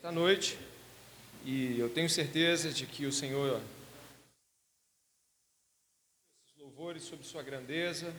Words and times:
esta 0.00 0.10
noite 0.10 0.58
e 1.44 1.78
eu 1.78 1.90
tenho 1.90 2.08
certeza 2.08 2.70
de 2.70 2.86
que 2.86 3.04
o 3.04 3.12
Senhor 3.12 3.60
louvores 6.58 7.02
sobre 7.02 7.26
sua 7.26 7.42
grandeza, 7.42 8.10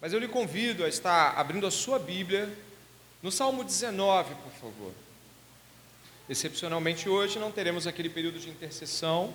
mas 0.00 0.12
eu 0.12 0.20
lhe 0.20 0.28
convido 0.28 0.84
a 0.84 0.88
estar 0.88 1.36
abrindo 1.36 1.66
a 1.66 1.72
sua 1.72 1.98
Bíblia 1.98 2.48
no 3.20 3.32
Salmo 3.32 3.64
19, 3.64 4.32
por 4.36 4.52
favor. 4.52 4.92
Excepcionalmente 6.30 7.08
hoje 7.08 7.40
não 7.40 7.50
teremos 7.50 7.88
aquele 7.88 8.10
período 8.10 8.38
de 8.38 8.48
intercessão. 8.48 9.34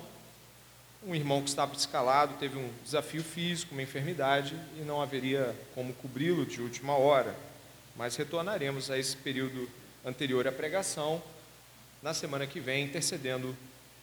Um 1.06 1.14
irmão 1.14 1.42
que 1.42 1.50
estava 1.50 1.74
escalado 1.74 2.38
teve 2.38 2.56
um 2.56 2.72
desafio 2.82 3.22
físico, 3.22 3.74
uma 3.74 3.82
enfermidade, 3.82 4.58
e 4.78 4.80
não 4.80 5.02
haveria 5.02 5.54
como 5.74 5.92
cobri-lo 5.92 6.46
de 6.46 6.62
última 6.62 6.96
hora. 6.96 7.36
Mas 7.94 8.16
retornaremos 8.16 8.90
a 8.90 8.98
esse 8.98 9.18
período 9.18 9.68
anterior 10.02 10.48
à 10.48 10.52
pregação 10.52 11.22
na 12.04 12.12
semana 12.12 12.46
que 12.46 12.60
vem, 12.60 12.84
intercedendo 12.84 13.56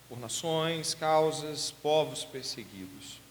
por 0.09 0.19
nações, 0.19 0.95
causas, 0.95 1.69
povos 1.69 2.25
perseguidos. 2.25 3.21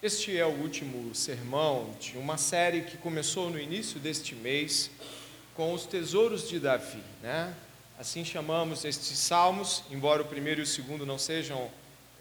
Este 0.00 0.38
é 0.38 0.46
o 0.46 0.50
último 0.50 1.12
sermão 1.12 1.92
de 1.98 2.16
uma 2.16 2.38
série 2.38 2.82
que 2.82 2.96
começou 2.98 3.50
no 3.50 3.58
início 3.58 3.98
deste 3.98 4.36
mês 4.36 4.88
com 5.56 5.74
os 5.74 5.86
tesouros 5.86 6.48
de 6.48 6.60
Davi, 6.60 7.02
né? 7.20 7.52
Assim 7.98 8.24
chamamos 8.24 8.84
estes 8.84 9.18
salmos, 9.18 9.82
embora 9.90 10.22
o 10.22 10.26
primeiro 10.26 10.60
e 10.60 10.62
o 10.62 10.66
segundo 10.66 11.04
não 11.04 11.18
sejam 11.18 11.68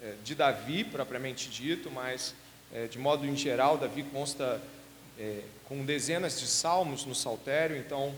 é, 0.01 0.15
de 0.23 0.33
Davi 0.33 0.83
propriamente 0.83 1.49
dito, 1.49 1.91
mas 1.91 2.33
é, 2.73 2.87
de 2.87 2.97
modo 2.97 3.27
em 3.27 3.37
geral 3.37 3.77
Davi 3.77 4.01
consta 4.01 4.59
é, 5.19 5.43
com 5.65 5.85
dezenas 5.85 6.39
de 6.39 6.47
salmos 6.47 7.05
no 7.05 7.13
saltério, 7.13 7.77
então 7.77 8.11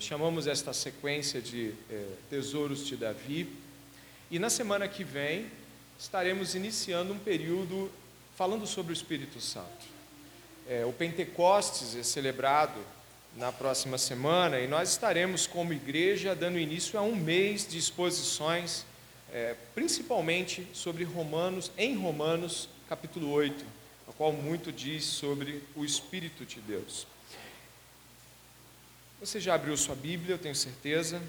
chamamos 0.00 0.46
esta 0.46 0.72
sequência 0.72 1.40
de 1.40 1.74
tesouros 2.30 2.86
de 2.86 2.96
Davi. 2.96 3.48
E 4.30 4.38
na 4.38 4.48
semana 4.48 4.86
que 4.88 5.04
vem 5.04 5.46
estaremos 5.98 6.54
iniciando 6.54 7.12
um 7.12 7.18
período 7.18 7.90
falando 8.36 8.66
sobre 8.66 8.92
o 8.92 8.94
Espírito 8.94 9.40
Santo. 9.40 9.86
É, 10.68 10.84
o 10.84 10.92
Pentecostes 10.92 11.94
é 11.94 12.02
celebrado 12.02 12.80
na 13.36 13.52
próxima 13.52 13.96
semana 13.98 14.58
e 14.58 14.66
nós 14.66 14.90
estaremos, 14.90 15.46
como 15.46 15.72
igreja, 15.72 16.34
dando 16.34 16.58
início 16.58 16.98
a 16.98 17.02
um 17.02 17.14
mês 17.14 17.66
de 17.66 17.78
exposições, 17.78 18.84
é, 19.32 19.54
principalmente 19.74 20.66
sobre 20.72 21.04
Romanos, 21.04 21.70
em 21.78 21.96
Romanos, 21.96 22.68
capítulo 22.88 23.30
8, 23.30 23.64
a 24.08 24.12
qual 24.12 24.32
muito 24.32 24.72
diz 24.72 25.04
sobre 25.04 25.62
o 25.74 25.84
Espírito 25.84 26.44
de 26.44 26.60
Deus. 26.60 27.06
Você 29.22 29.38
já 29.38 29.54
abriu 29.54 29.76
sua 29.76 29.94
Bíblia, 29.94 30.34
eu 30.34 30.38
tenho 30.38 30.52
certeza. 30.52 31.22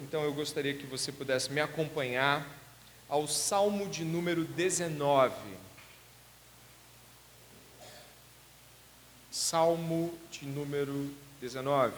Então 0.00 0.22
eu 0.24 0.32
gostaria 0.32 0.72
que 0.72 0.86
você 0.86 1.12
pudesse 1.12 1.52
me 1.52 1.60
acompanhar 1.60 2.48
ao 3.06 3.28
Salmo 3.28 3.86
de 3.86 4.02
número 4.02 4.46
19. 4.46 5.34
Salmo 9.30 10.18
de 10.30 10.46
número 10.46 11.14
19. 11.38 11.94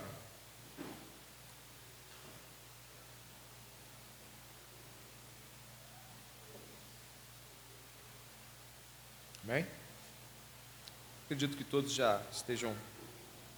Amém? 9.44 9.64
Acredito 11.26 11.56
que 11.56 11.62
todos 11.62 11.92
já 11.92 12.20
estejam 12.32 12.76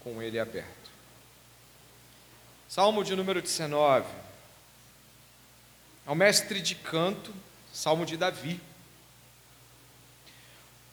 com 0.05 0.21
ele 0.21 0.39
aberto. 0.39 0.98
Salmo 2.69 3.03
de 3.03 3.17
número 3.17 3.41
19. 3.41 4.05
Ao 6.05 6.15
mestre 6.15 6.61
de 6.61 6.75
canto, 6.75 7.33
Salmo 7.73 8.05
de 8.05 8.15
Davi. 8.15 8.61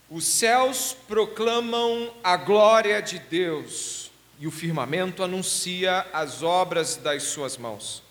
Os 0.10 0.24
céus 0.24 0.96
proclamam 1.06 2.14
a 2.24 2.38
glória 2.38 3.02
de 3.02 3.20
Deus 3.20 4.10
e 4.40 4.48
o 4.48 4.52
firmamento 4.52 5.22
anuncia 5.22 6.08
as 6.14 6.42
obras 6.42 6.96
das 6.96 7.24
suas 7.24 7.58
mãos. 7.58 8.02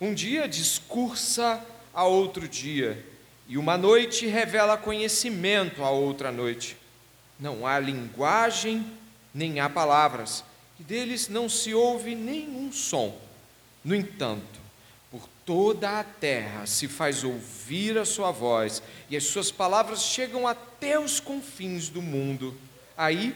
Um 0.00 0.14
dia 0.14 0.48
discursa 0.48 1.62
a 1.92 2.04
outro 2.04 2.48
dia, 2.48 3.04
e 3.46 3.58
uma 3.58 3.76
noite 3.76 4.26
revela 4.26 4.78
conhecimento 4.78 5.84
a 5.84 5.90
outra 5.90 6.32
noite. 6.32 6.74
Não 7.38 7.66
há 7.66 7.78
linguagem, 7.78 8.86
nem 9.34 9.60
há 9.60 9.68
palavras, 9.68 10.42
e 10.78 10.82
deles 10.82 11.28
não 11.28 11.48
se 11.48 11.74
ouve 11.74 12.14
nenhum 12.14 12.72
som. 12.72 13.16
No 13.84 13.94
entanto, 13.94 14.64
toda 15.44 16.00
a 16.00 16.04
terra 16.04 16.66
se 16.66 16.88
faz 16.88 17.22
ouvir 17.22 17.98
a 17.98 18.04
sua 18.04 18.30
voz 18.30 18.82
e 19.10 19.16
as 19.16 19.24
suas 19.24 19.50
palavras 19.50 20.02
chegam 20.02 20.46
até 20.46 20.98
os 20.98 21.20
confins 21.20 21.88
do 21.88 22.00
mundo. 22.00 22.56
Aí 22.96 23.34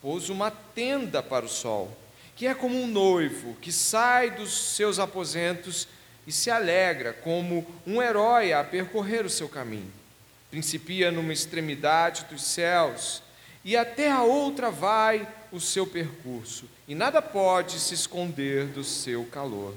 pôs 0.00 0.28
uma 0.28 0.50
tenda 0.50 1.22
para 1.22 1.44
o 1.44 1.48
sol, 1.48 1.96
que 2.36 2.46
é 2.46 2.54
como 2.54 2.80
um 2.80 2.86
noivo 2.86 3.54
que 3.60 3.72
sai 3.72 4.30
dos 4.30 4.74
seus 4.74 4.98
aposentos 4.98 5.88
e 6.26 6.32
se 6.32 6.50
alegra 6.50 7.12
como 7.12 7.66
um 7.86 8.00
herói 8.00 8.52
a 8.52 8.62
percorrer 8.62 9.24
o 9.24 9.30
seu 9.30 9.48
caminho. 9.48 9.92
Principia 10.50 11.10
numa 11.10 11.32
extremidade 11.32 12.26
dos 12.30 12.42
céus 12.42 13.22
e 13.64 13.76
até 13.76 14.10
a 14.10 14.22
outra 14.22 14.70
vai 14.70 15.26
o 15.52 15.60
seu 15.60 15.86
percurso, 15.86 16.64
e 16.86 16.94
nada 16.94 17.20
pode 17.20 17.78
se 17.80 17.94
esconder 17.94 18.66
do 18.66 18.84
seu 18.84 19.24
calor. 19.26 19.74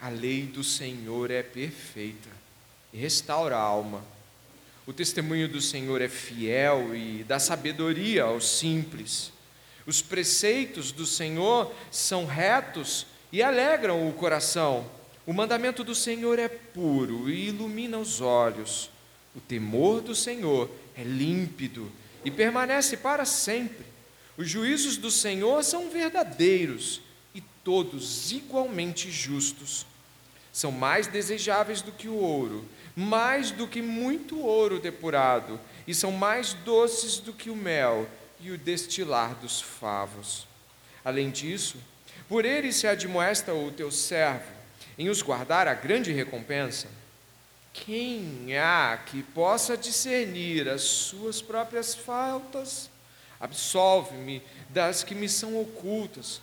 A 0.00 0.08
lei 0.08 0.42
do 0.42 0.64
Senhor 0.64 1.30
é 1.30 1.42
perfeita 1.42 2.28
e 2.92 2.98
restaura 2.98 3.56
a 3.56 3.60
alma. 3.60 4.04
O 4.86 4.92
testemunho 4.92 5.48
do 5.48 5.60
Senhor 5.60 6.00
é 6.00 6.08
fiel 6.08 6.94
e 6.94 7.22
dá 7.22 7.38
sabedoria 7.38 8.24
aos 8.24 8.58
simples. 8.58 9.32
Os 9.86 10.02
preceitos 10.02 10.90
do 10.90 11.06
Senhor 11.06 11.72
são 11.90 12.26
retos 12.26 13.06
e 13.30 13.42
alegram 13.42 14.08
o 14.08 14.12
coração. 14.12 14.84
O 15.24 15.32
mandamento 15.32 15.84
do 15.84 15.94
Senhor 15.94 16.38
é 16.38 16.48
puro 16.48 17.30
e 17.30 17.48
ilumina 17.48 17.98
os 17.98 18.20
olhos. 18.20 18.90
O 19.36 19.40
temor 19.40 20.00
do 20.00 20.14
Senhor 20.14 20.68
é 20.96 21.04
límpido 21.04 21.90
e 22.24 22.30
permanece 22.30 22.96
para 22.96 23.24
sempre. 23.24 23.91
Os 24.36 24.48
juízos 24.48 24.96
do 24.96 25.10
Senhor 25.10 25.62
são 25.62 25.90
verdadeiros 25.90 27.00
e 27.34 27.40
todos 27.62 28.32
igualmente 28.32 29.10
justos 29.10 29.86
são 30.52 30.70
mais 30.70 31.06
desejáveis 31.06 31.80
do 31.80 31.90
que 31.90 32.08
o 32.08 32.14
ouro, 32.14 32.64
mais 32.94 33.50
do 33.50 33.66
que 33.66 33.80
muito 33.80 34.38
ouro 34.38 34.78
depurado, 34.78 35.58
e 35.86 35.94
são 35.94 36.12
mais 36.12 36.52
doces 36.52 37.18
do 37.18 37.32
que 37.32 37.48
o 37.48 37.56
mel 37.56 38.06
e 38.38 38.50
o 38.50 38.58
destilar 38.58 39.34
dos 39.36 39.62
favos. 39.62 40.46
Além 41.02 41.30
disso, 41.30 41.78
por 42.28 42.44
ele 42.44 42.70
se 42.72 42.86
admoesta 42.86 43.54
o 43.54 43.70
teu 43.70 43.90
servo, 43.90 44.52
em 44.98 45.08
os 45.08 45.22
guardar 45.22 45.66
a 45.66 45.74
grande 45.74 46.12
recompensa. 46.12 46.86
Quem 47.72 48.58
há 48.58 48.98
que 49.06 49.22
possa 49.22 49.74
discernir 49.74 50.68
as 50.68 50.82
suas 50.82 51.40
próprias 51.40 51.94
faltas? 51.94 52.90
Absolve-me 53.42 54.40
das 54.70 55.02
que 55.02 55.16
me 55.16 55.28
são 55.28 55.60
ocultas. 55.60 56.40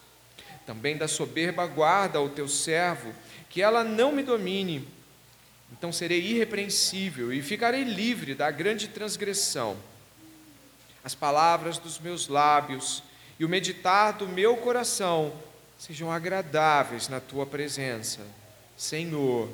Também 0.65 0.97
da 0.97 1.07
soberba 1.07 1.65
guarda 1.65 2.21
o 2.21 2.27
teu 2.27 2.47
servo 2.47 3.13
que 3.49 3.61
ela 3.61 3.85
não 3.85 4.11
me 4.11 4.21
domine. 4.21 4.85
Então 5.71 5.93
serei 5.93 6.19
irrepreensível 6.19 7.31
e 7.31 7.41
ficarei 7.41 7.83
livre 7.83 8.35
da 8.35 8.51
grande 8.51 8.89
transgressão. 8.89 9.77
As 11.01 11.15
palavras 11.15 11.77
dos 11.77 11.97
meus 11.99 12.27
lábios 12.27 13.01
e 13.39 13.45
o 13.45 13.49
meditar 13.49 14.13
do 14.13 14.27
meu 14.27 14.57
coração 14.57 15.33
sejam 15.77 16.11
agradáveis 16.11 17.07
na 17.07 17.21
tua 17.21 17.45
presença. 17.45 18.19
Senhor, 18.75 19.49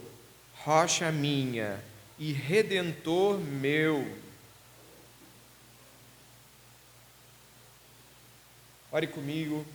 rocha 0.64 1.12
minha 1.12 1.80
e 2.18 2.34
redentor 2.34 3.38
meu. 3.38 4.25
Ore 8.96 9.08
comigo, 9.08 9.66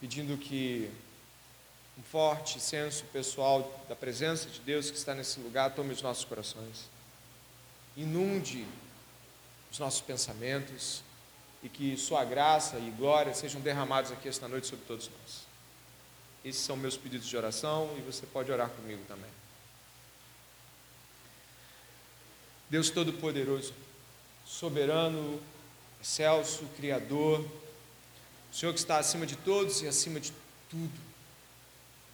pedindo 0.00 0.36
que 0.36 0.90
um 1.96 2.02
forte 2.02 2.58
senso 2.58 3.04
pessoal 3.12 3.86
da 3.88 3.94
presença 3.94 4.48
de 4.48 4.58
Deus 4.58 4.90
que 4.90 4.96
está 4.96 5.14
nesse 5.14 5.38
lugar 5.38 5.72
tome 5.72 5.92
os 5.92 6.02
nossos 6.02 6.24
corações, 6.24 6.90
inunde 7.96 8.66
os 9.70 9.78
nossos 9.78 10.00
pensamentos 10.00 11.04
e 11.62 11.68
que 11.68 11.96
Sua 11.96 12.24
graça 12.24 12.76
e 12.76 12.90
glória 12.90 13.32
sejam 13.34 13.60
derramados 13.60 14.10
aqui 14.10 14.28
esta 14.28 14.48
noite 14.48 14.66
sobre 14.66 14.84
todos 14.86 15.08
nós. 15.08 15.46
Esses 16.44 16.62
são 16.62 16.76
meus 16.76 16.96
pedidos 16.96 17.28
de 17.28 17.36
oração 17.36 17.88
e 17.96 18.00
você 18.00 18.26
pode 18.26 18.50
orar 18.50 18.68
comigo 18.68 19.04
também. 19.06 19.30
Deus 22.68 22.90
Todo-Poderoso, 22.90 23.72
soberano, 24.44 25.40
excelso, 26.00 26.64
Criador, 26.76 27.40
O 28.52 28.56
Senhor 28.56 28.72
que 28.72 28.80
está 28.80 28.98
acima 28.98 29.26
de 29.26 29.36
todos 29.36 29.80
e 29.82 29.86
acima 29.86 30.18
de 30.18 30.32
tudo. 30.68 30.98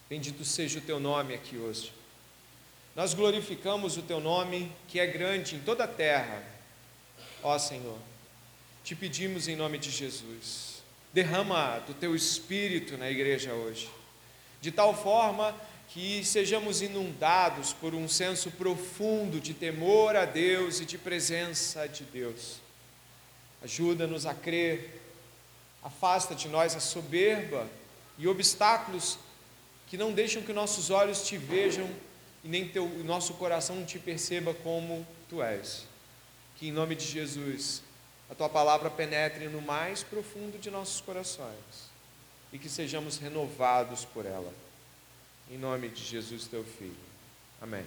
Bendito 0.09 0.45
seja 0.45 0.79
o 0.79 0.83
teu 0.83 1.01
nome 1.01 1.33
aqui 1.35 1.57
hoje. 1.57 1.93
Nós 2.95 3.15
glorificamos 3.15 3.97
o 3.97 4.03
teu 4.03 4.21
nome, 4.21 4.71
que 4.87 5.01
é 5.01 5.07
grande 5.07 5.57
em 5.57 5.61
toda 5.61 5.85
a 5.85 5.89
terra. 5.89 6.43
Ó 7.43 7.59
Senhor, 7.59 7.99
te 8.85 8.95
pedimos 8.95 9.49
em 9.49 9.57
nome 9.57 9.79
de 9.79 9.91
Jesus, 9.91 10.83
derrama 11.13 11.79
do 11.87 11.95
teu 11.95 12.15
espírito 12.15 12.99
na 12.99 13.11
igreja 13.11 13.53
hoje, 13.55 13.89
de 14.61 14.71
tal 14.71 14.95
forma 14.95 15.55
que 15.89 16.25
sejamos 16.25 16.83
inundados 16.83 17.73
por 17.73 17.95
um 17.95 18.09
senso 18.09 18.51
profundo 18.51 19.41
de 19.41 19.55
temor 19.55 20.17
a 20.17 20.25
Deus 20.25 20.81
e 20.81 20.85
de 20.85 20.99
presença 20.99 21.87
de 21.87 22.05
Deus. 22.05 22.66
Ajuda-nos 23.63 24.27
a 24.27 24.35
crer, 24.35 25.01
afasta 25.83 26.35
de 26.35 26.49
nós 26.49 26.75
a 26.75 26.81
soberba 26.81 27.69
e 28.19 28.27
obstáculos 28.27 29.19
que 29.87 29.97
não 29.97 30.13
deixam 30.13 30.43
que 30.43 30.53
nossos 30.53 30.91
olhos 30.91 31.27
te 31.27 31.37
vejam 31.37 31.89
e 32.43 32.49
nem 32.49 32.69
teu, 32.69 32.85
o 32.85 33.05
nosso 33.05 33.35
coração 33.35 33.85
te 33.85 33.99
perceba 33.99 34.53
como 34.55 35.07
tu 35.29 35.43
és. 35.43 35.85
Que 36.57 36.69
em 36.69 36.73
nome 36.73 36.95
de 36.95 37.07
Jesus 37.07 37.83
a 38.31 38.35
tua 38.35 38.49
palavra 38.49 38.91
penetre 38.91 39.49
no 39.49 39.63
mais 39.63 40.03
profundo 40.03 40.59
de 40.59 40.71
nossos 40.71 41.01
corações 41.01 41.91
e 42.53 42.59
que 42.59 42.69
sejamos 42.69 43.19
renovados 43.19 44.05
por 44.05 44.27
ela. 44.27 44.53
Em 45.51 45.59
nome 45.59 45.89
de 45.89 46.05
Jesus, 46.05 46.47
teu 46.47 46.65
Filho. 46.65 46.97
Amém. 47.61 47.85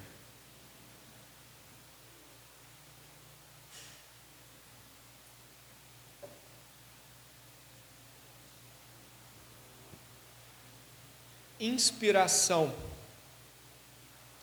Inspiração. 11.59 12.73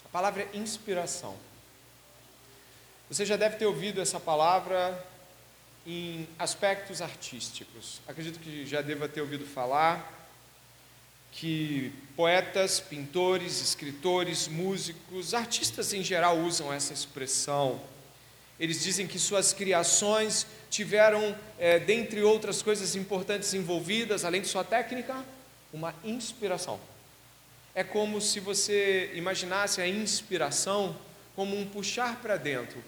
A 0.05 0.09
palavra 0.09 0.43
é 0.43 0.57
inspiração. 0.57 1.37
Você 3.09 3.25
já 3.25 3.37
deve 3.37 3.57
ter 3.57 3.67
ouvido 3.67 4.01
essa 4.01 4.19
palavra 4.19 5.03
em 5.87 6.27
aspectos 6.39 7.01
artísticos. 7.01 8.01
Acredito 8.07 8.41
que 8.41 8.67
já 8.67 8.83
deva 8.83 9.09
ter 9.09 9.21
ouvido 9.21 9.47
falar 9.47 10.13
que 11.31 11.93
poetas, 12.17 12.81
pintores, 12.81 13.61
escritores, 13.61 14.49
músicos, 14.49 15.35
artistas 15.35 15.93
em 15.93 16.03
geral 16.03 16.39
usam 16.39 16.73
essa 16.73 16.93
expressão. 16.93 17.81
Eles 18.59 18.83
dizem 18.83 19.07
que 19.07 19.19
suas 19.19 19.53
criações 19.53 20.47
tiveram, 20.71 21.37
é, 21.59 21.79
dentre 21.79 22.23
outras 22.23 22.63
coisas 22.63 22.97
importantes 22.97 23.53
envolvidas, 23.55 24.25
além 24.25 24.41
de 24.41 24.49
sua 24.49 24.65
técnica, 24.65 25.25
uma 25.73 25.95
inspiração. 26.03 26.81
É 27.77 27.85
como 27.85 28.21
se 28.21 28.41
você 28.41 29.13
imaginasse 29.15 29.81
a 29.81 29.87
inspiração 29.87 30.97
como 31.37 31.57
um 31.57 31.65
puxar 31.65 32.21
para 32.21 32.37
dentro. 32.37 32.83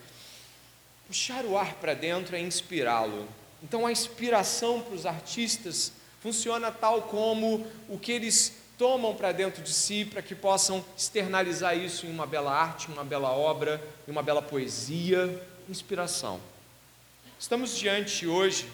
Puxar 1.06 1.44
o 1.44 1.56
ar 1.56 1.74
para 1.74 1.94
dentro 1.94 2.34
é 2.34 2.40
inspirá-lo. 2.40 3.28
Então, 3.62 3.86
a 3.86 3.92
inspiração 3.92 4.80
para 4.80 4.94
os 4.94 5.06
artistas 5.06 5.92
Funciona 6.20 6.72
tal 6.72 7.02
como 7.02 7.64
o 7.88 7.96
que 7.96 8.10
eles 8.10 8.52
tomam 8.76 9.14
para 9.14 9.30
dentro 9.30 9.62
de 9.62 9.72
si 9.72 10.04
para 10.04 10.20
que 10.20 10.34
possam 10.34 10.84
externalizar 10.96 11.76
isso 11.76 12.06
em 12.06 12.10
uma 12.10 12.26
bela 12.26 12.52
arte, 12.52 12.88
uma 12.88 13.04
bela 13.04 13.30
obra, 13.30 13.80
em 14.06 14.10
uma 14.10 14.22
bela 14.22 14.42
poesia, 14.42 15.40
inspiração. 15.68 16.40
Estamos 17.38 17.76
diante 17.76 18.26
hoje, 18.26 18.68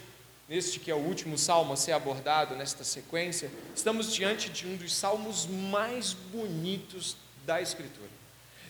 neste 0.48 0.78
que 0.78 0.90
é 0.90 0.94
o 0.94 0.98
último 0.98 1.38
salmo 1.38 1.72
a 1.72 1.76
ser 1.76 1.92
abordado 1.92 2.54
nesta 2.54 2.84
sequência, 2.84 3.50
estamos 3.74 4.12
diante 4.12 4.50
de 4.50 4.66
um 4.66 4.76
dos 4.76 4.94
salmos 4.94 5.46
mais 5.46 6.12
bonitos 6.12 7.16
da 7.46 7.60
Escritura. 7.60 8.10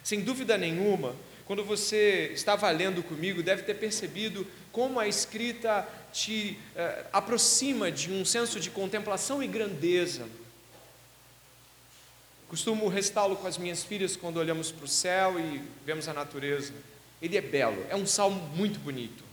Sem 0.02 0.20
dúvida 0.20 0.56
nenhuma, 0.56 1.14
quando 1.46 1.64
você 1.64 2.30
estava 2.32 2.70
lendo 2.70 3.02
comigo, 3.02 3.42
deve 3.42 3.62
ter 3.62 3.74
percebido 3.74 4.46
como 4.70 5.00
a 5.00 5.08
escrita 5.08 5.86
te 6.12 6.58
eh, 6.76 7.06
aproxima 7.12 7.90
de 7.90 8.12
um 8.12 8.24
senso 8.24 8.60
de 8.60 8.70
contemplação 8.70 9.42
e 9.42 9.46
grandeza. 9.46 10.26
Costumo 12.48 12.86
restá-lo 12.88 13.36
com 13.36 13.46
as 13.46 13.58
minhas 13.58 13.82
filhas 13.82 14.14
quando 14.16 14.36
olhamos 14.36 14.70
para 14.70 14.84
o 14.84 14.88
céu 14.88 15.40
e 15.40 15.62
vemos 15.84 16.06
a 16.06 16.12
natureza. 16.12 16.72
Ele 17.20 17.36
é 17.36 17.40
belo, 17.40 17.84
é 17.88 17.96
um 17.96 18.06
salmo 18.06 18.40
muito 18.54 18.78
bonito. 18.78 19.23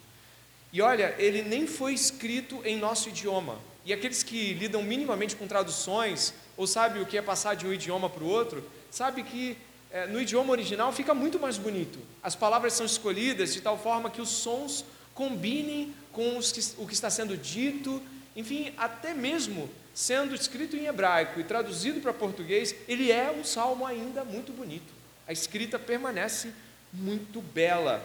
E 0.74 0.82
olha, 0.82 1.16
ele 1.18 1.42
nem 1.42 1.68
foi 1.68 1.94
escrito 1.94 2.62
em 2.64 2.78
nosso 2.78 3.10
idioma. 3.10 3.60
E 3.86 3.92
aqueles 3.92 4.24
que 4.24 4.54
lidam 4.54 4.84
minimamente 4.84 5.36
com 5.36 5.48
traduções, 5.48 6.34
ou 6.56 6.68
sabem 6.68 7.02
o 7.02 7.06
que 7.06 7.18
é 7.18 7.22
passar 7.22 7.56
de 7.56 7.66
um 7.66 7.74
idioma 7.74 8.10
para 8.10 8.24
o 8.24 8.28
outro, 8.28 8.64
sabe 8.90 9.24
que 9.24 9.58
é, 9.92 10.08
no 10.08 10.22
idioma 10.22 10.52
original 10.52 10.92
fica 10.94 11.14
muito 11.14 11.40
mais 11.40 11.58
bonito. 11.58 12.00
As 12.24 12.36
palavras 12.36 12.74
são 12.74 12.86
escolhidas 12.86 13.54
de 13.54 13.62
tal 13.62 13.78
forma 13.78 14.10
que 14.10 14.22
os 14.22 14.30
sons 14.30 14.86
combinem 15.14 15.94
com 16.12 16.40
que, 16.40 16.62
o 16.78 16.88
que 16.88 16.94
está 16.94 17.10
sendo 17.10 17.36
dito, 17.36 18.02
enfim, 18.36 18.74
até 18.78 19.14
mesmo 19.14 19.70
sendo 19.94 20.34
escrito 20.34 20.78
em 20.78 20.86
hebraico 20.86 21.40
e 21.40 21.44
traduzido 21.44 22.00
para 22.00 22.14
português, 22.14 22.74
ele 22.88 23.12
é 23.12 23.30
um 23.32 23.44
salmo 23.44 23.86
ainda 23.86 24.24
muito 24.24 24.54
bonito. 24.54 24.94
A 25.28 25.34
escrita 25.34 25.78
permanece 25.78 26.54
muito 26.94 27.42
bela. 27.42 28.02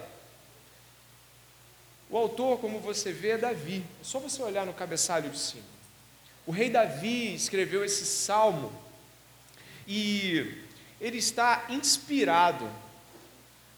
O 2.09 2.17
autor, 2.17 2.59
como 2.59 2.79
você 2.79 3.13
vê, 3.13 3.31
é 3.31 3.39
Davi. 3.39 3.85
É 4.01 4.05
só 4.05 4.19
você 4.19 4.41
olhar 4.43 4.65
no 4.65 4.73
cabeçalho 4.73 5.31
de 5.31 5.39
cima. 5.39 5.65
O 6.47 6.53
rei 6.53 6.71
Davi 6.71 7.35
escreveu 7.35 7.85
esse 7.85 8.07
salmo 8.07 8.73
e 9.87 10.63
ele 11.01 11.19
está 11.19 11.67
inspirado. 11.69 12.69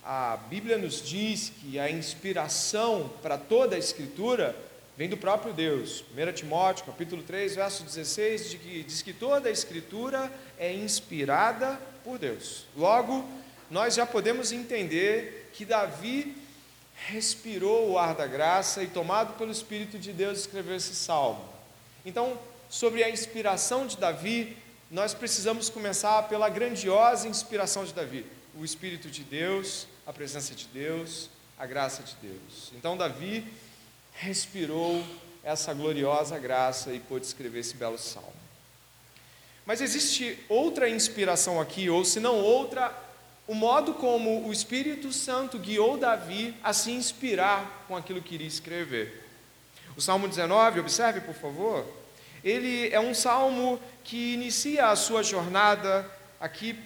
A 0.05 0.37
Bíblia 0.49 0.77
nos 0.77 1.03
diz 1.03 1.51
que 1.61 1.79
a 1.79 1.91
inspiração 1.91 3.11
para 3.23 3.39
toda 3.39 3.77
a 3.77 3.79
Escritura 3.79 4.55
vem 4.97 5.09
do 5.09 5.17
próprio 5.17 5.55
Deus. 5.55 6.05
1 6.15 6.33
Timóteo, 6.33 6.85
capítulo 6.85 7.23
3, 7.23 7.55
verso 7.55 7.85
16, 7.85 8.51
diz 8.51 8.61
que, 8.61 8.83
diz 8.83 9.03
que 9.03 9.13
toda 9.13 9.49
a 9.49 9.53
Escritura 9.53 10.31
é 10.59 10.73
inspirada 10.73 11.81
por 12.05 12.19
Deus. 12.19 12.67
Logo, 12.77 13.27
nós 13.71 13.95
já 13.95 14.05
podemos 14.05 14.53
entender 14.53 15.51
que 15.55 15.65
Davi 15.65 16.37
respirou 17.07 17.91
o 17.91 17.99
ar 17.99 18.15
da 18.15 18.27
graça 18.27 18.83
e, 18.83 18.89
tomado 18.89 19.35
pelo 19.35 19.53
Espírito 19.53 19.99
de 19.99 20.13
Deus, 20.13 20.41
escreveu 20.41 20.77
esse 20.77 20.95
salmo. 20.95 21.45
Então, 22.05 22.39
sobre 22.69 23.05
a 23.05 23.11
inspiração 23.11 23.87
de 23.87 23.97
Davi, 23.97 24.57
nós 24.91 25.15
precisamos 25.15 25.69
começar 25.69 26.29
pela 26.29 26.49
grandiosa 26.49 27.29
inspiração 27.29 27.85
de 27.85 27.93
Davi: 27.93 28.27
o 28.55 28.65
Espírito 28.65 29.09
de 29.09 29.23
Deus, 29.23 29.87
a 30.07 30.13
presença 30.13 30.55
de 30.55 30.67
Deus, 30.67 31.31
a 31.59 31.67
graça 31.67 32.03
de 32.03 32.15
Deus. 32.21 32.73
Então, 32.75 32.97
Davi 32.97 33.47
respirou 34.13 35.05
essa 35.45 35.73
gloriosa 35.73 36.39
graça 36.39 36.93
e 36.93 37.01
pôde 37.01 37.25
escrever 37.25 37.61
esse 37.61 37.77
belo 37.77 37.99
salmo. 37.99 38.33
Mas 39.65 39.81
existe 39.81 40.39
outra 40.49 40.89
inspiração 40.89 41.61
aqui, 41.61 41.89
ou 41.89 42.05
se 42.05 42.19
não 42.21 42.37
outra, 42.37 42.93
o 43.49 43.55
modo 43.55 43.95
como 43.95 44.47
o 44.47 44.53
Espírito 44.53 45.11
Santo 45.11 45.59
guiou 45.59 45.97
Davi 45.97 46.55
a 46.63 46.75
se 46.75 46.91
inspirar 46.91 47.87
com 47.89 47.97
aquilo 47.97 48.21
que 48.21 48.35
iria 48.35 48.47
escrever. 48.47 49.27
O 49.97 50.03
Salmo 50.03 50.29
19, 50.29 50.81
observe 50.81 51.23
por 51.23 51.35
favor, 51.35 51.85
ele 52.45 52.93
é 52.93 53.01
um 53.01 53.15
salmo 53.15 53.81
que 54.05 54.35
inicia 54.35 54.89
a 54.89 54.97
sua 54.97 55.23
jornada 55.23 56.09
aqui 56.39 56.79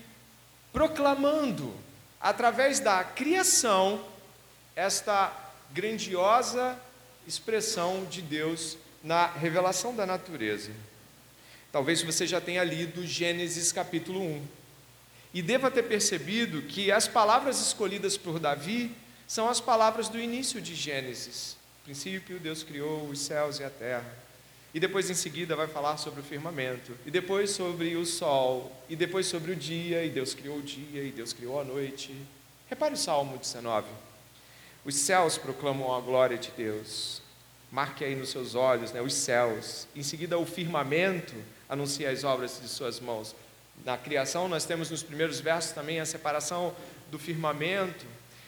proclamando, 0.73 1.75
através 2.21 2.78
da 2.78 3.02
criação, 3.02 4.00
esta 4.76 5.37
grandiosa 5.73 6.78
expressão 7.26 8.04
de 8.04 8.23
Deus 8.23 8.78
na 9.02 9.26
revelação 9.26 9.97
da 9.97 10.07
natureza. 10.07 10.71
Talvez 11.73 12.02
você 12.02 12.25
já 12.25 12.40
tenha 12.40 12.62
lido 12.62 13.04
Gênesis 13.04 13.73
capítulo 13.73 14.21
1 14.21 14.62
e 15.35 15.41
deva 15.41 15.71
ter 15.71 15.85
percebido 15.85 16.62
que 16.62 16.93
as 16.93 17.09
palavras 17.09 17.61
escolhidas 17.61 18.17
por 18.17 18.39
Davi 18.39 18.91
são 19.27 19.49
as 19.49 19.61
palavras 19.61 20.09
do 20.09 20.21
início 20.21 20.61
de 20.61 20.75
Gênesis. 20.75 21.57
No 21.81 21.85
princípio, 21.85 22.39
Deus 22.39 22.62
criou 22.62 23.09
os 23.09 23.19
céus 23.19 23.59
e 23.59 23.65
a 23.65 23.71
terra. 23.71 24.23
E 24.75 24.81
depois 24.81 25.11
em 25.11 25.15
seguida 25.15 25.55
vai 25.55 25.67
falar 25.67 25.97
sobre 25.99 26.21
o 26.21 26.25
firmamento, 26.25 26.97
e 27.05 27.11
depois 27.11 27.51
sobre 27.51 27.95
o 27.95 28.07
sol, 28.07 28.73
e 28.89 28.97
depois 28.97 29.27
sobre 29.27 29.53
o 29.53 29.57
dia, 29.57 30.05
e 30.05 30.09
Deus 30.09 30.35
criou 30.35 30.59
o 30.59 30.62
dia, 30.62 31.03
e 31.03 31.11
Deus 31.11 31.33
criou 31.33 31.61
a 31.61 31.65
noite. 31.65 32.15
Repare 32.69 32.95
o 32.95 32.97
Salmo 32.97 33.37
19. 33.37 33.87
Os 34.85 34.95
céus 34.95 35.37
proclamam 35.37 35.95
a 35.95 36.01
glória 36.01 36.39
de 36.39 36.51
Deus. 36.57 37.21
Marque 37.71 38.05
aí 38.05 38.15
nos 38.15 38.31
seus 38.31 38.55
olhos, 38.55 38.93
né, 38.93 39.01
os 39.01 39.15
céus. 39.15 39.87
Em 39.95 40.03
seguida 40.03 40.39
o 40.39 40.45
firmamento 40.47 41.35
anuncia 41.69 42.11
as 42.11 42.25
obras 42.25 42.59
de 42.61 42.69
suas 42.69 42.99
mãos. 42.99 43.35
Na 43.85 43.97
criação 43.99 44.49
nós 44.49 44.65
temos 44.65 44.91
nos 44.91 45.03
primeiros 45.03 45.41
versos 45.41 45.73
também 45.73 45.99
a 45.99 46.07
separação 46.07 46.75
do 47.11 47.19
firmamento. 47.19 48.07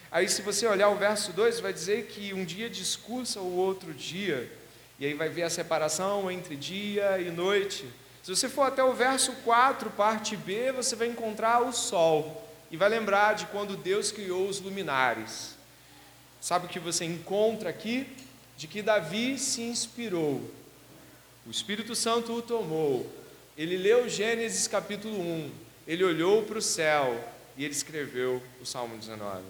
Aí 0.09 0.29
se 0.29 0.41
você 0.41 0.65
olhar 0.65 0.87
o 0.89 0.95
verso 0.95 1.33
2, 1.33 1.59
vai 1.59 1.73
dizer 1.73 2.05
que 2.05 2.33
um 2.33 2.45
dia 2.45 2.69
discursa 2.69 3.41
o 3.41 3.55
outro 3.55 3.93
dia 3.93 4.49
E 4.97 5.05
aí 5.05 5.13
vai 5.13 5.27
ver 5.27 5.43
a 5.43 5.49
separação 5.49 6.31
entre 6.31 6.55
dia 6.55 7.19
e 7.19 7.29
noite. 7.29 7.85
Se 8.23 8.33
você 8.33 8.47
for 8.47 8.63
até 8.63 8.81
o 8.81 8.93
verso 8.93 9.33
4, 9.43 9.89
parte 9.89 10.37
B, 10.37 10.71
você 10.71 10.95
vai 10.95 11.09
encontrar 11.09 11.61
o 11.61 11.73
sol. 11.73 12.49
E 12.71 12.77
vai 12.77 12.87
lembrar 12.87 13.35
de 13.35 13.45
quando 13.47 13.75
Deus 13.75 14.11
criou 14.11 14.47
os 14.47 14.61
luminares. 14.61 15.55
Sabe 16.39 16.65
o 16.65 16.69
que 16.69 16.79
você 16.79 17.03
encontra 17.03 17.69
aqui? 17.69 18.07
De 18.55 18.67
que 18.67 18.81
Davi 18.81 19.37
se 19.37 19.61
inspirou. 19.61 20.49
O 21.45 21.51
Espírito 21.51 21.93
Santo 21.93 22.31
o 22.33 22.41
tomou. 22.41 23.24
Ele 23.57 23.77
leu 23.77 24.09
Gênesis 24.09 24.67
capítulo 24.67 25.17
1. 25.17 25.51
Ele 25.87 26.03
olhou 26.03 26.43
para 26.43 26.57
o 26.57 26.61
céu 26.61 27.17
e 27.55 27.63
ele 27.63 27.73
escreveu 27.73 28.43
o 28.61 28.65
Salmo 28.65 28.97
19. 28.97 29.43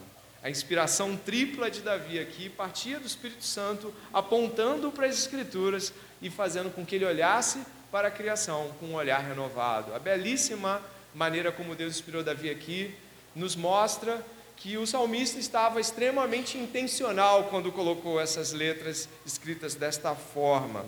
A 0.43 0.50
inspiração 0.50 1.17
tripla 1.17 1.71
de 1.71 1.81
Davi 1.81 2.19
aqui 2.19 2.47
partia 2.47 3.00
do 3.00 3.07
Espírito 3.07 3.43
Santo, 3.43 3.91
apontando 4.13 4.91
para 4.91 5.07
as 5.07 5.17
Escrituras 5.17 5.91
e 6.21 6.29
fazendo 6.29 6.69
com 6.69 6.85
que 6.85 6.93
ele 6.93 7.05
olhasse 7.05 7.63
para 7.91 8.09
a 8.09 8.12
criação 8.12 8.71
com 8.79 8.85
um 8.88 8.93
olhar 8.93 9.21
renovado. 9.21 9.91
A 9.95 9.97
belíssima 9.97 10.83
maneira 11.12 11.51
como 11.51 11.74
Deus 11.74 11.95
inspirou 11.95 12.24
Davi 12.24 12.51
aqui 12.51 12.93
nos 13.33 13.55
mostra 13.55 14.24
que 14.55 14.77
o 14.77 14.85
salmista 14.85 15.39
estava 15.39 15.81
extremamente 15.81 16.59
intencional 16.59 17.45
quando 17.45 17.71
colocou 17.71 18.21
essas 18.21 18.53
letras 18.53 19.09
escritas 19.25 19.74
desta 19.74 20.13
forma: 20.13 20.85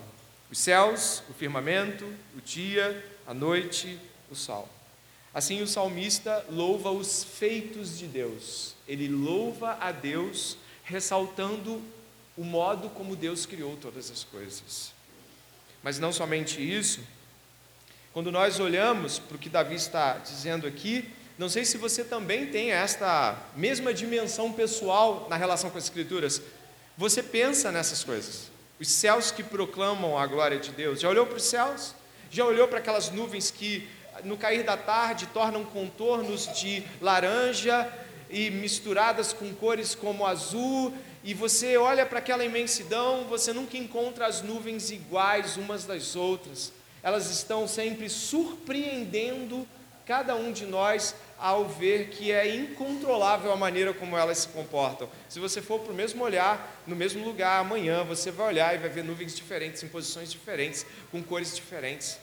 os 0.51 0.57
céus, 0.59 1.23
o 1.29 1.33
firmamento, 1.33 2.05
o 2.35 2.41
dia, 2.41 3.03
a 3.25 3.33
noite, 3.33 3.99
o 4.29 4.35
sol. 4.35 4.69
Assim, 5.33 5.61
o 5.61 5.67
salmista 5.67 6.45
louva 6.49 6.89
os 6.89 7.23
feitos 7.23 7.97
de 7.97 8.07
Deus, 8.07 8.75
ele 8.87 9.07
louva 9.07 9.77
a 9.79 9.91
Deus, 9.91 10.57
ressaltando 10.83 11.81
o 12.35 12.43
modo 12.43 12.89
como 12.89 13.15
Deus 13.15 13.45
criou 13.45 13.75
todas 13.77 14.09
as 14.09 14.23
coisas. 14.23 14.91
Mas 15.83 15.99
não 15.99 16.11
somente 16.11 16.61
isso, 16.61 17.01
quando 18.13 18.31
nós 18.31 18.59
olhamos 18.59 19.19
para 19.19 19.35
o 19.35 19.39
que 19.39 19.49
Davi 19.49 19.75
está 19.75 20.17
dizendo 20.17 20.65
aqui, 20.65 21.07
não 21.37 21.49
sei 21.49 21.63
se 21.65 21.77
você 21.77 22.03
também 22.03 22.47
tem 22.47 22.71
esta 22.71 23.37
mesma 23.55 23.93
dimensão 23.93 24.51
pessoal 24.51 25.27
na 25.29 25.35
relação 25.35 25.69
com 25.69 25.77
as 25.77 25.83
Escrituras. 25.83 26.41
Você 26.97 27.21
pensa 27.21 27.71
nessas 27.71 28.03
coisas. 28.03 28.49
Os 28.79 28.89
céus 28.89 29.31
que 29.31 29.43
proclamam 29.43 30.17
a 30.17 30.27
glória 30.27 30.59
de 30.59 30.71
Deus. 30.71 30.99
Já 30.99 31.09
olhou 31.09 31.25
para 31.25 31.37
os 31.37 31.43
céus? 31.43 31.95
Já 32.29 32.45
olhou 32.45 32.67
para 32.67 32.79
aquelas 32.79 33.09
nuvens 33.09 33.49
que 33.49 33.87
no 34.23 34.37
cair 34.37 34.63
da 34.63 34.77
tarde 34.77 35.27
tornam 35.27 35.63
contornos 35.63 36.47
de 36.59 36.83
laranja 37.01 37.91
e 38.29 38.49
misturadas 38.49 39.33
com 39.33 39.53
cores 39.53 39.95
como 39.95 40.25
azul, 40.25 40.93
e 41.23 41.33
você 41.33 41.77
olha 41.77 42.05
para 42.05 42.19
aquela 42.19 42.45
imensidão, 42.45 43.25
você 43.25 43.53
nunca 43.53 43.77
encontra 43.77 44.25
as 44.25 44.41
nuvens 44.41 44.91
iguais 44.91 45.57
umas 45.57 45.85
das 45.85 46.15
outras. 46.15 46.71
Elas 47.01 47.29
estão 47.29 47.67
sempre 47.67 48.09
surpreendendo 48.09 49.67
cada 50.05 50.35
um 50.35 50.51
de 50.51 50.65
nós 50.65 51.15
ao 51.39 51.67
ver 51.67 52.09
que 52.09 52.31
é 52.31 52.55
incontrolável 52.55 53.51
a 53.51 53.55
maneira 53.55 53.93
como 53.93 54.17
elas 54.17 54.39
se 54.39 54.47
comportam. 54.47 55.09
Se 55.29 55.39
você 55.39 55.61
for 55.61 55.79
para 55.79 55.91
o 55.91 55.95
mesmo 55.95 56.23
olhar, 56.23 56.81
no 56.87 56.95
mesmo 56.95 57.23
lugar 57.23 57.59
amanhã, 57.59 58.03
você 58.03 58.31
vai 58.31 58.47
olhar 58.47 58.75
e 58.75 58.77
vai 58.77 58.89
ver 58.89 59.03
nuvens 59.03 59.35
diferentes, 59.35 59.83
em 59.83 59.87
posições 59.87 60.31
diferentes, 60.31 60.85
com 61.11 61.21
cores 61.21 61.55
diferentes 61.55 62.17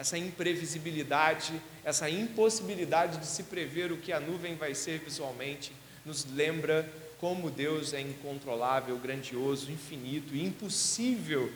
essa 0.00 0.16
imprevisibilidade, 0.16 1.52
essa 1.84 2.08
impossibilidade 2.08 3.18
de 3.18 3.26
se 3.26 3.42
prever 3.42 3.92
o 3.92 3.98
que 3.98 4.14
a 4.14 4.18
nuvem 4.18 4.54
vai 4.54 4.74
ser 4.74 4.98
visualmente, 4.98 5.74
nos 6.06 6.24
lembra 6.24 6.90
como 7.20 7.50
Deus 7.50 7.92
é 7.92 8.00
incontrolável, 8.00 8.96
grandioso, 8.96 9.70
infinito, 9.70 10.34
impossível 10.34 11.52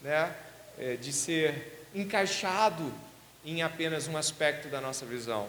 né, 0.00 0.32
é, 0.78 0.94
de 0.94 1.12
ser 1.12 1.88
encaixado 1.92 2.94
em 3.44 3.62
apenas 3.62 4.06
um 4.06 4.16
aspecto 4.16 4.68
da 4.68 4.80
nossa 4.80 5.04
visão. 5.04 5.48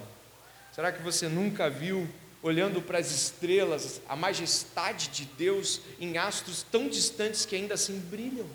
Será 0.79 0.93
que 0.93 1.01
você 1.01 1.27
nunca 1.27 1.69
viu, 1.69 2.07
olhando 2.41 2.81
para 2.81 2.99
as 2.99 3.11
estrelas, 3.11 3.99
a 4.07 4.15
majestade 4.15 5.09
de 5.09 5.25
Deus 5.25 5.81
em 5.99 6.17
astros 6.17 6.63
tão 6.63 6.87
distantes 6.87 7.45
que 7.45 7.53
ainda 7.53 7.73
assim 7.73 7.99
brilham? 7.99 8.47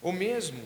Ou 0.00 0.12
mesmo 0.12 0.62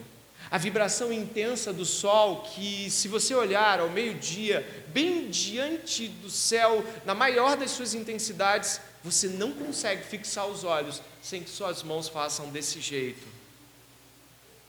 a 0.50 0.58
vibração 0.58 1.10
intensa 1.10 1.72
do 1.72 1.86
sol, 1.86 2.42
que 2.42 2.90
se 2.90 3.08
você 3.08 3.34
olhar 3.34 3.80
ao 3.80 3.88
meio-dia, 3.88 4.84
bem 4.88 5.30
diante 5.30 6.06
do 6.06 6.28
céu, 6.28 6.84
na 7.06 7.14
maior 7.14 7.56
das 7.56 7.70
suas 7.70 7.94
intensidades, 7.94 8.78
você 9.02 9.26
não 9.26 9.52
consegue 9.52 10.04
fixar 10.04 10.46
os 10.46 10.64
olhos 10.64 11.00
sem 11.22 11.42
que 11.42 11.48
suas 11.48 11.82
mãos 11.82 12.10
façam 12.10 12.50
desse 12.50 12.78
jeito. 12.82 13.26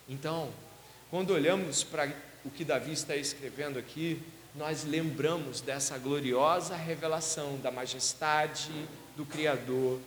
Então, 0.07 0.49
quando 1.11 1.31
olhamos 1.31 1.83
para 1.83 2.09
o 2.45 2.49
que 2.49 2.63
Davi 2.63 2.93
está 2.93 3.17
escrevendo 3.17 3.77
aqui, 3.77 4.23
nós 4.57 4.83
lembramos 4.83 5.61
dessa 5.61 5.99
gloriosa 5.99 6.75
revelação 6.75 7.57
da 7.57 7.69
majestade 7.69 8.71
do 9.15 9.23
Criador 9.23 9.99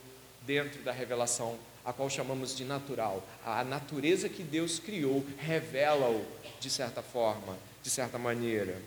dentro 0.45 0.81
da 0.81 0.91
revelação 0.91 1.57
a 1.85 1.93
qual 1.93 2.09
chamamos 2.09 2.55
de 2.55 2.65
natural. 2.65 3.25
A 3.45 3.63
natureza 3.63 4.27
que 4.27 4.43
Deus 4.43 4.77
criou 4.77 5.25
revela-o 5.37 6.23
de 6.59 6.69
certa 6.69 7.01
forma, 7.01 7.57
de 7.81 7.89
certa 7.89 8.17
maneira. 8.17 8.79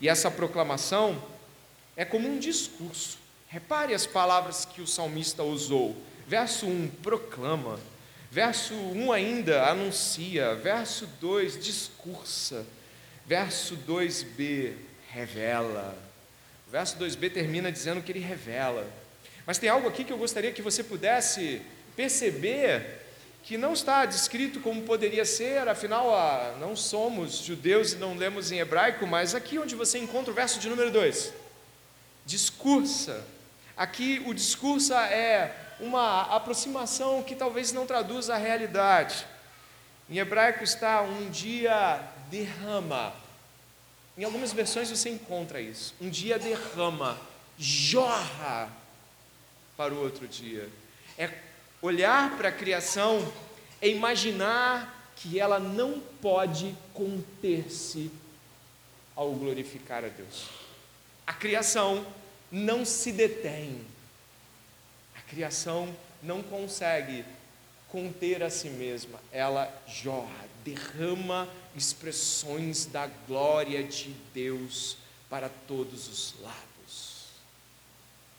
E 0.00 0.08
essa 0.08 0.30
proclamação 0.30 1.22
é 1.94 2.04
como 2.04 2.26
um 2.26 2.38
discurso. 2.38 3.18
Repare 3.46 3.92
as 3.92 4.06
palavras 4.06 4.64
que 4.64 4.80
o 4.80 4.86
salmista 4.86 5.42
usou. 5.42 5.96
Verso 6.26 6.66
1, 6.66 6.88
proclama. 7.02 7.78
Verso 8.30 8.74
1 8.74 9.12
ainda 9.12 9.68
anuncia. 9.68 10.54
Verso 10.54 11.06
2, 11.20 11.62
discursa. 11.62 12.66
Verso 13.26 13.76
2b, 13.76 14.72
revela. 15.12 15.96
O 16.66 16.70
verso 16.70 16.96
2b 16.98 17.32
termina 17.32 17.70
dizendo 17.70 18.02
que 18.02 18.12
ele 18.12 18.20
revela. 18.20 18.86
Mas 19.46 19.58
tem 19.58 19.68
algo 19.68 19.88
aqui 19.88 20.04
que 20.04 20.12
eu 20.12 20.18
gostaria 20.18 20.52
que 20.52 20.62
você 20.62 20.84
pudesse 20.84 21.62
perceber 21.96 23.00
que 23.42 23.56
não 23.56 23.72
está 23.72 24.04
descrito 24.04 24.60
como 24.60 24.82
poderia 24.82 25.24
ser, 25.24 25.66
afinal, 25.66 26.14
ah, 26.14 26.56
não 26.60 26.76
somos 26.76 27.38
judeus 27.38 27.92
e 27.92 27.96
não 27.96 28.16
lemos 28.16 28.52
em 28.52 28.58
hebraico, 28.58 29.06
mas 29.06 29.34
aqui 29.34 29.58
onde 29.58 29.74
você 29.74 29.98
encontra 29.98 30.30
o 30.30 30.34
verso 30.34 30.60
de 30.60 30.68
número 30.68 30.90
2, 30.90 31.32
discursa. 32.24 33.24
Aqui 33.76 34.22
o 34.26 34.34
discursa 34.34 34.96
é 35.06 35.54
uma 35.80 36.22
aproximação 36.36 37.22
que 37.22 37.34
talvez 37.34 37.72
não 37.72 37.86
traduza 37.86 38.34
a 38.34 38.38
realidade. 38.38 39.26
Em 40.08 40.18
hebraico 40.18 40.62
está 40.62 41.00
um 41.02 41.30
dia 41.30 42.00
derrama. 42.30 43.12
Em 44.16 44.24
algumas 44.24 44.52
versões 44.52 44.90
você 44.90 45.08
encontra 45.08 45.60
isso. 45.60 45.94
Um 46.00 46.10
dia 46.10 46.38
derrama, 46.38 47.18
jorra 47.58 48.70
para 49.76 49.94
o 49.94 50.02
outro 50.02 50.28
dia. 50.28 50.68
É 51.16 51.30
Olhar 51.82 52.36
para 52.36 52.50
a 52.50 52.52
criação 52.52 53.26
é 53.80 53.88
imaginar 53.88 55.12
que 55.16 55.40
ela 55.40 55.58
não 55.58 55.98
pode 55.98 56.76
conter-se 56.92 58.10
ao 59.16 59.32
glorificar 59.32 60.04
a 60.04 60.08
Deus. 60.08 60.48
A 61.26 61.32
criação 61.32 62.06
não 62.52 62.84
se 62.84 63.12
detém. 63.12 63.80
A 65.16 65.22
criação 65.22 65.94
não 66.22 66.42
consegue 66.42 67.24
conter 67.88 68.42
a 68.42 68.50
si 68.50 68.68
mesma. 68.68 69.18
Ela 69.32 69.72
jorra, 69.86 70.44
derrama 70.64 71.48
expressões 71.76 72.86
da 72.86 73.06
glória 73.26 73.82
de 73.82 74.14
Deus 74.34 74.96
para 75.28 75.48
todos 75.48 76.08
os 76.08 76.34
lados. 76.40 77.26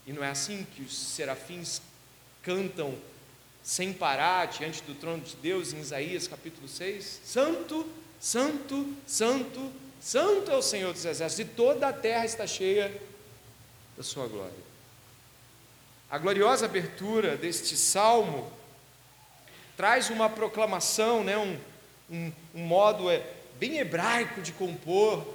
E 0.05 0.13
não 0.13 0.23
é 0.23 0.29
assim 0.29 0.65
que 0.75 0.81
os 0.81 0.95
serafins 0.95 1.81
cantam 2.41 2.97
sem 3.63 3.93
parar 3.93 4.47
diante 4.47 4.81
do 4.83 4.95
trono 4.95 5.23
de 5.23 5.35
Deus 5.35 5.71
em 5.71 5.79
Isaías 5.79 6.27
capítulo 6.27 6.67
6? 6.67 7.21
Santo, 7.23 7.87
santo, 8.19 8.93
santo, 9.05 9.71
santo 10.01 10.51
é 10.51 10.55
o 10.55 10.61
Senhor 10.61 10.91
dos 10.91 11.05
exércitos, 11.05 11.51
e 11.51 11.55
toda 11.55 11.87
a 11.87 11.93
terra 11.93 12.25
está 12.25 12.47
cheia 12.47 12.91
da 13.95 14.03
sua 14.03 14.27
glória. 14.27 14.71
A 16.09 16.17
gloriosa 16.17 16.65
abertura 16.65 17.37
deste 17.37 17.77
salmo 17.77 18.51
traz 19.77 20.09
uma 20.09 20.29
proclamação, 20.29 21.23
né, 21.23 21.37
um, 21.37 21.57
um, 22.12 22.32
um 22.53 22.63
modo 22.63 23.10
é, 23.10 23.24
bem 23.58 23.80
hebraico 23.80 24.41
de 24.41 24.51
compor 24.51 25.25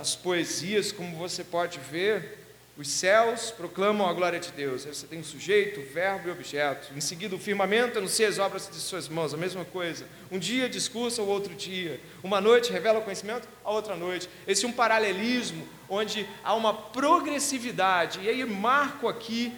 as 0.00 0.14
poesias, 0.14 0.92
como 0.92 1.16
você 1.16 1.42
pode 1.42 1.78
ver. 1.80 2.38
Os 2.78 2.88
céus 2.88 3.50
proclamam 3.50 4.08
a 4.08 4.12
glória 4.12 4.40
de 4.40 4.50
Deus. 4.52 4.86
Aí 4.86 4.94
você 4.94 5.06
tem 5.06 5.20
o 5.20 5.24
sujeito, 5.24 5.80
verbo 5.92 6.28
e 6.28 6.30
objeto. 6.30 6.92
Em 6.96 7.00
seguida, 7.00 7.36
o 7.36 7.38
firmamento 7.38 7.98
anuncia 7.98 8.26
as 8.26 8.38
obras 8.38 8.68
de 8.68 8.76
suas 8.76 9.08
mãos, 9.08 9.34
a 9.34 9.36
mesma 9.36 9.64
coisa. 9.64 10.06
Um 10.30 10.38
dia 10.38 10.68
discursa 10.68 11.20
o 11.22 11.28
outro 11.28 11.54
dia. 11.54 12.00
Uma 12.22 12.40
noite 12.40 12.72
revela 12.72 13.00
o 13.00 13.02
conhecimento, 13.02 13.46
a 13.62 13.70
outra 13.70 13.94
noite. 13.94 14.28
Esse 14.46 14.64
é 14.64 14.68
um 14.68 14.72
paralelismo 14.72 15.66
onde 15.88 16.26
há 16.42 16.54
uma 16.54 16.72
progressividade. 16.72 18.20
E 18.20 18.28
aí 18.28 18.44
marco 18.44 19.06
aqui 19.06 19.52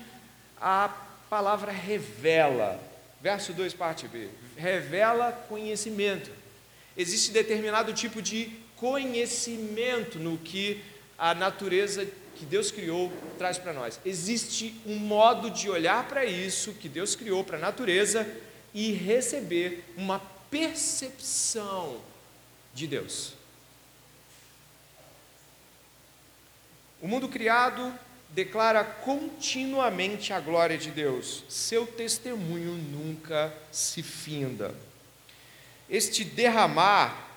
a 0.60 0.90
palavra 1.30 1.70
revela. 1.70 2.80
Verso 3.24 3.54
2, 3.54 3.72
parte 3.72 4.06
B, 4.06 4.28
revela 4.54 5.32
conhecimento. 5.32 6.30
Existe 6.94 7.32
determinado 7.32 7.94
tipo 7.94 8.20
de 8.20 8.52
conhecimento 8.76 10.18
no 10.18 10.36
que 10.36 10.84
a 11.16 11.34
natureza 11.34 12.06
que 12.36 12.44
Deus 12.44 12.70
criou 12.70 13.10
traz 13.38 13.56
para 13.56 13.72
nós. 13.72 13.98
Existe 14.04 14.78
um 14.84 14.96
modo 14.96 15.48
de 15.48 15.70
olhar 15.70 16.06
para 16.06 16.26
isso 16.26 16.74
que 16.74 16.86
Deus 16.86 17.16
criou 17.16 17.42
para 17.42 17.56
a 17.56 17.60
natureza 17.60 18.30
e 18.74 18.92
receber 18.92 19.82
uma 19.96 20.20
percepção 20.50 22.02
de 22.74 22.86
Deus. 22.86 23.32
O 27.00 27.08
mundo 27.08 27.26
criado 27.30 27.90
declara 28.34 28.82
continuamente 28.82 30.32
a 30.32 30.40
glória 30.40 30.76
de 30.76 30.90
Deus, 30.90 31.44
seu 31.48 31.86
testemunho 31.86 32.72
nunca 32.72 33.54
se 33.70 34.02
finda. 34.02 34.74
Este 35.88 36.24
derramar 36.24 37.30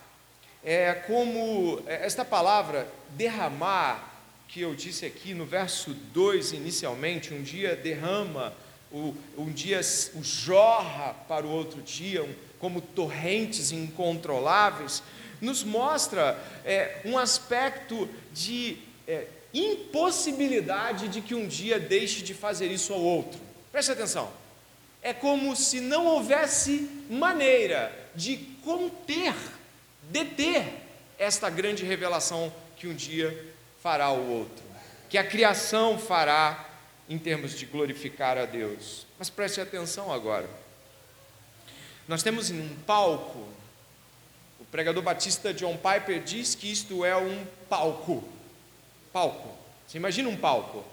é 0.63 0.93
como 0.93 1.83
é, 1.85 2.03
esta 2.03 2.25
palavra 2.25 2.91
derramar 3.09 4.15
que 4.47 4.61
eu 4.61 4.73
disse 4.73 5.05
aqui 5.05 5.35
no 5.35 5.45
verso 5.45 5.93
2 5.93 6.53
inicialmente, 6.53 7.33
um 7.33 7.43
dia 7.43 7.75
derrama, 7.75 8.53
um 8.91 9.51
dia 9.51 9.81
o 10.15 10.23
jorra 10.23 11.13
para 11.27 11.45
o 11.45 11.51
outro 11.51 11.81
dia, 11.81 12.27
como 12.57 12.81
torrentes 12.81 13.71
incontroláveis, 13.71 15.03
nos 15.39 15.63
mostra 15.63 16.41
é, 16.65 17.01
um 17.05 17.17
aspecto 17.17 18.09
de 18.33 18.77
é, 19.07 19.27
impossibilidade 19.53 21.07
de 21.07 21.21
que 21.21 21.35
um 21.35 21.47
dia 21.47 21.79
deixe 21.79 22.21
de 22.21 22.33
fazer 22.33 22.67
isso 22.71 22.93
ao 22.93 23.01
outro. 23.01 23.39
Preste 23.71 23.91
atenção. 23.91 24.31
É 25.01 25.13
como 25.13 25.55
se 25.55 25.79
não 25.79 26.05
houvesse 26.05 26.89
maneira 27.09 27.91
de 28.15 28.37
conter, 28.63 29.33
deter 30.03 30.65
esta 31.17 31.49
grande 31.49 31.85
revelação 31.85 32.51
que 32.75 32.87
um 32.87 32.93
dia 32.93 33.53
fará 33.81 34.11
o 34.11 34.31
outro, 34.31 34.63
que 35.09 35.17
a 35.17 35.23
criação 35.23 35.97
fará 35.97 36.67
em 37.09 37.17
termos 37.17 37.53
de 37.53 37.65
glorificar 37.65 38.37
a 38.37 38.45
Deus. 38.45 39.05
Mas 39.17 39.29
preste 39.29 39.61
atenção 39.61 40.11
agora. 40.11 40.49
Nós 42.07 42.23
temos 42.23 42.49
um 42.49 42.75
palco, 42.85 43.47
o 44.59 44.65
pregador 44.65 45.03
batista 45.03 45.53
John 45.53 45.77
Piper 45.77 46.21
diz 46.21 46.55
que 46.55 46.71
isto 46.71 47.05
é 47.05 47.15
um 47.15 47.45
palco 47.69 48.23
palco. 49.17 49.49
Você 49.87 49.97
imagina 49.97 50.29
um 50.29 50.37
palco 50.37 50.85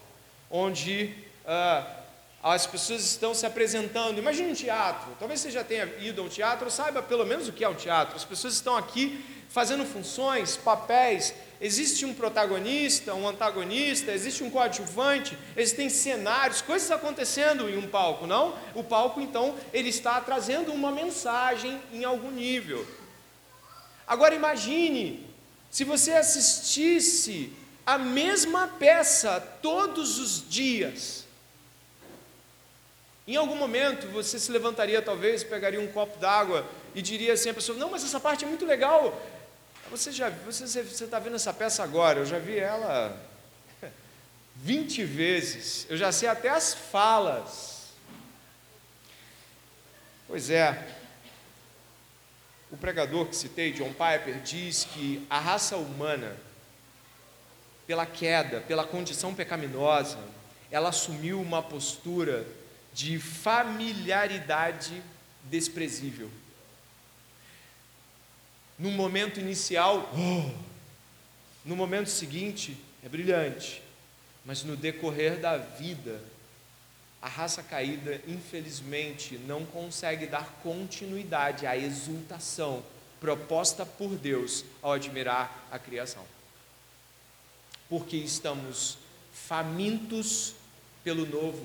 onde 0.50 1.14
ah, 1.46 1.84
as 2.42 2.66
pessoas 2.66 3.04
estão 3.04 3.34
se 3.34 3.44
apresentando. 3.44 4.18
Imagine 4.18 4.52
um 4.52 4.54
teatro. 4.54 5.08
Talvez 5.18 5.40
você 5.40 5.50
já 5.50 5.62
tenha 5.62 5.84
ido 6.00 6.22
ao 6.22 6.28
teatro, 6.30 6.70
saiba 6.70 7.02
pelo 7.02 7.26
menos 7.26 7.48
o 7.48 7.52
que 7.52 7.62
é 7.62 7.68
o 7.68 7.74
teatro. 7.74 8.16
As 8.16 8.24
pessoas 8.24 8.54
estão 8.54 8.78
aqui 8.78 9.22
fazendo 9.50 9.84
funções, 9.84 10.56
papéis. 10.56 11.34
Existe 11.60 12.06
um 12.06 12.14
protagonista, 12.14 13.14
um 13.14 13.28
antagonista, 13.28 14.10
existe 14.10 14.42
um 14.42 14.48
coadjuvante, 14.48 15.36
existem 15.54 15.90
cenários, 15.90 16.62
coisas 16.62 16.90
acontecendo 16.90 17.68
em 17.68 17.76
um 17.76 17.86
palco, 17.86 18.26
não? 18.26 18.56
O 18.74 18.82
palco, 18.82 19.20
então, 19.20 19.54
ele 19.70 19.90
está 19.90 20.18
trazendo 20.22 20.72
uma 20.72 20.90
mensagem 20.90 21.78
em 21.92 22.04
algum 22.04 22.30
nível. 22.30 22.86
Agora 24.06 24.34
imagine 24.34 25.26
se 25.70 25.84
você 25.84 26.12
assistisse 26.12 27.52
a 27.86 27.98
mesma 27.98 28.68
peça 28.68 29.40
todos 29.60 30.18
os 30.18 30.48
dias. 30.48 31.24
Em 33.26 33.36
algum 33.36 33.56
momento 33.56 34.08
você 34.08 34.38
se 34.38 34.52
levantaria, 34.52 35.00
talvez, 35.00 35.42
pegaria 35.42 35.80
um 35.80 35.86
copo 35.86 36.18
d'água 36.18 36.66
e 36.94 37.00
diria 37.00 37.32
assim 37.32 37.50
à 37.50 37.54
pessoa: 37.54 37.78
Não, 37.78 37.90
mas 37.90 38.04
essa 38.04 38.20
parte 38.20 38.44
é 38.44 38.48
muito 38.48 38.66
legal. 38.66 39.20
Você 39.90 40.12
já 40.12 40.30
você 40.30 40.64
está 40.64 41.18
vendo 41.18 41.36
essa 41.36 41.52
peça 41.52 41.82
agora? 41.82 42.20
Eu 42.20 42.26
já 42.26 42.38
vi 42.38 42.58
ela 42.58 43.18
20 44.56 45.04
vezes. 45.04 45.86
Eu 45.88 45.96
já 45.96 46.12
sei 46.12 46.28
até 46.28 46.48
as 46.48 46.74
falas. 46.74 47.92
Pois 50.26 50.50
é. 50.50 50.86
O 52.70 52.76
pregador 52.76 53.26
que 53.26 53.36
citei, 53.36 53.72
John 53.72 53.92
Piper, 53.92 54.40
diz 54.42 54.84
que 54.84 55.24
a 55.30 55.38
raça 55.38 55.76
humana 55.76 56.36
pela 57.86 58.06
queda, 58.06 58.60
pela 58.60 58.84
condição 58.84 59.34
pecaminosa, 59.34 60.18
ela 60.70 60.88
assumiu 60.88 61.40
uma 61.40 61.62
postura 61.62 62.46
de 62.92 63.18
familiaridade 63.18 65.02
desprezível. 65.44 66.30
No 68.78 68.90
momento 68.90 69.38
inicial, 69.38 70.10
oh, 70.14 70.50
no 71.64 71.76
momento 71.76 72.08
seguinte, 72.08 72.76
é 73.04 73.08
brilhante, 73.08 73.82
mas 74.44 74.64
no 74.64 74.76
decorrer 74.76 75.38
da 75.38 75.56
vida, 75.56 76.20
a 77.20 77.28
raça 77.28 77.62
caída, 77.62 78.20
infelizmente, 78.26 79.38
não 79.38 79.64
consegue 79.64 80.26
dar 80.26 80.60
continuidade 80.62 81.66
à 81.66 81.76
exultação 81.76 82.82
proposta 83.20 83.86
por 83.86 84.16
Deus 84.16 84.64
ao 84.82 84.92
admirar 84.92 85.66
a 85.70 85.78
criação 85.78 86.24
porque 87.88 88.16
estamos 88.16 88.98
famintos 89.32 90.54
pelo 91.02 91.26
novo, 91.26 91.64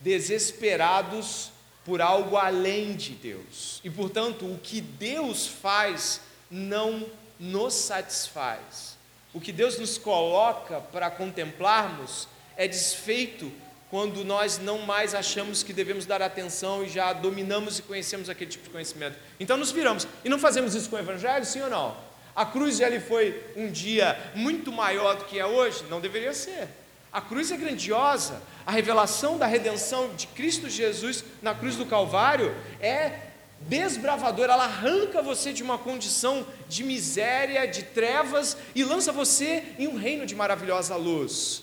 desesperados 0.00 1.50
por 1.84 2.00
algo 2.00 2.36
além 2.36 2.94
de 2.94 3.10
Deus. 3.10 3.80
E, 3.84 3.90
portanto, 3.90 4.46
o 4.46 4.58
que 4.58 4.80
Deus 4.80 5.46
faz 5.46 6.20
não 6.50 7.06
nos 7.38 7.74
satisfaz. 7.74 8.96
O 9.32 9.40
que 9.40 9.52
Deus 9.52 9.78
nos 9.78 9.98
coloca 9.98 10.80
para 10.80 11.10
contemplarmos 11.10 12.28
é 12.56 12.68
desfeito 12.68 13.52
quando 13.90 14.24
nós 14.24 14.58
não 14.58 14.78
mais 14.80 15.14
achamos 15.14 15.62
que 15.62 15.72
devemos 15.72 16.06
dar 16.06 16.22
atenção 16.22 16.84
e 16.84 16.88
já 16.88 17.12
dominamos 17.12 17.78
e 17.78 17.82
conhecemos 17.82 18.28
aquele 18.28 18.50
tipo 18.50 18.64
de 18.64 18.70
conhecimento. 18.70 19.16
Então 19.38 19.56
nos 19.56 19.70
viramos. 19.70 20.06
E 20.24 20.28
não 20.28 20.38
fazemos 20.38 20.74
isso 20.74 20.88
com 20.88 20.96
o 20.96 20.98
Evangelho, 20.98 21.44
sim 21.44 21.60
ou 21.60 21.70
não? 21.70 21.96
A 22.34 22.44
cruz 22.44 22.80
lhe 22.80 22.98
foi 22.98 23.40
um 23.56 23.70
dia 23.70 24.32
muito 24.34 24.72
maior 24.72 25.14
do 25.14 25.24
que 25.24 25.38
é 25.38 25.46
hoje? 25.46 25.84
Não 25.88 26.00
deveria 26.00 26.34
ser. 26.34 26.68
A 27.12 27.20
cruz 27.20 27.52
é 27.52 27.56
grandiosa. 27.56 28.42
A 28.66 28.72
revelação 28.72 29.38
da 29.38 29.46
redenção 29.46 30.12
de 30.16 30.26
Cristo 30.26 30.68
Jesus 30.68 31.24
na 31.40 31.54
cruz 31.54 31.76
do 31.76 31.86
Calvário 31.86 32.52
é 32.80 33.28
desbravadora. 33.60 34.54
Ela 34.54 34.64
arranca 34.64 35.22
você 35.22 35.52
de 35.52 35.62
uma 35.62 35.78
condição 35.78 36.44
de 36.68 36.82
miséria, 36.82 37.68
de 37.68 37.84
trevas 37.84 38.56
e 38.74 38.82
lança 38.82 39.12
você 39.12 39.62
em 39.78 39.86
um 39.86 39.96
reino 39.96 40.26
de 40.26 40.34
maravilhosa 40.34 40.96
luz. 40.96 41.62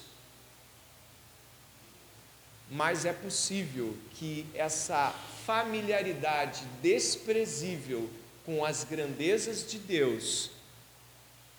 Mas 2.69 3.03
é 3.03 3.11
possível 3.11 3.97
que 4.13 4.45
essa 4.53 5.13
familiaridade 5.45 6.63
desprezível 6.81 8.09
com 8.45 8.63
as 8.63 8.85
grandezas 8.85 9.69
de 9.69 9.77
Deus 9.77 10.60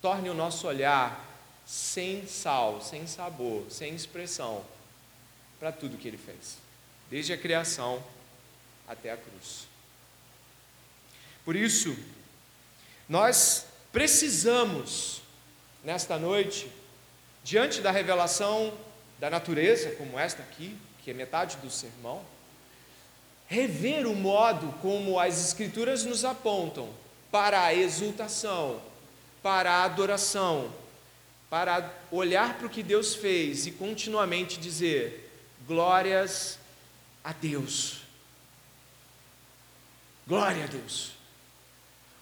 torne 0.03 0.29
o 0.29 0.35
nosso 0.35 0.67
olhar 0.67 1.25
sem 1.65 2.27
sal, 2.27 2.83
sem 2.83 3.07
sabor, 3.07 3.65
sem 3.71 3.95
expressão 3.95 4.65
para 5.61 5.71
tudo 5.71 5.97
que 5.97 6.09
ele 6.09 6.19
fez, 6.19 6.59
desde 7.09 7.33
a 7.33 7.39
criação 7.39 8.03
até 8.87 9.13
a 9.13 9.17
cruz. 9.17 9.69
Por 11.45 11.55
isso, 11.55 11.97
nós 13.09 13.67
precisamos, 13.93 15.23
nesta 15.85 16.19
noite, 16.19 16.71
diante 17.45 17.81
da 17.81 17.93
revelação 17.93 18.77
da 19.21 19.31
natureza, 19.31 19.93
como 19.93 20.19
esta 20.19 20.43
aqui, 20.43 20.77
que 21.05 21.13
é 21.13 21.15
metade 21.15 21.57
do 21.59 21.71
sermão, 21.71 22.25
rever 23.47 24.07
o 24.07 24.17
modo 24.17 24.73
como 24.81 25.21
as 25.21 25.45
Escrituras 25.45 26.05
nos 26.05 26.25
apontam 26.25 26.93
para 27.31 27.63
a 27.63 27.75
exultação, 27.75 28.81
para 29.43 29.71
a 29.73 29.85
adoração, 29.85 30.73
para 31.51 31.93
olhar 32.11 32.57
para 32.57 32.67
o 32.67 32.71
que 32.71 32.83
Deus 32.83 33.15
fez 33.15 33.67
e 33.67 33.73
continuamente 33.73 34.59
dizer: 34.59 35.31
glórias 35.67 36.59
a 37.25 37.33
Deus. 37.33 38.03
Glória 40.27 40.65
a 40.65 40.67
Deus. 40.67 41.13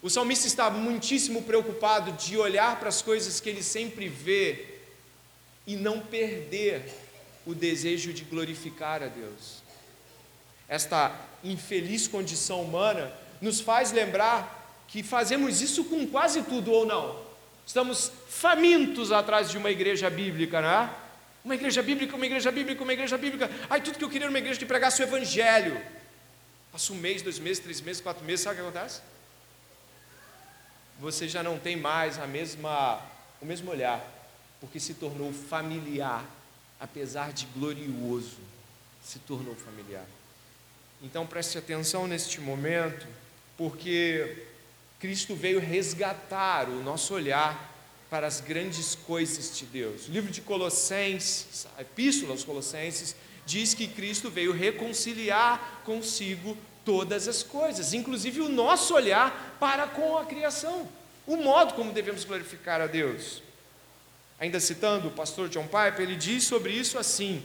O 0.02 0.09
salmista 0.09 0.46
está 0.46 0.70
muitíssimo 0.70 1.42
preocupado 1.42 2.12
de 2.12 2.37
olhar 2.37 2.78
para 2.78 2.88
as 2.88 3.02
coisas 3.02 3.38
que 3.38 3.50
ele 3.50 3.62
sempre 3.62 4.09
vê 4.09 4.78
e 5.66 5.76
não 5.76 6.00
perder 6.00 6.83
o 7.44 7.54
desejo 7.54 8.12
de 8.12 8.24
glorificar 8.24 9.02
a 9.02 9.09
Deus. 9.09 9.62
Esta 10.66 11.14
infeliz 11.44 12.09
condição 12.09 12.62
humana 12.62 13.12
nos 13.40 13.61
faz 13.61 13.92
lembrar 13.92 14.60
que 14.90 15.03
fazemos 15.03 15.61
isso 15.61 15.85
com 15.85 16.07
quase 16.07 16.42
tudo 16.42 16.72
ou 16.72 16.85
não. 16.85 17.18
Estamos 17.64 18.11
famintos 18.29 19.12
atrás 19.12 19.48
de 19.48 19.57
uma 19.57 19.70
igreja 19.70 20.11
bíblica, 20.11 20.61
não 20.61 20.68
é? 20.68 20.90
Uma 21.44 21.55
igreja 21.55 21.81
bíblica, 21.81 22.16
uma 22.16 22.26
igreja 22.26 22.50
bíblica, 22.50 22.83
uma 22.83 22.92
igreja 22.92 23.16
bíblica. 23.16 23.50
Ai, 23.70 23.81
tudo 23.81 23.96
que 23.96 24.05
eu 24.05 24.11
queria 24.11 24.24
era 24.24 24.31
uma 24.31 24.38
igreja 24.38 24.59
que 24.59 24.66
pregasse 24.66 25.00
o 25.00 25.05
evangelho. 25.05 25.81
Passa 26.72 26.92
um 26.92 26.96
mês, 26.96 27.22
dois 27.22 27.38
meses, 27.38 27.62
três 27.62 27.81
meses, 27.81 28.03
quatro 28.03 28.24
meses, 28.24 28.40
sabe 28.42 28.61
o 28.61 28.62
que 28.62 28.68
acontece? 28.68 29.00
Você 30.98 31.29
já 31.29 31.42
não 31.42 31.59
tem 31.59 31.76
mais 31.76 32.18
a 32.18 32.26
mesma, 32.26 33.00
o 33.40 33.46
mesmo 33.46 33.70
olhar, 33.70 34.05
porque 34.61 34.81
se 34.81 34.94
tornou 34.94 35.33
familiar, 35.33 36.24
apesar 36.81 37.33
de 37.33 37.46
glorioso, 37.46 38.38
se 39.03 39.20
tornou 39.20 39.55
familiar. 39.55 40.05
Então 41.00 41.26
preste 41.26 41.57
atenção 41.57 42.07
neste 42.07 42.40
momento, 42.40 43.07
porque 43.57 44.49
Cristo 45.00 45.34
veio 45.34 45.58
resgatar 45.58 46.68
o 46.68 46.82
nosso 46.82 47.14
olhar 47.14 47.68
para 48.10 48.26
as 48.26 48.40
grandes 48.40 48.94
coisas 48.94 49.56
de 49.56 49.64
Deus. 49.64 50.06
O 50.06 50.12
livro 50.12 50.30
de 50.30 50.42
Colossenses, 50.42 51.66
a 51.78 51.80
Epístola 51.80 52.32
aos 52.32 52.44
Colossenses, 52.44 53.16
diz 53.46 53.72
que 53.72 53.88
Cristo 53.88 54.30
veio 54.30 54.52
reconciliar 54.52 55.80
consigo 55.84 56.56
todas 56.84 57.26
as 57.26 57.42
coisas, 57.42 57.94
inclusive 57.94 58.42
o 58.42 58.48
nosso 58.48 58.94
olhar 58.94 59.56
para 59.58 59.86
com 59.86 60.18
a 60.18 60.26
criação, 60.26 60.86
o 61.26 61.36
modo 61.36 61.72
como 61.74 61.92
devemos 61.92 62.24
glorificar 62.24 62.80
a 62.82 62.86
Deus. 62.86 63.42
Ainda 64.38 64.60
citando 64.60 65.08
o 65.08 65.12
pastor 65.12 65.48
John 65.48 65.64
Piper, 65.64 66.00
ele 66.00 66.16
diz 66.16 66.44
sobre 66.44 66.72
isso 66.72 66.98
assim: 66.98 67.42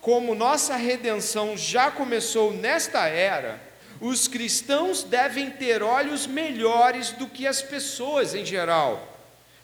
Como 0.00 0.34
nossa 0.34 0.76
redenção 0.76 1.56
já 1.56 1.90
começou 1.90 2.52
nesta 2.52 3.06
era, 3.06 3.60
os 4.02 4.26
cristãos 4.26 5.04
devem 5.04 5.48
ter 5.48 5.80
olhos 5.80 6.26
melhores 6.26 7.12
do 7.12 7.28
que 7.28 7.46
as 7.46 7.62
pessoas 7.62 8.34
em 8.34 8.44
geral 8.44 9.08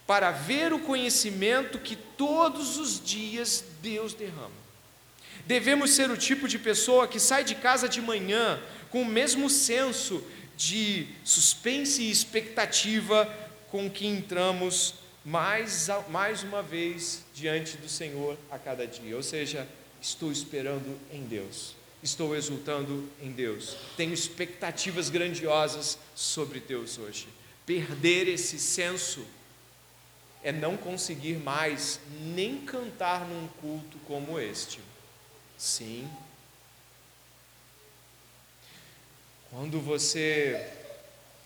para 0.06 0.30
ver 0.30 0.72
o 0.72 0.78
conhecimento 0.78 1.76
que 1.76 1.96
todos 1.96 2.78
os 2.78 3.04
dias 3.04 3.64
Deus 3.82 4.14
derrama. 4.14 4.52
Devemos 5.44 5.90
ser 5.90 6.08
o 6.08 6.16
tipo 6.16 6.46
de 6.46 6.56
pessoa 6.56 7.08
que 7.08 7.18
sai 7.18 7.42
de 7.42 7.56
casa 7.56 7.88
de 7.88 8.00
manhã 8.00 8.62
com 8.90 9.02
o 9.02 9.04
mesmo 9.04 9.50
senso 9.50 10.22
de 10.56 11.08
suspense 11.24 12.02
e 12.02 12.10
expectativa 12.10 13.28
com 13.72 13.90
que 13.90 14.06
entramos 14.06 14.94
mais, 15.24 15.88
mais 16.08 16.44
uma 16.44 16.62
vez 16.62 17.24
diante 17.34 17.76
do 17.76 17.88
Senhor 17.88 18.38
a 18.52 18.56
cada 18.56 18.86
dia. 18.86 19.16
Ou 19.16 19.22
seja, 19.22 19.66
estou 20.00 20.30
esperando 20.30 20.96
em 21.12 21.24
Deus, 21.24 21.74
estou 22.02 22.34
exultando 22.36 23.08
em 23.20 23.30
Deus, 23.32 23.76
tenho 23.96 24.12
expectativas 24.12 25.10
grandiosas 25.10 25.98
sobre 26.14 26.60
Deus 26.60 26.98
hoje. 26.98 27.28
Perder 27.66 28.28
esse 28.28 28.58
senso 28.58 29.26
é 30.42 30.52
não 30.52 30.76
conseguir 30.76 31.34
mais 31.34 32.00
nem 32.34 32.60
cantar 32.60 33.26
num 33.26 33.48
culto 33.60 33.98
como 34.06 34.38
este. 34.38 34.80
Sim. 35.56 36.08
Quando 39.50 39.80
você 39.80 40.72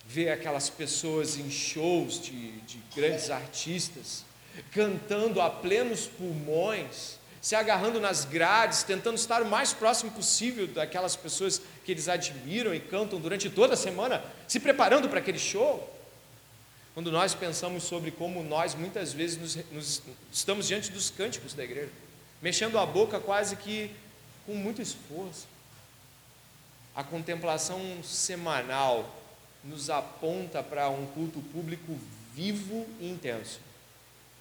vê 0.06 0.28
aquelas 0.28 0.68
pessoas 0.68 1.36
em 1.36 1.50
shows 1.50 2.20
de, 2.20 2.60
de 2.62 2.78
grandes 2.94 3.30
artistas, 3.30 4.24
cantando 4.72 5.40
a 5.40 5.48
plenos 5.48 6.06
pulmões, 6.06 7.18
se 7.42 7.56
agarrando 7.56 7.98
nas 7.98 8.24
grades, 8.24 8.84
tentando 8.84 9.16
estar 9.16 9.42
o 9.42 9.46
mais 9.46 9.72
próximo 9.72 10.12
possível 10.12 10.68
daquelas 10.68 11.16
pessoas 11.16 11.60
que 11.84 11.90
eles 11.90 12.08
admiram 12.08 12.72
e 12.72 12.78
cantam 12.78 13.18
durante 13.18 13.50
toda 13.50 13.74
a 13.74 13.76
semana, 13.76 14.22
se 14.46 14.60
preparando 14.60 15.08
para 15.08 15.18
aquele 15.18 15.40
show. 15.40 15.92
Quando 16.94 17.10
nós 17.10 17.34
pensamos 17.34 17.82
sobre 17.82 18.12
como 18.12 18.44
nós 18.44 18.76
muitas 18.76 19.12
vezes 19.12 19.38
nos, 19.38 19.72
nos, 19.72 20.02
estamos 20.32 20.68
diante 20.68 20.92
dos 20.92 21.10
cânticos 21.10 21.52
da 21.52 21.64
igreja, 21.64 21.90
mexendo 22.40 22.78
a 22.78 22.86
boca 22.86 23.18
quase 23.18 23.56
que 23.56 23.90
com 24.46 24.54
muito 24.54 24.80
esforço. 24.80 25.48
A 26.94 27.02
contemplação 27.02 27.80
semanal 28.04 29.20
nos 29.64 29.90
aponta 29.90 30.62
para 30.62 30.88
um 30.90 31.06
culto 31.06 31.40
público 31.52 31.98
vivo 32.32 32.86
e 33.00 33.10
intenso. 33.10 33.58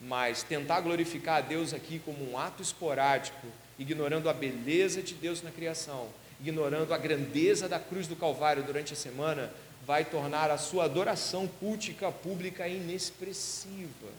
Mas 0.01 0.41
tentar 0.41 0.81
glorificar 0.81 1.37
a 1.37 1.41
Deus 1.41 1.73
aqui 1.73 1.99
como 1.99 2.31
um 2.31 2.37
ato 2.37 2.63
esporádico, 2.63 3.47
ignorando 3.77 4.29
a 4.29 4.33
beleza 4.33 5.01
de 5.01 5.13
Deus 5.13 5.43
na 5.43 5.51
criação, 5.51 6.09
ignorando 6.39 6.91
a 6.91 6.97
grandeza 6.97 7.69
da 7.69 7.79
cruz 7.79 8.07
do 8.07 8.15
Calvário 8.15 8.63
durante 8.63 8.93
a 8.93 8.95
semana, 8.95 9.53
vai 9.85 10.03
tornar 10.03 10.49
a 10.49 10.57
sua 10.57 10.85
adoração 10.85 11.47
cultica 11.47 12.11
pública 12.11 12.67
inexpressiva. 12.67 14.09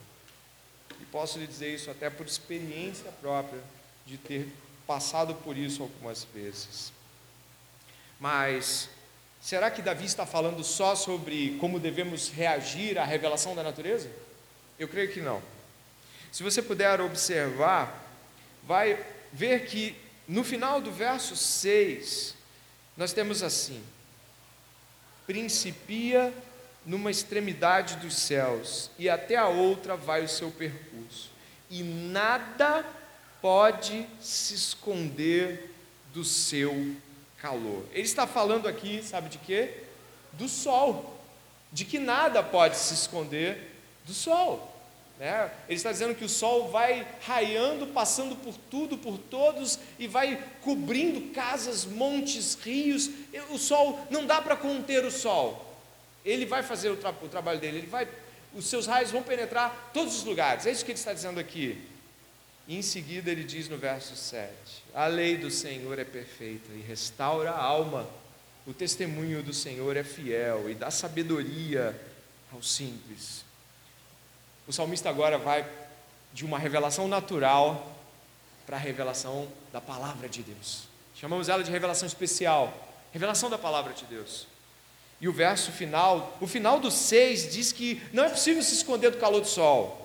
E 1.00 1.04
posso 1.06 1.38
lhe 1.38 1.46
dizer 1.46 1.74
isso 1.74 1.90
até 1.90 2.08
por 2.08 2.26
experiência 2.26 3.10
própria, 3.20 3.60
de 4.06 4.16
ter 4.16 4.48
passado 4.86 5.34
por 5.34 5.56
isso 5.56 5.82
algumas 5.82 6.24
vezes. 6.32 6.92
Mas 8.20 8.88
será 9.40 9.70
que 9.70 9.82
Davi 9.82 10.04
está 10.04 10.24
falando 10.24 10.62
só 10.62 10.94
sobre 10.94 11.56
como 11.58 11.80
devemos 11.80 12.28
reagir 12.28 12.98
à 12.98 13.04
revelação 13.04 13.54
da 13.54 13.62
natureza? 13.64 14.08
Eu 14.78 14.86
creio 14.86 15.12
que 15.12 15.20
não. 15.20 15.42
Se 16.32 16.42
você 16.42 16.62
puder 16.62 16.98
observar, 16.98 18.02
vai 18.64 18.98
ver 19.30 19.66
que 19.66 19.94
no 20.26 20.42
final 20.42 20.80
do 20.80 20.90
verso 20.90 21.36
6, 21.36 22.34
nós 22.96 23.12
temos 23.12 23.42
assim: 23.42 23.84
principia 25.26 26.32
numa 26.86 27.10
extremidade 27.10 27.96
dos 27.96 28.16
céus 28.16 28.90
e 28.98 29.10
até 29.10 29.36
a 29.36 29.46
outra 29.46 29.94
vai 29.94 30.24
o 30.24 30.28
seu 30.28 30.50
percurso, 30.50 31.30
e 31.68 31.82
nada 31.82 32.82
pode 33.42 34.06
se 34.18 34.54
esconder 34.54 35.70
do 36.14 36.24
seu 36.24 36.96
calor. 37.36 37.84
Ele 37.92 38.02
está 38.04 38.26
falando 38.26 38.66
aqui, 38.66 39.02
sabe 39.02 39.28
de 39.28 39.36
quê? 39.36 39.82
Do 40.32 40.48
sol, 40.48 41.22
de 41.70 41.84
que 41.84 41.98
nada 41.98 42.42
pode 42.42 42.78
se 42.78 42.94
esconder 42.94 43.70
do 44.06 44.14
sol. 44.14 44.71
Né? 45.22 45.52
Ele 45.68 45.76
está 45.76 45.92
dizendo 45.92 46.16
que 46.16 46.24
o 46.24 46.28
sol 46.28 46.68
vai 46.68 47.06
raiando, 47.24 47.86
passando 47.86 48.34
por 48.34 48.56
tudo, 48.68 48.98
por 48.98 49.16
todos, 49.16 49.78
e 49.96 50.08
vai 50.08 50.42
cobrindo 50.62 51.32
casas, 51.32 51.84
montes, 51.84 52.58
rios. 52.60 53.08
O 53.50 53.56
sol, 53.56 54.04
não 54.10 54.26
dá 54.26 54.42
para 54.42 54.56
conter 54.56 55.04
o 55.04 55.12
sol. 55.12 55.78
Ele 56.24 56.44
vai 56.44 56.64
fazer 56.64 56.90
o, 56.90 56.96
tra 56.96 57.10
o 57.22 57.28
trabalho 57.28 57.60
dele, 57.60 57.78
ele 57.78 57.86
vai, 57.86 58.08
os 58.52 58.66
seus 58.66 58.88
raios 58.88 59.12
vão 59.12 59.22
penetrar 59.22 59.92
todos 59.94 60.16
os 60.16 60.24
lugares. 60.24 60.66
É 60.66 60.72
isso 60.72 60.84
que 60.84 60.90
ele 60.90 60.98
está 60.98 61.12
dizendo 61.12 61.38
aqui. 61.38 61.80
E 62.66 62.76
em 62.76 62.82
seguida 62.82 63.30
ele 63.30 63.44
diz 63.44 63.68
no 63.68 63.78
verso 63.78 64.16
7: 64.16 64.50
A 64.92 65.06
lei 65.06 65.36
do 65.36 65.52
Senhor 65.52 66.00
é 66.00 66.04
perfeita 66.04 66.72
e 66.72 66.80
restaura 66.80 67.52
a 67.52 67.62
alma. 67.62 68.10
O 68.66 68.74
testemunho 68.74 69.40
do 69.40 69.52
Senhor 69.52 69.96
é 69.96 70.02
fiel 70.02 70.68
e 70.68 70.74
dá 70.74 70.90
sabedoria 70.90 71.96
aos 72.52 72.72
simples. 72.72 73.51
O 74.66 74.72
salmista 74.72 75.08
agora 75.08 75.38
vai 75.38 75.68
de 76.32 76.44
uma 76.44 76.58
revelação 76.58 77.08
natural 77.08 77.96
para 78.64 78.76
a 78.76 78.80
revelação 78.80 79.48
da 79.72 79.80
palavra 79.80 80.28
de 80.28 80.42
Deus. 80.42 80.84
Chamamos 81.14 81.48
ela 81.48 81.64
de 81.64 81.70
revelação 81.70 82.06
especial, 82.06 82.72
revelação 83.12 83.50
da 83.50 83.58
palavra 83.58 83.92
de 83.92 84.04
Deus. 84.04 84.46
E 85.20 85.28
o 85.28 85.32
verso 85.32 85.70
final, 85.72 86.36
o 86.40 86.46
final 86.46 86.80
do 86.80 86.90
6 86.90 87.52
diz 87.52 87.72
que 87.72 88.02
não 88.12 88.24
é 88.24 88.28
possível 88.28 88.62
se 88.62 88.74
esconder 88.74 89.10
do 89.10 89.18
calor 89.18 89.40
do 89.40 89.48
sol. 89.48 89.98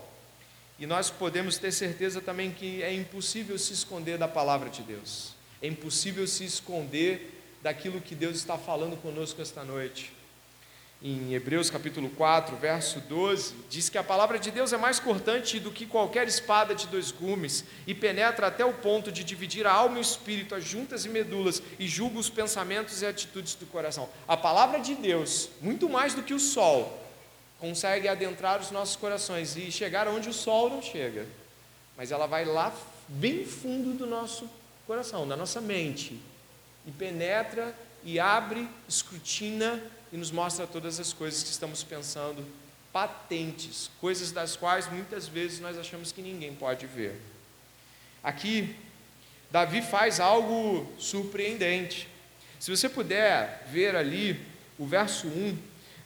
E 0.80 0.86
nós 0.86 1.10
podemos 1.10 1.58
ter 1.58 1.72
certeza 1.72 2.22
também 2.22 2.52
que 2.52 2.84
é 2.84 2.94
impossível 2.94 3.58
se 3.58 3.74
esconder 3.74 4.18
da 4.18 4.28
palavra 4.28 4.70
de 4.70 4.84
Deus. 4.84 5.34
É 5.62 5.68
impossível 5.68 6.28
se 6.28 6.44
esconder 6.46 7.44
daquilo 7.64 8.02
que 8.02 8.14
Deus 8.14 8.38
está 8.38 8.58
falando 8.58 8.96
conosco 9.02 9.42
esta 9.42 9.64
noite 9.64 10.17
em 11.02 11.36
Hebreus 11.36 11.70
capítulo 11.70 12.10
4, 12.10 12.56
verso 12.56 13.00
12, 13.02 13.54
diz 13.70 13.88
que 13.88 14.00
a 14.00 14.04
palavra 14.04 14.40
de 14.40 14.50
Deus 14.50 14.74
é 14.74 14.78
mais 14.78 15.00
cortante 15.00 15.60
do 15.60 15.72
que 15.72 15.86
qualquer 15.86 16.28
espada 16.28 16.74
de 16.74 16.88
dois 16.88 17.12
gumes 17.12 17.64
e 17.86 17.94
penetra 17.94 18.48
até 18.48 18.66
o 18.66 18.74
ponto 18.74 19.12
de 19.12 19.24
dividir 19.24 19.68
a 19.68 19.72
alma 19.72 19.98
e 19.98 20.00
o 20.00 20.02
espírito, 20.02 20.56
as 20.56 20.64
juntas 20.64 21.06
e 21.06 21.10
medulas, 21.10 21.62
e 21.78 21.88
julga 21.88 22.18
os 22.18 22.32
pensamentos 22.32 23.02
e 23.02 23.06
atitudes 23.06 23.54
do 23.54 23.68
coração. 23.68 24.10
A 24.28 24.36
palavra 24.36 24.80
de 24.80 24.96
Deus, 24.96 25.50
muito 25.62 25.88
mais 25.88 26.16
do 26.16 26.24
que 26.24 26.34
o 26.34 26.40
sol, 26.40 27.06
consegue 27.60 28.08
adentrar 28.08 28.60
os 28.60 28.72
nossos 28.72 28.96
corações 28.96 29.56
e 29.56 29.72
chegar 29.72 30.08
onde 30.08 30.30
o 30.30 30.34
sol 30.34 30.68
não 30.68 30.82
chega, 30.82 31.28
mas 31.96 32.12
ela 32.12 32.26
vai 32.26 32.44
lá 32.44 32.74
bem 33.08 33.46
fundo 33.46 33.94
do 33.94 34.08
nosso 34.08 34.50
coração, 34.88 35.28
da 35.28 35.36
nossa 35.36 35.62
mente, 35.62 36.20
e 36.88 36.92
penetra 36.92 37.76
e 38.04 38.20
abre, 38.20 38.68
escrutina 38.88 39.84
e 40.12 40.18
nos 40.18 40.32
mostra 40.32 40.66
todas 40.66 41.00
as 41.00 41.14
coisas 41.14 41.44
que 41.44 41.50
estamos 41.50 41.84
pensando, 41.84 42.46
patentes, 42.92 43.92
coisas 44.00 44.32
das 44.32 44.56
quais 44.56 44.92
muitas 44.92 45.28
vezes 45.28 45.60
nós 45.60 45.78
achamos 45.78 46.12
que 46.12 46.22
ninguém 46.22 46.54
pode 46.56 46.86
ver. 46.88 47.20
Aqui, 48.24 48.76
Davi 49.52 49.82
faz 49.82 50.20
algo 50.20 50.92
surpreendente. 50.98 52.08
Se 52.60 52.70
você 52.72 52.90
puder 52.90 53.66
ver 53.72 53.96
ali 53.96 54.40
o 54.78 54.86
verso 54.86 55.28
1, 55.28 55.58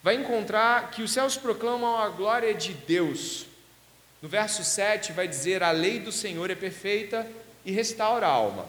vai 0.04 0.16
encontrar 0.16 0.92
que 0.92 1.02
os 1.02 1.12
céus 1.12 1.38
proclamam 1.38 1.98
a 1.98 2.10
glória 2.10 2.54
de 2.54 2.74
Deus. 2.74 3.46
No 4.22 4.30
verso 4.30 4.64
7 4.64 5.14
vai 5.14 5.28
dizer: 5.28 5.64
A 5.64 5.72
lei 5.72 6.00
do 6.00 6.12
Senhor 6.12 6.50
é 6.52 6.56
perfeita 6.56 7.28
e 7.66 7.72
restaura 7.72 8.28
a 8.28 8.32
alma. 8.32 8.66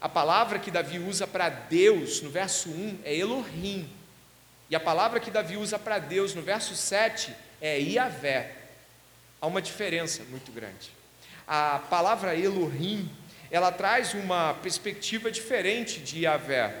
a 0.00 0.08
palavra 0.08 0.58
que 0.58 0.70
Davi 0.70 0.98
usa 0.98 1.26
para 1.26 1.48
Deus 1.48 2.20
no 2.20 2.28
verso 2.28 2.68
1 2.68 2.98
é 3.04 3.16
Elohim. 3.16 3.88
E 4.70 4.76
a 4.76 4.80
palavra 4.80 5.20
que 5.20 5.30
Davi 5.30 5.56
usa 5.56 5.78
para 5.78 5.98
Deus 5.98 6.34
no 6.34 6.42
verso 6.42 6.74
7 6.74 7.34
é 7.60 7.78
Iavé. 7.78 8.54
Há 9.40 9.46
uma 9.46 9.60
diferença 9.60 10.22
muito 10.24 10.50
grande. 10.52 10.90
A 11.46 11.80
palavra 11.90 12.34
Elohim, 12.34 13.10
ela 13.50 13.70
traz 13.70 14.14
uma 14.14 14.54
perspectiva 14.54 15.30
diferente 15.30 16.00
de 16.00 16.20
Iavé. 16.20 16.74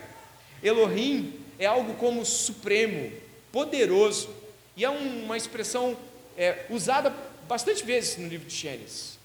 Elohim 0.62 1.40
é 1.58 1.66
algo 1.66 1.94
como 1.94 2.24
supremo, 2.24 3.12
poderoso, 3.52 4.34
e 4.76 4.84
é 4.84 4.90
uma 4.90 5.36
expressão 5.36 5.96
é, 6.36 6.66
usada 6.68 7.14
bastante 7.46 7.84
vezes 7.84 8.16
no 8.16 8.28
livro 8.28 8.48
de 8.48 8.54
Gênesis. 8.54 9.18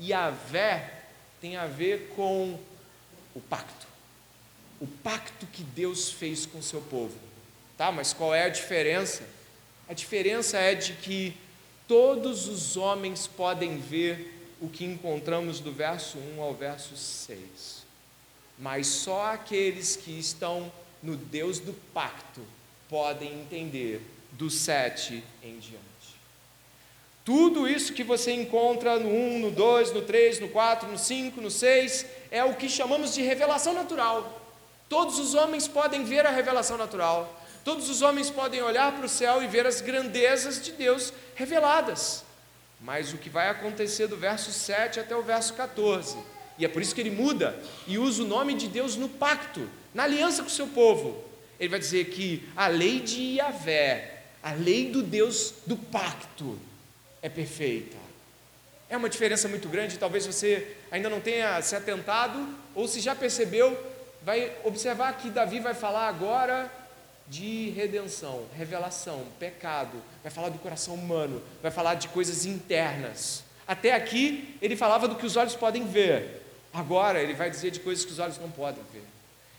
Yahvé 0.00 1.02
tem 1.40 1.56
a 1.56 1.66
ver 1.66 2.12
com 2.14 2.58
o 3.34 3.40
pacto. 3.40 3.86
O 4.80 4.86
pacto 4.86 5.46
que 5.46 5.62
Deus 5.62 6.10
fez 6.10 6.46
com 6.46 6.60
seu 6.60 6.80
povo. 6.80 7.16
Tá, 7.76 7.90
mas 7.90 8.12
qual 8.12 8.34
é 8.34 8.44
a 8.44 8.48
diferença? 8.48 9.24
A 9.88 9.92
diferença 9.92 10.58
é 10.58 10.74
de 10.74 10.92
que 10.94 11.36
todos 11.88 12.48
os 12.48 12.76
homens 12.76 13.26
podem 13.26 13.78
ver 13.78 14.32
o 14.60 14.68
que 14.68 14.84
encontramos 14.84 15.60
do 15.60 15.72
verso 15.72 16.18
1 16.36 16.40
ao 16.40 16.54
verso 16.54 16.96
6. 16.96 17.84
Mas 18.58 18.86
só 18.86 19.32
aqueles 19.32 19.96
que 19.96 20.18
estão 20.18 20.72
no 21.02 21.16
Deus 21.16 21.58
do 21.58 21.72
pacto 21.92 22.40
podem 22.88 23.40
entender 23.40 24.00
do 24.32 24.48
7 24.48 25.22
em 25.42 25.58
diante. 25.58 25.84
Tudo 27.24 27.66
isso 27.66 27.94
que 27.94 28.04
você 28.04 28.32
encontra 28.32 28.98
no 28.98 29.08
1, 29.08 29.38
no 29.40 29.50
2, 29.50 29.92
no 29.92 30.02
3, 30.02 30.40
no 30.40 30.48
4, 30.48 30.88
no 30.88 30.98
5, 30.98 31.40
no 31.40 31.50
6, 31.50 32.06
é 32.30 32.44
o 32.44 32.54
que 32.54 32.68
chamamos 32.68 33.14
de 33.14 33.22
revelação 33.22 33.72
natural. 33.72 34.40
Todos 34.88 35.18
os 35.18 35.34
homens 35.34 35.66
podem 35.66 36.04
ver 36.04 36.26
a 36.26 36.30
revelação 36.30 36.76
natural. 36.76 37.43
Todos 37.64 37.88
os 37.88 38.02
homens 38.02 38.28
podem 38.28 38.60
olhar 38.62 38.92
para 38.92 39.06
o 39.06 39.08
céu 39.08 39.42
e 39.42 39.46
ver 39.46 39.66
as 39.66 39.80
grandezas 39.80 40.62
de 40.62 40.72
Deus 40.72 41.14
reveladas. 41.34 42.22
Mas 42.78 43.14
o 43.14 43.16
que 43.16 43.30
vai 43.30 43.48
acontecer 43.48 44.06
do 44.06 44.18
verso 44.18 44.52
7 44.52 45.00
até 45.00 45.16
o 45.16 45.22
verso 45.22 45.54
14, 45.54 46.18
e 46.58 46.64
é 46.64 46.68
por 46.68 46.82
isso 46.82 46.94
que 46.94 47.00
ele 47.00 47.10
muda 47.10 47.58
e 47.86 47.96
usa 47.96 48.22
o 48.22 48.26
nome 48.26 48.52
de 48.52 48.68
Deus 48.68 48.96
no 48.96 49.08
pacto, 49.08 49.66
na 49.94 50.02
aliança 50.02 50.42
com 50.42 50.48
o 50.48 50.52
seu 50.52 50.66
povo. 50.66 51.24
Ele 51.58 51.70
vai 51.70 51.78
dizer 51.78 52.10
que 52.10 52.46
a 52.54 52.66
lei 52.66 53.00
de 53.00 53.36
Yahvé, 53.36 54.22
a 54.42 54.52
lei 54.52 54.90
do 54.90 55.02
Deus 55.02 55.54
do 55.66 55.76
pacto, 55.76 56.58
é 57.22 57.30
perfeita. 57.30 57.96
É 58.90 58.96
uma 58.96 59.08
diferença 59.08 59.48
muito 59.48 59.70
grande, 59.70 59.98
talvez 59.98 60.26
você 60.26 60.76
ainda 60.90 61.08
não 61.08 61.20
tenha 61.20 61.62
se 61.62 61.74
atentado, 61.74 62.46
ou 62.74 62.86
se 62.86 63.00
já 63.00 63.14
percebeu, 63.14 63.74
vai 64.22 64.52
observar 64.64 65.16
que 65.16 65.30
Davi 65.30 65.60
vai 65.60 65.72
falar 65.72 66.08
agora 66.08 66.70
de 67.28 67.70
redenção, 67.70 68.46
revelação, 68.56 69.26
pecado, 69.38 70.02
vai 70.22 70.30
falar 70.30 70.50
do 70.50 70.58
coração 70.58 70.94
humano, 70.94 71.42
vai 71.62 71.70
falar 71.70 71.94
de 71.94 72.08
coisas 72.08 72.44
internas. 72.44 73.42
Até 73.66 73.92
aqui 73.92 74.56
ele 74.60 74.76
falava 74.76 75.08
do 75.08 75.16
que 75.16 75.24
os 75.24 75.36
olhos 75.36 75.54
podem 75.54 75.86
ver, 75.86 76.42
agora 76.72 77.22
ele 77.22 77.34
vai 77.34 77.50
dizer 77.50 77.70
de 77.70 77.80
coisas 77.80 78.04
que 78.04 78.12
os 78.12 78.18
olhos 78.18 78.38
não 78.38 78.50
podem 78.50 78.82
ver, 78.92 79.04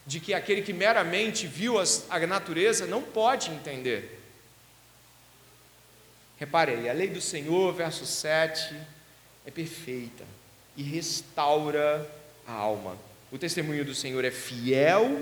de 0.06 0.20
que 0.20 0.34
aquele 0.34 0.62
que 0.62 0.74
meramente 0.74 1.48
viu 1.48 1.76
a 1.80 2.20
natureza 2.28 2.86
não 2.86 3.02
pode 3.02 3.50
entender. 3.50 4.22
Reparei, 6.38 6.90
a 6.90 6.94
lei 6.94 7.08
do 7.08 7.22
Senhor, 7.22 7.74
verso 7.74 8.06
7, 8.06 8.76
é 9.46 9.52
perfeita 9.52 10.24
e 10.76 10.84
restaura 10.84 12.08
a 12.46 12.52
alma. 12.52 12.98
O 13.32 13.38
testemunho 13.38 13.86
do 13.86 13.96
Senhor 13.96 14.24
é 14.24 14.32
fiel 14.32 15.22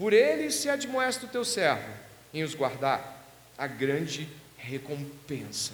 por 0.00 0.14
ele 0.14 0.50
se 0.50 0.70
admoesta 0.70 1.26
o 1.26 1.28
teu 1.28 1.44
servo 1.44 1.92
em 2.32 2.42
os 2.42 2.54
guardar 2.54 3.22
a 3.58 3.66
grande 3.66 4.26
recompensa. 4.56 5.72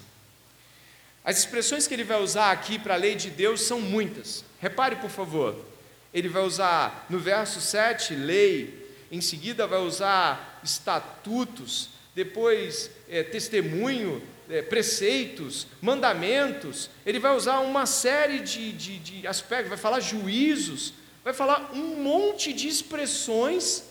As 1.24 1.38
expressões 1.38 1.86
que 1.86 1.94
ele 1.94 2.02
vai 2.02 2.20
usar 2.20 2.50
aqui 2.50 2.76
para 2.76 2.94
a 2.94 2.96
lei 2.96 3.14
de 3.14 3.30
Deus 3.30 3.60
são 3.60 3.80
muitas. 3.80 4.44
Repare, 4.60 4.96
por 4.96 5.10
favor. 5.10 5.64
Ele 6.12 6.28
vai 6.28 6.42
usar 6.42 7.06
no 7.08 7.20
verso 7.20 7.60
7, 7.60 8.16
lei, 8.16 8.90
em 9.12 9.20
seguida 9.20 9.64
vai 9.64 9.78
usar 9.78 10.60
estatutos, 10.64 11.90
depois 12.12 12.90
é, 13.08 13.22
testemunho, 13.22 14.20
é, 14.50 14.60
preceitos, 14.60 15.68
mandamentos, 15.80 16.90
ele 17.04 17.20
vai 17.20 17.36
usar 17.36 17.60
uma 17.60 17.86
série 17.86 18.40
de, 18.40 18.72
de, 18.72 18.98
de 18.98 19.26
aspectos, 19.28 19.68
vai 19.68 19.78
falar 19.78 20.00
juízos, 20.00 20.94
vai 21.22 21.32
falar 21.32 21.70
um 21.72 22.02
monte 22.02 22.52
de 22.52 22.66
expressões 22.66 23.85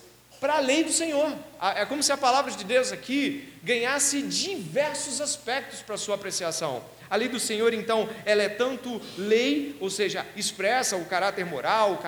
para 0.45 0.57
a 0.57 0.59
lei 0.59 0.83
do 0.83 0.91
Senhor. 0.91 1.35
É 1.75 1.83
como 1.87 2.03
se 2.03 2.11
a 2.11 2.17
palavra 2.17 2.51
de 2.51 2.63
Deus 2.63 2.91
aqui 2.91 3.51
ganhasse 3.63 4.21
diversos 4.21 5.19
aspectos 5.19 5.81
para 5.81 5.97
sua 5.97 6.13
apreciação. 6.13 6.83
A 7.09 7.15
lei 7.15 7.27
do 7.27 7.39
Senhor, 7.39 7.73
então, 7.73 8.07
ela 8.23 8.43
é 8.43 8.49
tanto 8.49 9.01
lei, 9.17 9.75
ou 9.79 9.89
seja, 9.89 10.23
expressa 10.35 10.97
o 10.97 11.05
caráter 11.05 11.47
moral, 11.47 11.99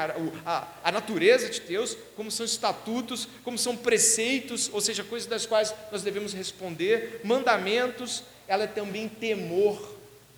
a 0.83 0.91
natureza 0.91 1.49
de 1.49 1.61
Deus, 1.61 1.97
como 2.15 2.29
são 2.29 2.45
estatutos, 2.45 3.27
como 3.43 3.57
são 3.57 3.75
preceitos, 3.75 4.69
ou 4.71 4.81
seja, 4.81 5.03
coisas 5.03 5.27
das 5.27 5.47
quais 5.47 5.73
nós 5.91 6.03
devemos 6.03 6.31
responder, 6.31 7.21
mandamentos, 7.23 8.23
ela 8.47 8.65
é 8.65 8.67
também 8.67 9.09
temor. 9.09 9.97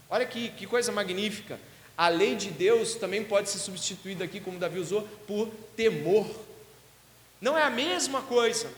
Olha 0.10 0.26
que, 0.26 0.52
que 0.52 0.66
coisa 0.66 0.90
magnífica. 0.90 1.60
A 1.98 2.08
lei 2.08 2.34
de 2.34 2.50
Deus 2.50 2.96
também 2.96 3.26
pode 3.26 3.50
ser 3.50 3.60
substituída 3.60 4.24
aqui, 4.24 4.40
como 4.40 4.58
Davi 4.58 4.80
usou, 4.80 5.02
por 5.28 5.50
temor. 5.76 6.48
Não 7.42 7.58
é 7.58 7.64
a 7.64 7.70
mesma 7.70 8.22
coisa, 8.22 8.72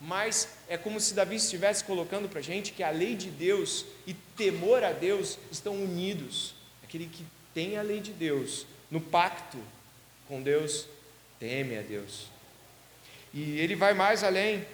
mas 0.00 0.48
é 0.68 0.78
como 0.78 0.98
se 1.00 1.12
Davi 1.12 1.36
estivesse 1.36 1.84
colocando 1.84 2.28
para 2.28 2.38
a 2.38 2.42
gente 2.42 2.72
que 2.72 2.82
a 2.82 2.90
lei 2.90 3.14
de 3.14 3.30
Deus 3.30 3.84
e 4.06 4.14
temor 4.14 4.82
a 4.82 4.92
Deus 4.92 5.38
estão 5.50 5.74
unidos. 5.74 6.54
Aquele 6.82 7.06
que 7.06 7.24
tem 7.52 7.76
a 7.76 7.82
lei 7.82 8.00
de 8.00 8.12
Deus 8.12 8.66
no 8.90 9.00
pacto 9.00 9.58
com 10.26 10.42
Deus, 10.42 10.86
teme 11.38 11.76
a 11.76 11.82
Deus. 11.82 12.26
E 13.34 13.58
ele 13.58 13.74
vai 13.74 13.92
mais 13.92 14.24
além. 14.24 14.66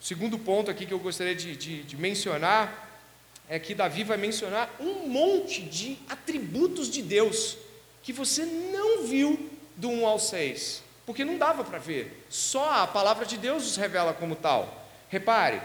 O 0.00 0.04
segundo 0.04 0.38
ponto 0.38 0.70
aqui 0.70 0.86
que 0.86 0.92
eu 0.92 0.98
gostaria 0.98 1.34
de, 1.34 1.54
de, 1.54 1.82
de 1.84 1.96
mencionar 1.96 2.88
é 3.48 3.58
que 3.58 3.74
Davi 3.74 4.02
vai 4.02 4.16
mencionar 4.16 4.74
um 4.80 5.08
monte 5.08 5.62
de 5.62 5.98
atributos 6.08 6.90
de 6.90 7.02
Deus 7.02 7.56
que 8.02 8.12
você 8.12 8.44
não 8.44 9.06
viu 9.06 9.50
do 9.76 9.90
1 9.90 10.06
ao 10.06 10.18
6 10.18 10.89
porque 11.10 11.24
não 11.24 11.36
dava 11.36 11.64
para 11.64 11.80
ver. 11.80 12.24
Só 12.28 12.82
a 12.82 12.86
palavra 12.86 13.26
de 13.26 13.36
Deus 13.36 13.68
os 13.68 13.76
revela 13.76 14.14
como 14.14 14.36
tal. 14.36 14.88
Repare, 15.08 15.60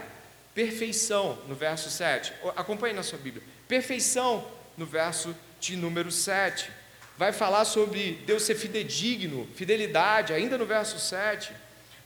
perfeição 0.52 1.38
no 1.46 1.54
verso 1.54 1.88
7. 1.88 2.32
Acompanhe 2.56 2.92
na 2.92 3.04
sua 3.04 3.16
Bíblia. 3.16 3.44
Perfeição 3.68 4.44
no 4.76 4.84
verso 4.84 5.36
de 5.60 5.76
número 5.76 6.10
7. 6.10 6.68
Vai 7.16 7.30
falar 7.30 7.64
sobre 7.64 8.20
Deus 8.26 8.42
ser 8.42 8.56
fidedigno, 8.56 9.46
fidelidade, 9.54 10.32
ainda 10.32 10.58
no 10.58 10.66
verso 10.66 10.98
7. 10.98 11.52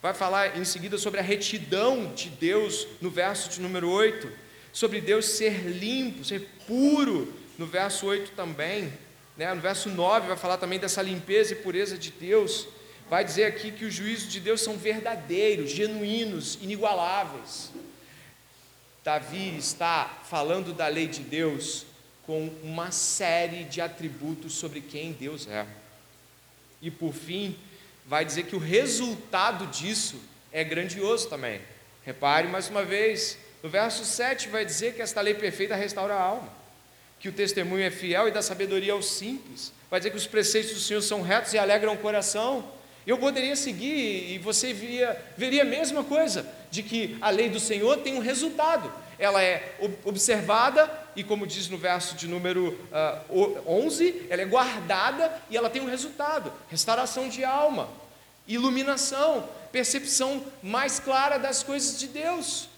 Vai 0.03 0.13
falar 0.13 0.59
em 0.59 0.65
seguida 0.67 0.99
sobre 0.99 1.19
a 1.19 1.23
retidão 1.23 2.13
de 2.13 2.29
Deus 2.29 2.87
no 3.01 3.09
verso 3.09 3.49
de 3.49 3.59
número 3.59 3.91
8. 3.91 4.31
Sobre 4.71 5.01
Deus 5.01 5.25
ser 5.25 5.63
limpo, 5.63 6.27
ser 6.27 6.47
puro, 6.67 7.33
no 7.57 7.65
verso 7.65 8.05
8 8.05 8.33
também. 8.33 8.93
Né? 9.35 9.55
No 9.55 9.63
verso 9.63 9.89
9 9.89 10.29
vai 10.29 10.37
falar 10.37 10.59
também 10.59 10.79
dessa 10.79 11.01
limpeza 11.01 11.55
e 11.55 11.57
pureza 11.57 11.97
de 11.97 12.11
Deus 12.11 12.69
vai 13.11 13.25
dizer 13.25 13.45
aqui 13.45 13.73
que 13.73 13.85
os 13.85 13.93
juízos 13.93 14.31
de 14.31 14.39
Deus 14.39 14.61
são 14.61 14.77
verdadeiros, 14.77 15.73
genuínos, 15.73 16.57
inigualáveis. 16.63 17.73
Davi 19.03 19.59
está 19.59 20.21
falando 20.31 20.73
da 20.73 20.87
lei 20.87 21.09
de 21.09 21.21
Deus 21.21 21.87
com 22.25 22.47
uma 22.63 22.93
série 22.93 23.65
de 23.65 23.81
atributos 23.81 24.53
sobre 24.53 24.81
quem 24.81 25.11
Deus 25.11 25.49
é. 25.49 25.67
E 26.81 26.89
por 26.89 27.13
fim, 27.13 27.59
vai 28.07 28.25
dizer 28.25 28.45
que 28.45 28.55
o 28.55 28.61
resultado 28.61 29.67
disso 29.67 30.21
é 30.53 30.63
grandioso 30.63 31.29
também. 31.29 31.61
Repare 32.05 32.47
mais 32.47 32.69
uma 32.69 32.85
vez, 32.85 33.37
no 33.61 33.69
verso 33.69 34.05
7 34.05 34.49
vai 34.51 34.65
dizer 34.65 34.95
que 34.95 35.03
esta 35.03 35.21
lei 35.21 35.35
perfeita 35.35 35.75
restaura 35.75 36.15
a 36.15 36.23
alma, 36.23 36.53
que 37.19 37.29
o 37.29 37.33
testemunho 37.33 37.83
é 37.83 37.91
fiel 37.91 38.29
e 38.29 38.31
dá 38.31 38.41
sabedoria 38.41 38.93
aos 38.93 39.07
simples. 39.07 39.73
Vai 39.91 39.99
dizer 39.99 40.11
que 40.11 40.17
os 40.17 40.29
preceitos 40.29 40.75
do 40.75 40.81
Senhor 40.81 41.03
são 41.03 41.23
retos 41.23 41.53
e 41.53 41.59
alegram 41.59 41.95
o 41.95 41.99
coração 41.99 42.79
Eu 43.07 43.17
poderia 43.19 43.57
seguir 43.57 44.33
e 44.33 44.39
você 44.39 44.73
via, 44.73 45.21
veria 45.37 45.63
a 45.63 45.65
mesma 45.65 46.05
coisa, 46.05 46.47
de 46.71 46.83
que 46.83 47.17
a 47.21 47.31
lei 47.31 47.49
do 47.49 47.59
Senhor 47.59 47.99
tem 47.99 48.15
um 48.15 48.21
resultado. 48.21 48.93
Ela 49.19 49.43
é 49.43 49.77
observada 50.05 50.91
e, 51.17 51.25
como 51.25 51.47
diz 51.47 51.69
no 51.69 51.77
verso 51.77 52.15
de 52.15 52.27
número 52.27 52.69
uh, 52.69 52.79
ah, 52.93 53.23
11, 53.67 54.27
ela 54.31 54.43
é 54.43 54.47
guardada 54.47 55.43
e 55.51 55.57
ela 55.57 55.69
tem 55.69 55.83
um 55.83 55.89
resultado: 55.89 56.53
restauração 56.71 57.29
de 57.29 57.45
alma, 57.45 57.89
iluminação, 58.47 59.49
percepção 59.73 60.45
mais 60.63 60.99
clara 60.99 61.39
das 61.39 61.63
coisas 61.63 61.99
de 61.99 62.07
Deus. 62.07 62.69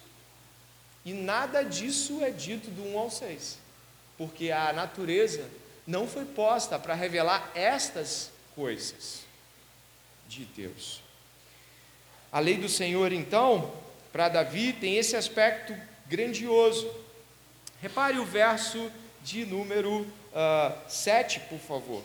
E 1.04 1.12
nada 1.12 1.62
disso 1.64 2.22
é 2.22 2.30
dito 2.30 2.70
do 2.70 2.94
1 2.94 2.98
ao 2.98 3.10
6, 3.10 3.58
porque 4.16 4.52
a 4.52 4.72
natureza 4.72 5.44
não 5.84 6.06
foi 6.06 6.24
posta 6.24 6.78
para 6.78 6.94
revelar 6.94 7.50
estas 7.54 8.30
coisas 8.54 9.31
de 10.32 10.44
Deus. 10.46 11.00
A 12.30 12.40
lei 12.40 12.56
do 12.56 12.68
Senhor, 12.68 13.12
então, 13.12 13.70
para 14.10 14.30
Davi, 14.30 14.72
tem 14.72 14.96
esse 14.96 15.14
aspecto 15.14 15.76
grandioso. 16.06 16.90
Repare 17.82 18.18
o 18.18 18.24
verso 18.24 18.90
de 19.22 19.44
número 19.44 20.00
uh, 20.00 20.08
ah, 20.34 20.78
7, 20.88 21.40
por 21.40 21.58
favor. 21.58 22.02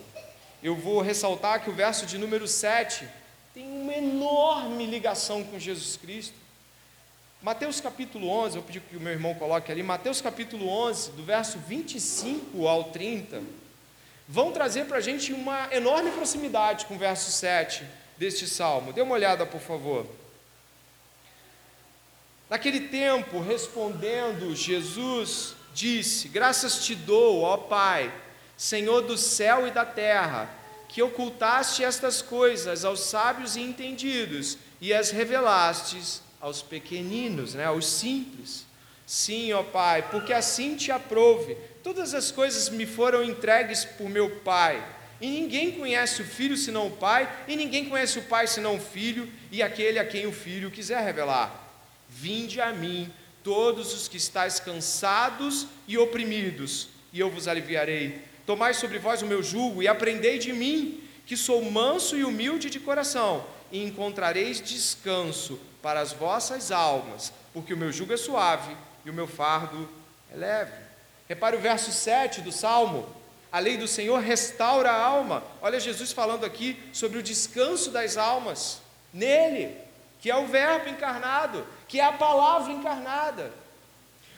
Eu 0.62 0.76
vou 0.76 1.00
ressaltar 1.00 1.62
que 1.62 1.70
o 1.70 1.74
verso 1.74 2.04
de 2.04 2.18
número 2.18 2.46
7 2.46 3.08
tem 3.54 3.64
uma 3.64 3.94
enorme 3.94 4.84
ligação 4.84 5.42
com 5.44 5.58
Jesus 5.58 5.96
Cristo. 5.96 6.34
Mateus 7.40 7.80
capítulo 7.80 8.28
11, 8.28 8.56
eu 8.56 8.62
pedi 8.62 8.80
que 8.80 8.96
o 8.96 9.00
meu 9.00 9.12
irmão 9.12 9.34
coloque 9.34 9.72
ali, 9.72 9.82
Mateus 9.82 10.20
capítulo 10.20 10.68
11, 10.68 11.12
do 11.12 11.22
verso 11.22 11.58
25 11.60 12.66
ao 12.66 12.84
30, 12.84 13.40
vão 14.28 14.52
trazer 14.52 14.86
para 14.86 14.98
a 14.98 15.00
gente 15.00 15.32
uma 15.32 15.68
enorme 15.72 16.10
proximidade 16.10 16.84
com 16.86 16.96
o 16.96 16.98
verso 16.98 17.30
7 17.30 17.84
deste 18.18 18.46
salmo. 18.46 18.92
Dê 18.92 19.00
uma 19.00 19.14
olhada, 19.14 19.46
por 19.46 19.60
favor. 19.60 20.06
Naquele 22.50 22.88
tempo, 22.88 23.40
respondendo, 23.40 24.54
Jesus 24.56 25.54
disse: 25.74 26.28
Graças 26.28 26.84
te 26.84 26.94
dou, 26.94 27.42
ó 27.42 27.56
Pai, 27.56 28.12
Senhor 28.56 29.02
do 29.02 29.16
céu 29.16 29.66
e 29.66 29.70
da 29.70 29.84
terra, 29.84 30.50
que 30.88 31.02
ocultaste 31.02 31.84
estas 31.84 32.22
coisas 32.22 32.84
aos 32.84 33.00
sábios 33.00 33.54
e 33.54 33.60
entendidos 33.60 34.58
e 34.80 34.94
as 34.94 35.10
revelastes 35.10 36.22
aos 36.40 36.62
pequeninos, 36.62 37.54
né, 37.54 37.66
aos 37.66 37.86
simples. 37.86 38.66
Sim, 39.06 39.52
ó 39.52 39.62
Pai, 39.62 40.08
porque 40.10 40.32
assim 40.32 40.76
te 40.76 40.90
aprove. 40.90 41.56
Todas 41.82 42.14
as 42.14 42.30
coisas 42.30 42.68
me 42.68 42.86
foram 42.86 43.22
entregues 43.22 43.84
por 43.84 44.08
meu 44.08 44.30
Pai. 44.40 44.82
E 45.20 45.28
ninguém 45.28 45.72
conhece 45.72 46.22
o 46.22 46.24
filho 46.24 46.56
senão 46.56 46.86
o 46.86 46.92
Pai, 46.92 47.28
e 47.48 47.56
ninguém 47.56 47.88
conhece 47.88 48.18
o 48.18 48.22
Pai 48.22 48.46
senão 48.46 48.76
o 48.76 48.80
filho, 48.80 49.30
e 49.50 49.62
aquele 49.62 49.98
a 49.98 50.04
quem 50.04 50.26
o 50.26 50.32
filho 50.32 50.70
quiser 50.70 51.02
revelar. 51.02 51.68
Vinde 52.08 52.60
a 52.60 52.72
mim, 52.72 53.12
todos 53.42 53.92
os 53.92 54.08
que 54.08 54.16
estáis 54.16 54.60
cansados 54.60 55.66
e 55.86 55.98
oprimidos, 55.98 56.88
e 57.12 57.18
eu 57.18 57.30
vos 57.30 57.48
aliviarei. 57.48 58.22
Tomai 58.46 58.74
sobre 58.74 58.98
vós 58.98 59.22
o 59.22 59.26
meu 59.26 59.42
jugo 59.42 59.82
e 59.82 59.88
aprendei 59.88 60.38
de 60.38 60.52
mim, 60.52 61.02
que 61.26 61.36
sou 61.36 61.62
manso 61.70 62.16
e 62.16 62.24
humilde 62.24 62.70
de 62.70 62.80
coração, 62.80 63.44
e 63.70 63.82
encontrareis 63.82 64.60
descanso 64.60 65.58
para 65.82 66.00
as 66.00 66.12
vossas 66.12 66.70
almas, 66.72 67.32
porque 67.52 67.74
o 67.74 67.76
meu 67.76 67.92
jugo 67.92 68.12
é 68.12 68.16
suave 68.16 68.74
e 69.04 69.10
o 69.10 69.14
meu 69.14 69.26
fardo 69.26 69.88
é 70.32 70.36
leve. 70.36 70.72
Repare 71.28 71.56
o 71.56 71.60
verso 71.60 71.92
7 71.92 72.40
do 72.40 72.50
Salmo. 72.50 73.17
A 73.50 73.58
lei 73.58 73.76
do 73.76 73.88
Senhor 73.88 74.20
restaura 74.20 74.90
a 74.90 75.02
alma. 75.02 75.42
Olha 75.62 75.80
Jesus 75.80 76.12
falando 76.12 76.44
aqui 76.44 76.78
sobre 76.92 77.18
o 77.18 77.22
descanso 77.22 77.90
das 77.90 78.16
almas 78.16 78.80
nele, 79.12 79.74
que 80.20 80.30
é 80.30 80.36
o 80.36 80.46
Verbo 80.46 80.88
encarnado, 80.88 81.66
que 81.86 81.98
é 81.98 82.04
a 82.04 82.12
palavra 82.12 82.72
encarnada. 82.72 83.52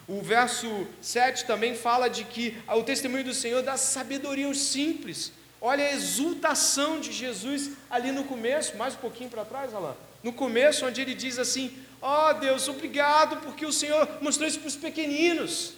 O 0.07 0.23
verso 0.23 0.87
7 1.01 1.45
também 1.45 1.75
fala 1.75 2.09
de 2.09 2.25
que 2.25 2.57
o 2.69 2.83
testemunho 2.83 3.25
do 3.25 3.35
Senhor 3.35 3.63
dá 3.63 3.77
sabedoria 3.77 4.47
aos 4.47 4.59
simples. 4.59 5.33
Olha 5.61 5.85
a 5.85 5.93
exultação 5.93 7.01
de 7.01 7.13
Jesus 7.13 7.73
ali 7.91 8.11
no 8.11 8.25
começo, 8.25 8.77
mais 8.77 8.95
um 8.95 8.99
pouquinho 8.99 9.31
para 9.31 9.45
trás, 9.45 9.75
Alain. 9.75 9.95
No 10.23 10.33
começo, 10.33 10.87
onde 10.87 11.01
ele 11.01 11.15
diz 11.15 11.39
assim: 11.39 11.77
Ó 12.01 12.31
oh, 12.31 12.35
Deus, 12.35 12.67
obrigado, 12.69 13.39
porque 13.39 13.65
o 13.67 13.73
Senhor 13.73 14.09
mostrou 14.21 14.49
isso 14.49 14.59
para 14.59 14.69
os 14.69 14.77
pequeninos, 14.77 15.75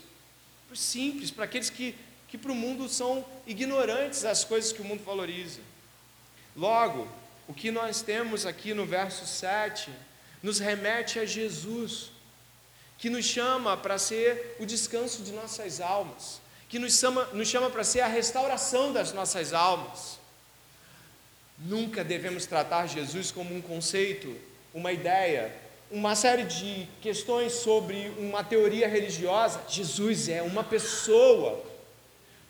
para 0.67 0.75
os 0.75 0.81
simples, 0.81 1.31
para 1.31 1.45
aqueles 1.45 1.69
que 1.69 1.95
que 2.33 2.39
para 2.39 2.51
o 2.51 2.55
mundo 2.55 2.89
são 2.89 3.23
ignorantes 3.47 4.23
das 4.23 4.43
coisas 4.43 4.73
que 4.73 4.81
o 4.81 4.85
mundo 4.87 5.05
valoriza. 5.05 5.61
Logo, 6.57 7.07
o 7.47 7.53
que 7.53 7.71
nós 7.71 8.01
temos 8.01 8.47
aqui 8.47 8.73
no 8.73 8.87
verso 8.87 9.27
7 9.27 9.91
nos 10.43 10.59
remete 10.59 11.19
a 11.19 11.27
Jesus, 11.27 12.11
que 12.97 13.11
nos 13.11 13.27
chama 13.27 13.77
para 13.77 13.99
ser 13.99 14.57
o 14.59 14.65
descanso 14.65 15.23
de 15.23 15.31
nossas 15.31 15.79
almas, 15.79 16.41
que 16.71 16.79
nos 16.79 16.99
chama, 16.99 17.27
nos 17.35 17.49
chama 17.49 17.69
para 17.69 17.85
ser 17.85 18.01
a 18.01 18.07
restauração 18.07 18.95
das 18.95 19.13
nossas 19.13 19.53
almas. 19.53 20.19
Nunca 21.59 22.03
devemos 22.03 22.47
tratar 22.47 22.87
Jesus 22.87 23.31
como 23.31 23.55
um 23.55 23.61
conceito, 23.61 24.35
uma 24.73 24.91
ideia, 24.91 25.55
uma 25.91 26.17
série 26.17 26.45
de 26.45 26.89
questões 27.03 27.53
sobre 27.53 28.11
uma 28.17 28.43
teoria 28.43 28.89
religiosa. 28.89 29.61
Jesus 29.69 30.31
é 30.31 30.41
uma 30.41 30.65
pessoa 30.65 31.71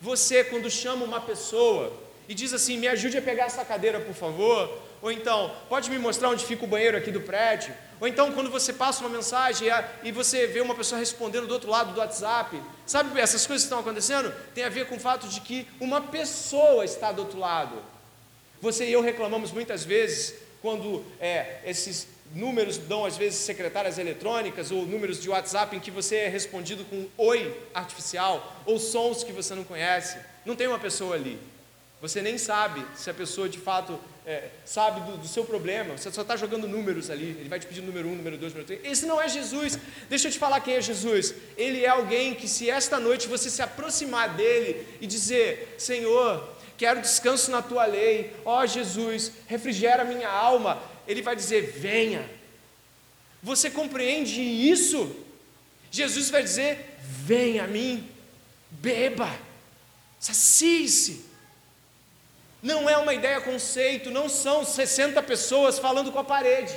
você, 0.03 0.43
quando 0.43 0.69
chama 0.69 1.05
uma 1.05 1.21
pessoa 1.21 1.93
e 2.27 2.33
diz 2.33 2.51
assim: 2.51 2.77
me 2.77 2.89
ajude 2.89 3.17
a 3.17 3.21
pegar 3.21 3.45
essa 3.45 3.63
cadeira, 3.63 4.01
por 4.01 4.13
favor. 4.13 4.69
Ou 5.01 5.09
então, 5.09 5.55
pode 5.69 5.89
me 5.89 5.97
mostrar 5.97 6.29
onde 6.29 6.45
fica 6.45 6.65
o 6.65 6.67
banheiro 6.67 6.97
aqui 6.97 7.09
do 7.09 7.21
prédio? 7.21 7.73
Ou 8.01 8.07
então, 8.07 8.33
quando 8.33 8.49
você 8.49 8.73
passa 8.73 8.99
uma 8.99 9.09
mensagem 9.09 9.69
e 10.03 10.11
você 10.11 10.45
vê 10.47 10.59
uma 10.59 10.75
pessoa 10.75 10.99
respondendo 10.99 11.47
do 11.47 11.53
outro 11.53 11.69
lado 11.69 11.93
do 11.93 11.99
WhatsApp, 12.01 12.61
sabe 12.85 13.17
essas 13.17 13.47
coisas 13.47 13.63
que 13.63 13.67
estão 13.67 13.79
acontecendo? 13.79 14.33
Tem 14.53 14.65
a 14.65 14.69
ver 14.69 14.87
com 14.87 14.95
o 14.95 14.99
fato 14.99 15.25
de 15.27 15.39
que 15.39 15.65
uma 15.79 16.01
pessoa 16.01 16.83
está 16.83 17.13
do 17.13 17.21
outro 17.21 17.39
lado. 17.39 17.81
Você 18.61 18.85
e 18.85 18.91
eu 18.91 19.01
reclamamos 19.01 19.53
muitas 19.53 19.85
vezes 19.85 20.35
quando 20.61 21.03
é, 21.19 21.61
esses 21.65 22.07
números 22.33 22.77
dão 22.77 23.05
às 23.05 23.17
vezes 23.17 23.39
secretárias 23.39 23.97
eletrônicas 23.97 24.71
ou 24.71 24.85
números 24.85 25.21
de 25.21 25.29
WhatsApp 25.29 25.75
em 25.75 25.79
que 25.79 25.91
você 25.91 26.15
é 26.17 26.27
respondido 26.27 26.83
com 26.85 27.07
oi 27.17 27.55
artificial 27.73 28.61
ou 28.65 28.79
sons 28.79 29.23
que 29.23 29.31
você 29.31 29.53
não 29.53 29.63
conhece. 29.63 30.17
Não 30.45 30.55
tem 30.55 30.67
uma 30.67 30.79
pessoa 30.79 31.15
ali. 31.15 31.39
Você 32.01 32.21
nem 32.21 32.37
sabe 32.37 32.85
se 32.95 33.09
a 33.09 33.13
pessoa 33.13 33.47
de 33.47 33.57
fato 33.57 33.97
é, 34.25 34.49
sabe 34.65 34.99
do, 35.09 35.17
do, 35.19 35.27
seu 35.27 35.45
problema. 35.45 35.97
Você 35.97 36.11
só 36.11 36.21
está 36.21 36.35
jogando 36.35 36.67
números 36.67 37.09
ali. 37.09 37.29
Ele 37.39 37.47
vai 37.47 37.59
te 37.59 37.65
pedir 37.65 37.81
número 37.81 38.09
um, 38.09 38.15
número 38.15 38.37
dois, 38.37 38.51
número 38.53 38.67
três. 38.67 38.81
Esse 38.83 39.05
não 39.05 39.21
é 39.21 39.29
Jesus. 39.29 39.79
Deixa 40.09 40.27
eu 40.27 40.31
te 40.33 40.37
falar 40.37 40.59
quem 40.59 40.75
é 40.75 40.81
Jesus. 40.81 41.33
Ele 41.55 41.85
é 41.85 41.87
alguém 41.87 42.33
que, 42.33 42.45
se 42.45 42.69
esta 42.69 42.99
noite 42.99 43.27
você 43.27 43.49
se 43.49 43.61
aproximar 43.61 44.35
dele 44.35 44.85
e 44.99 45.07
dizer: 45.07 45.75
Senhor, 45.77 46.45
quero 46.77 46.99
descanso 46.99 47.49
na 47.51 47.61
tua 47.61 47.85
lei. 47.85 48.33
Ó 48.43 48.61
oh, 48.61 48.65
Jesus, 48.65 49.31
refrigera 49.47 50.03
minha 50.03 50.29
alma 50.29 50.81
ele 51.07 51.21
vai 51.21 51.35
dizer: 51.35 51.71
venha. 51.71 52.27
Você 53.41 53.69
compreende 53.69 54.41
isso? 54.41 55.15
Jesus 55.91 56.29
vai 56.29 56.43
dizer: 56.43 56.97
venha 56.99 57.65
a 57.65 57.67
mim, 57.67 58.09
beba, 58.71 59.31
sacie-se. 60.19 61.25
Não 62.61 62.89
é 62.89 62.95
uma 62.97 63.13
ideia 63.13 63.41
conceito, 63.41 64.09
não 64.09 64.29
são 64.29 64.63
60 64.63 65.21
pessoas 65.23 65.77
falando 65.77 66.11
com 66.11 66.19
a 66.19 66.23
parede. 66.23 66.73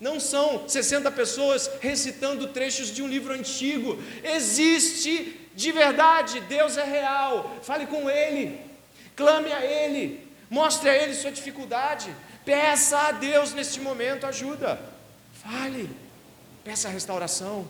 Não 0.00 0.18
são 0.18 0.68
60 0.68 1.12
pessoas 1.12 1.70
recitando 1.80 2.48
trechos 2.48 2.88
de 2.88 3.04
um 3.04 3.06
livro 3.06 3.32
antigo. 3.32 4.02
Existe 4.24 5.38
de 5.54 5.70
verdade, 5.70 6.40
Deus 6.40 6.76
é 6.76 6.84
real. 6.84 7.56
Fale 7.62 7.86
com 7.86 8.10
Ele, 8.10 8.58
clame 9.14 9.52
a 9.52 9.64
Ele, 9.64 10.26
mostre 10.50 10.90
a 10.90 10.96
Ele 10.96 11.14
sua 11.14 11.30
dificuldade, 11.30 12.12
Peça 12.44 12.98
a 12.98 13.12
Deus 13.12 13.52
neste 13.52 13.80
momento 13.80 14.26
ajuda. 14.26 14.80
Fale. 15.32 15.90
Peça 16.64 16.88
a 16.88 16.90
restauração. 16.90 17.66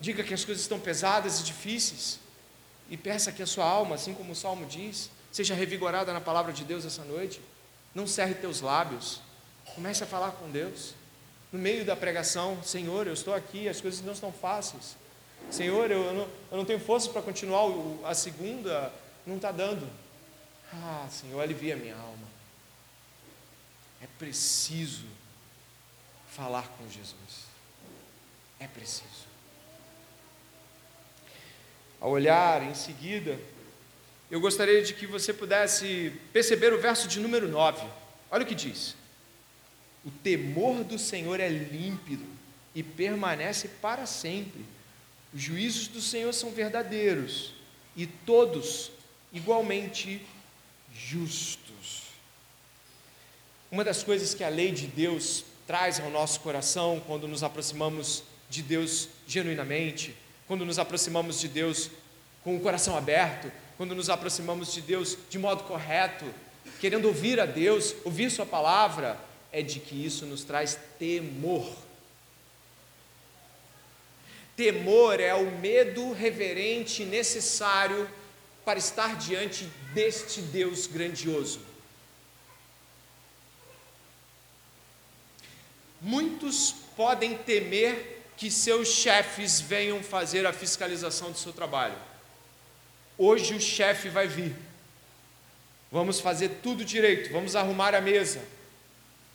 Diga 0.00 0.22
que 0.22 0.34
as 0.34 0.44
coisas 0.44 0.62
estão 0.62 0.78
pesadas 0.78 1.40
e 1.40 1.44
difíceis. 1.44 2.20
E 2.90 2.96
peça 2.96 3.32
que 3.32 3.42
a 3.42 3.46
sua 3.46 3.64
alma, 3.64 3.94
assim 3.94 4.14
como 4.14 4.32
o 4.32 4.36
salmo 4.36 4.66
diz, 4.66 5.10
seja 5.30 5.54
revigorada 5.54 6.12
na 6.12 6.20
palavra 6.20 6.52
de 6.52 6.64
Deus 6.64 6.84
essa 6.84 7.04
noite. 7.04 7.40
Não 7.94 8.06
cerre 8.06 8.34
teus 8.34 8.60
lábios. 8.60 9.20
Comece 9.74 10.02
a 10.02 10.06
falar 10.06 10.32
com 10.32 10.50
Deus. 10.50 10.94
No 11.52 11.58
meio 11.58 11.84
da 11.84 11.96
pregação, 11.96 12.62
Senhor, 12.62 13.06
eu 13.06 13.14
estou 13.14 13.34
aqui, 13.34 13.68
as 13.68 13.80
coisas 13.80 14.02
não 14.02 14.12
estão 14.12 14.32
fáceis. 14.32 14.96
Senhor, 15.50 15.90
eu 15.90 16.12
não, 16.12 16.28
eu 16.50 16.56
não 16.58 16.64
tenho 16.64 16.80
força 16.80 17.08
para 17.10 17.22
continuar 17.22 17.64
a 18.04 18.14
segunda, 18.14 18.92
não 19.26 19.36
está 19.36 19.50
dando. 19.50 19.88
Ah, 20.72 21.06
Senhor, 21.10 21.40
alivia 21.40 21.74
minha 21.74 21.96
alma. 21.96 22.37
É 24.02 24.06
preciso 24.18 25.06
falar 26.30 26.68
com 26.68 26.88
Jesus. 26.88 27.48
É 28.60 28.66
preciso. 28.66 29.28
Ao 32.00 32.10
olhar 32.10 32.62
em 32.62 32.74
seguida, 32.74 33.38
eu 34.30 34.40
gostaria 34.40 34.82
de 34.82 34.94
que 34.94 35.06
você 35.06 35.32
pudesse 35.32 36.12
perceber 36.32 36.72
o 36.72 36.80
verso 36.80 37.08
de 37.08 37.18
número 37.18 37.48
9. 37.48 37.86
Olha 38.30 38.44
o 38.44 38.46
que 38.46 38.54
diz. 38.54 38.94
O 40.04 40.10
temor 40.10 40.84
do 40.84 40.98
Senhor 40.98 41.40
é 41.40 41.48
límpido 41.48 42.24
e 42.74 42.82
permanece 42.82 43.68
para 43.68 44.06
sempre. 44.06 44.64
Os 45.34 45.42
juízos 45.42 45.88
do 45.88 46.00
Senhor 46.00 46.32
são 46.32 46.50
verdadeiros 46.50 47.52
e 47.96 48.06
todos 48.06 48.92
igualmente 49.32 50.24
justos. 50.94 52.07
Uma 53.70 53.84
das 53.84 54.02
coisas 54.02 54.32
que 54.32 54.42
a 54.42 54.48
lei 54.48 54.72
de 54.72 54.86
Deus 54.86 55.44
traz 55.66 56.00
ao 56.00 56.10
nosso 56.10 56.40
coração 56.40 57.02
quando 57.06 57.28
nos 57.28 57.42
aproximamos 57.42 58.22
de 58.48 58.62
Deus 58.62 59.08
genuinamente, 59.26 60.14
quando 60.46 60.64
nos 60.64 60.78
aproximamos 60.78 61.38
de 61.38 61.48
Deus 61.48 61.90
com 62.42 62.56
o 62.56 62.60
coração 62.60 62.96
aberto, 62.96 63.52
quando 63.76 63.94
nos 63.94 64.08
aproximamos 64.08 64.72
de 64.72 64.80
Deus 64.80 65.18
de 65.28 65.38
modo 65.38 65.64
correto, 65.64 66.24
querendo 66.80 67.08
ouvir 67.08 67.38
a 67.38 67.44
Deus, 67.44 67.94
ouvir 68.04 68.30
Sua 68.30 68.46
palavra, 68.46 69.20
é 69.52 69.60
de 69.60 69.80
que 69.80 70.02
isso 70.02 70.24
nos 70.24 70.44
traz 70.44 70.78
temor. 70.98 71.70
Temor 74.56 75.20
é 75.20 75.34
o 75.34 75.50
medo 75.58 76.12
reverente 76.12 77.04
necessário 77.04 78.08
para 78.64 78.78
estar 78.78 79.16
diante 79.16 79.68
deste 79.92 80.40
Deus 80.40 80.86
grandioso. 80.86 81.67
Muitos 86.00 86.74
podem 86.96 87.36
temer 87.36 88.22
que 88.36 88.50
seus 88.50 88.88
chefes 88.88 89.60
venham 89.60 90.02
fazer 90.02 90.46
a 90.46 90.52
fiscalização 90.52 91.32
do 91.32 91.38
seu 91.38 91.52
trabalho. 91.52 91.96
Hoje 93.16 93.54
o 93.54 93.60
chefe 93.60 94.08
vai 94.08 94.28
vir. 94.28 94.54
Vamos 95.90 96.20
fazer 96.20 96.60
tudo 96.62 96.84
direito, 96.84 97.32
vamos 97.32 97.56
arrumar 97.56 97.94
a 97.94 98.00
mesa. 98.00 98.40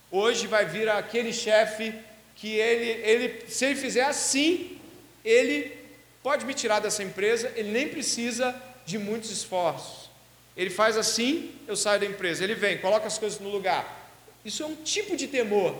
Hoje 0.09 0.47
vai 0.47 0.66
vir 0.66 0.88
aquele 0.88 1.34
chefe 1.34 1.93
que 2.36 2.55
ele, 2.55 2.89
ele, 3.01 3.49
se 3.49 3.66
ele 3.66 3.76
fizer 3.76 4.03
assim, 4.03 4.80
ele 5.26 5.76
pode 6.22 6.45
me 6.45 6.53
tirar 6.53 6.80
dessa 6.80 7.03
empresa, 7.03 7.51
ele 7.55 7.72
nem 7.72 7.89
precisa 7.89 8.55
de 8.86 8.97
muitos 8.97 9.32
esforços. 9.32 10.09
Ele 10.55 10.70
faz 10.70 10.97
assim, 10.97 11.53
eu 11.68 11.76
saio 11.76 11.99
da 11.99 12.05
empresa. 12.05 12.43
Ele 12.43 12.55
vem, 12.55 12.78
coloca 12.78 13.07
as 13.07 13.18
coisas 13.18 13.39
no 13.39 13.49
lugar. 13.49 14.11
Isso 14.45 14.61
é 14.61 14.66
um 14.66 14.76
tipo 14.76 15.18
de 15.18 15.28
temor, 15.28 15.76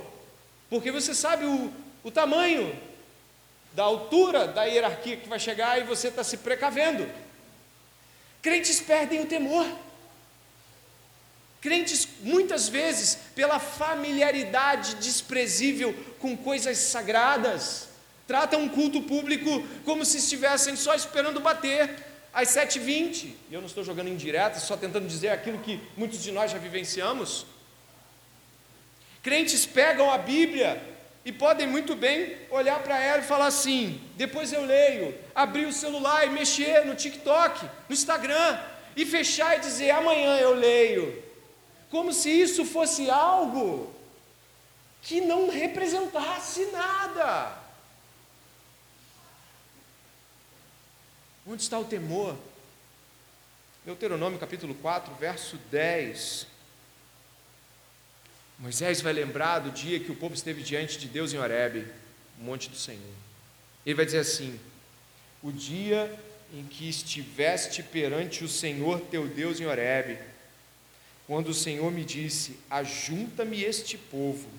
porque 0.74 0.90
você 0.90 1.14
sabe 1.14 1.46
o, 1.46 1.72
o 2.04 2.10
tamanho 2.10 2.76
da 3.74 3.84
altura 3.84 4.48
da 4.48 4.64
hierarquia 4.64 5.18
que 5.18 5.30
vai 5.30 5.40
chegar 5.40 5.80
e 5.80 5.84
você 5.84 6.08
está 6.08 6.24
se 6.24 6.38
precavendo. 6.38 7.08
Crentes 8.42 8.82
perdem 8.82 9.22
o 9.22 9.28
temor. 9.28 9.68
Crentes, 11.62 12.08
muitas 12.22 12.70
vezes, 12.70 13.20
pela 13.36 13.60
familiaridade 13.60 14.96
desprezível 14.96 15.96
com 16.18 16.36
coisas 16.36 16.76
sagradas, 16.80 17.90
tratam 18.26 18.64
um 18.64 18.68
culto 18.68 19.00
público 19.04 19.64
como 19.86 20.04
se 20.04 20.18
estivessem 20.18 20.76
só 20.76 20.96
esperando 20.96 21.40
bater 21.40 22.04
às 22.34 22.48
7h20. 22.48 23.26
E 23.48 23.54
eu 23.54 23.62
não 23.62 23.68
estou 23.68 23.84
jogando 23.84 24.08
em 24.08 24.16
direta, 24.16 24.60
só 24.60 24.76
tentando 24.76 25.08
dizer 25.08 25.30
aquilo 25.30 25.60
que 25.60 25.80
muitos 25.96 26.24
de 26.24 26.32
nós 26.32 26.50
já 26.50 26.58
vivenciamos. 26.58 27.46
Crentes 29.24 29.66
pegam 29.66 30.12
a 30.12 30.18
Bíblia 30.18 30.84
e 31.24 31.32
podem 31.32 31.66
muito 31.66 31.96
bem 31.96 32.38
olhar 32.52 32.84
para 32.84 33.02
ela 33.02 33.20
e 33.20 33.26
falar 33.26 33.48
assim: 33.48 34.02
depois 34.18 34.52
eu 34.52 34.66
leio, 34.66 35.18
abrir 35.34 35.66
o 35.66 35.72
celular 35.72 36.28
e 36.28 36.30
mexer 36.30 36.86
no 36.86 36.94
TikTok, 36.94 37.66
no 37.88 37.94
Instagram, 37.94 38.60
e 38.98 39.06
fechar 39.06 39.58
e 39.58 39.62
dizer: 39.62 39.92
amanhã 39.92 40.38
eu 40.40 40.54
leio. 40.54 41.24
Como 41.90 42.12
se 42.12 42.30
isso 42.30 42.66
fosse 42.66 43.10
algo 43.10 43.96
que 45.02 45.22
não 45.22 45.50
representasse 45.50 46.66
nada. 46.66 47.58
Onde 51.48 51.62
está 51.62 51.80
o 51.80 51.86
temor? 51.86 52.36
Deuteronômio 53.86 54.40
capítulo 54.40 54.74
4, 54.76 55.14
verso 55.16 55.58
10. 55.70 56.53
Moisés 58.60 59.02
vai 59.02 59.14
lembrar 59.14 59.60
do 59.60 59.72
dia 59.72 60.00
que 60.00 60.12
o 60.12 60.16
povo 60.16 60.34
esteve 60.34 60.62
diante 60.62 60.98
de 60.98 61.08
Deus 61.08 61.34
em 61.34 61.38
Horebe, 61.38 61.88
monte 62.38 62.70
do 62.70 62.76
Senhor. 62.76 63.02
Ele 63.86 63.96
vai 63.96 64.06
dizer 64.06 64.20
assim: 64.20 64.60
O 65.42 65.52
dia 65.52 66.14
em 66.54 66.64
que 66.66 66.88
estiveste 66.88 67.82
perante 67.84 68.44
o 68.44 68.50
Senhor 68.50 69.02
teu 69.02 69.28
Deus 69.28 69.60
em 69.60 69.66
Horebe, 69.66 70.20
quando 71.28 71.50
o 71.50 71.54
Senhor 71.54 71.92
me 71.92 72.06
disse: 72.06 72.60
Ajunta-me 72.70 73.64
este 73.64 73.98
povo, 73.98 74.50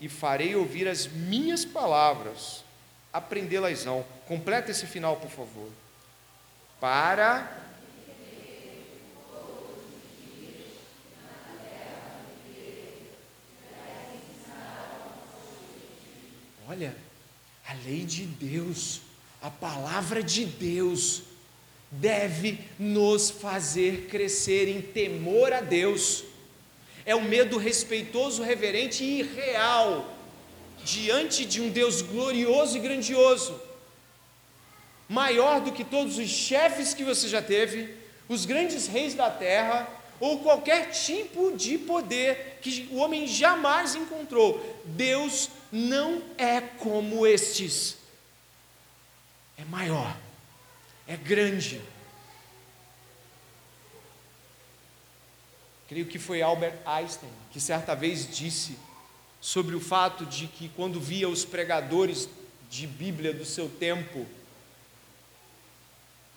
e 0.00 0.08
farei 0.08 0.54
ouvir 0.54 0.88
as 0.88 1.06
minhas 1.06 1.64
palavras, 1.64 2.64
aprendê-las-ão. 3.12 4.04
Completa 4.26 4.70
esse 4.70 4.86
final, 4.86 5.16
por 5.16 5.30
favor 5.30 5.70
para 6.82 7.61
Olha, 16.72 16.96
a 17.68 17.74
lei 17.84 18.02
de 18.02 18.24
Deus, 18.24 19.02
a 19.42 19.50
palavra 19.50 20.22
de 20.22 20.46
Deus, 20.46 21.20
deve 21.90 22.60
nos 22.78 23.30
fazer 23.30 24.06
crescer 24.08 24.68
em 24.68 24.80
temor 24.80 25.52
a 25.52 25.60
Deus. 25.60 26.24
É 27.04 27.14
um 27.14 27.24
medo 27.24 27.58
respeitoso, 27.58 28.42
reverente 28.42 29.04
e 29.04 29.22
real 29.22 30.16
diante 30.82 31.44
de 31.44 31.60
um 31.60 31.68
Deus 31.68 32.00
glorioso 32.00 32.78
e 32.78 32.80
grandioso 32.80 33.60
maior 35.06 35.60
do 35.60 35.72
que 35.72 35.84
todos 35.84 36.16
os 36.16 36.30
chefes 36.30 36.94
que 36.94 37.04
você 37.04 37.28
já 37.28 37.42
teve, 37.42 37.94
os 38.30 38.46
grandes 38.46 38.86
reis 38.86 39.14
da 39.14 39.28
terra, 39.28 39.86
ou 40.18 40.38
qualquer 40.38 40.90
tipo 40.90 41.54
de 41.54 41.76
poder 41.76 42.60
que 42.62 42.88
o 42.90 42.96
homem 42.96 43.26
jamais 43.26 43.94
encontrou. 43.94 44.80
Deus 44.86 45.50
não 45.72 46.22
é 46.36 46.60
como 46.60 47.26
estes. 47.26 47.96
É 49.56 49.64
maior, 49.64 50.14
é 51.08 51.16
grande. 51.16 51.80
Creio 55.88 56.06
que 56.06 56.18
foi 56.18 56.42
Albert 56.42 56.78
Einstein 56.86 57.42
que 57.52 57.60
certa 57.60 57.94
vez 57.94 58.26
disse 58.34 58.78
sobre 59.40 59.76
o 59.76 59.80
fato 59.80 60.24
de 60.24 60.46
que 60.46 60.70
quando 60.70 60.98
via 60.98 61.28
os 61.28 61.44
pregadores 61.44 62.28
de 62.70 62.86
Bíblia 62.86 63.34
do 63.34 63.44
seu 63.44 63.68
tempo, 63.68 64.26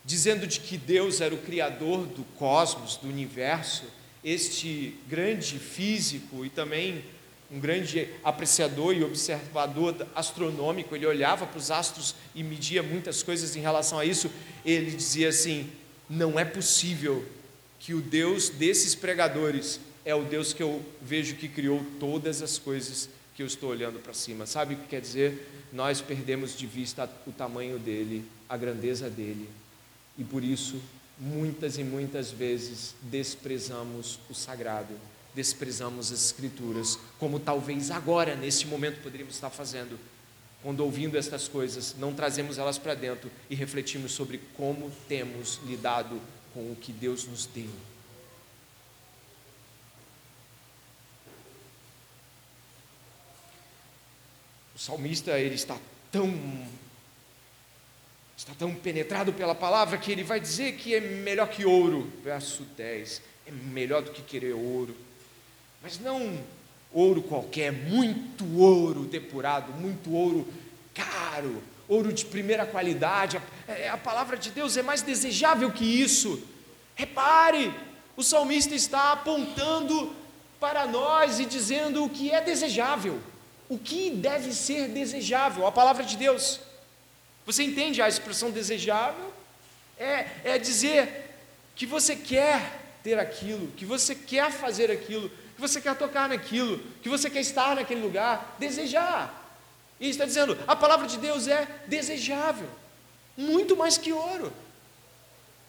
dizendo 0.04 0.46
de 0.46 0.60
que 0.60 0.78
Deus 0.78 1.22
era 1.22 1.34
o 1.34 1.42
criador 1.42 2.06
do 2.06 2.24
cosmos, 2.38 2.98
do 2.98 3.08
universo, 3.08 3.86
este 4.24 5.00
grande 5.08 5.58
físico 5.58 6.46
e 6.46 6.50
também 6.50 7.06
um 7.52 7.60
grande 7.60 8.10
apreciador 8.24 8.96
e 8.96 9.04
observador 9.04 10.08
astronômico, 10.16 10.96
ele 10.96 11.06
olhava 11.06 11.46
para 11.46 11.58
os 11.58 11.72
astros 11.72 12.16
e 12.34 12.44
media 12.44 12.82
muitas 12.82 13.22
coisas 13.22 13.56
em 13.56 13.62
relação 13.62 14.00
a 14.00 14.06
isso, 14.06 14.30
ele 14.66 14.92
dizia 14.92 15.30
assim: 15.30 15.70
não 16.10 16.40
é 16.40 16.46
possível 16.46 17.24
que 17.80 17.94
o 17.94 18.02
Deus 18.02 18.50
desses 18.50 18.96
pregadores 18.96 19.80
é 20.04 20.14
o 20.14 20.24
Deus 20.24 20.54
que 20.54 20.64
eu 20.64 20.84
vejo 21.02 21.36
que 21.36 21.48
criou 21.48 21.84
todas 22.00 22.42
as 22.42 22.58
coisas 22.58 23.10
que 23.36 23.42
eu 23.44 23.48
estou 23.48 23.70
olhando 23.70 24.00
para 24.00 24.14
cima. 24.14 24.46
Sabe 24.46 24.76
o 24.76 24.78
que 24.78 24.88
quer 24.88 25.02
dizer? 25.02 25.68
Nós 25.74 26.00
perdemos 26.00 26.58
de 26.58 26.66
vista 26.66 27.10
o 27.28 27.32
tamanho 27.32 27.78
dele, 27.78 28.24
a 28.48 28.56
grandeza 28.56 29.10
dele, 29.10 29.50
e 30.18 30.24
por 30.24 30.44
isso, 30.44 30.82
muitas 31.20 31.78
e 31.78 31.84
muitas 31.84 32.32
vezes, 32.32 32.96
desprezamos 33.02 34.20
o 34.30 34.34
sagrado, 34.34 34.94
desprezamos 35.36 36.12
as 36.12 36.26
Escrituras, 36.26 36.98
como 37.20 37.40
talvez 37.40 37.92
agora, 37.92 38.36
nesse 38.36 38.66
momento, 38.66 39.02
poderíamos 39.04 39.36
estar 39.36 39.50
fazendo. 39.50 40.00
Quando 40.64 40.80
ouvindo 40.80 41.18
estas 41.18 41.48
coisas, 41.48 41.96
não 42.00 42.14
trazemos 42.14 42.58
elas 42.58 42.78
para 42.80 42.96
dentro 42.96 43.30
e 43.50 43.56
refletimos 43.56 44.14
sobre 44.14 44.40
como 44.58 44.90
temos 45.08 45.60
lidado 45.66 46.20
com 46.54 46.72
o 46.72 46.76
que 46.76 46.92
Deus 46.92 47.28
nos 47.28 47.46
deu. 47.46 47.70
O 54.74 54.80
salmista 54.80 55.38
ele 55.40 55.56
está 55.56 55.78
tão 56.12 56.34
está 58.38 58.54
tão 58.54 58.76
penetrado 58.76 59.32
pela 59.34 59.56
palavra 59.56 59.98
que 59.98 60.12
ele 60.12 60.24
vai 60.24 60.40
dizer 60.40 60.76
que 60.76 60.94
é 60.94 61.00
melhor 61.00 61.48
que 61.48 61.66
ouro. 61.66 62.12
Verso 62.24 62.64
10: 62.76 63.22
é 63.48 63.52
melhor 63.52 64.02
do 64.02 64.12
que 64.12 64.22
querer 64.22 64.54
ouro, 64.54 64.96
mas 65.86 66.00
não 66.00 66.40
ouro 66.92 67.22
qualquer, 67.22 67.72
muito 67.72 68.58
ouro 68.58 69.02
depurado, 69.02 69.72
muito 69.74 70.12
ouro 70.12 70.52
caro, 70.96 71.62
ouro 71.88 72.12
de 72.12 72.26
primeira 72.26 72.66
qualidade. 72.66 73.38
A, 73.38 73.72
é, 73.72 73.90
a 73.90 73.96
palavra 73.96 74.36
de 74.36 74.50
Deus 74.50 74.76
é 74.78 74.82
mais 74.82 75.04
desejável 75.04 75.72
que 75.72 75.86
isso. 75.86 76.42
Repare, 76.96 77.72
o 78.18 78.24
salmista 78.24 78.74
está 78.74 79.12
apontando 79.12 80.12
para 80.60 80.88
nós 80.88 81.40
e 81.40 81.46
dizendo 81.46 82.04
o 82.04 82.10
que 82.10 82.32
é 82.32 82.42
desejável. 82.42 83.22
o 83.70 83.78
que 83.78 84.10
deve 84.10 84.54
ser 84.54 84.88
desejável, 84.88 85.68
a 85.68 85.72
palavra 85.72 86.04
de 86.04 86.18
Deus. 86.18 86.62
Você 87.46 87.62
entende 87.62 88.02
a 88.02 88.10
expressão 88.10 88.50
desejável? 88.50 89.32
É, 90.00 90.26
é 90.44 90.58
dizer 90.58 91.30
que 91.76 91.86
você 91.86 92.16
quer 92.16 92.82
ter 93.04 93.20
aquilo, 93.20 93.68
que 93.78 93.86
você 93.86 94.16
quer 94.16 94.52
fazer 94.52 94.90
aquilo, 94.90 95.30
que 95.56 95.62
você 95.62 95.80
quer 95.80 95.96
tocar 95.96 96.30
naquilo, 96.30 96.80
que 97.02 97.10
você 97.10 97.30
quer 97.30 97.40
estar 97.40 97.76
naquele 97.76 98.02
lugar, 98.02 98.56
desejar. 98.60 99.44
E 100.00 100.10
está 100.10 100.26
dizendo, 100.26 100.58
a 100.68 100.76
palavra 100.76 101.08
de 101.08 101.18
Deus 101.18 101.48
é 101.48 101.66
desejável, 101.88 102.70
muito 103.38 103.76
mais 103.76 103.98
que 103.98 104.12
ouro. 104.12 104.52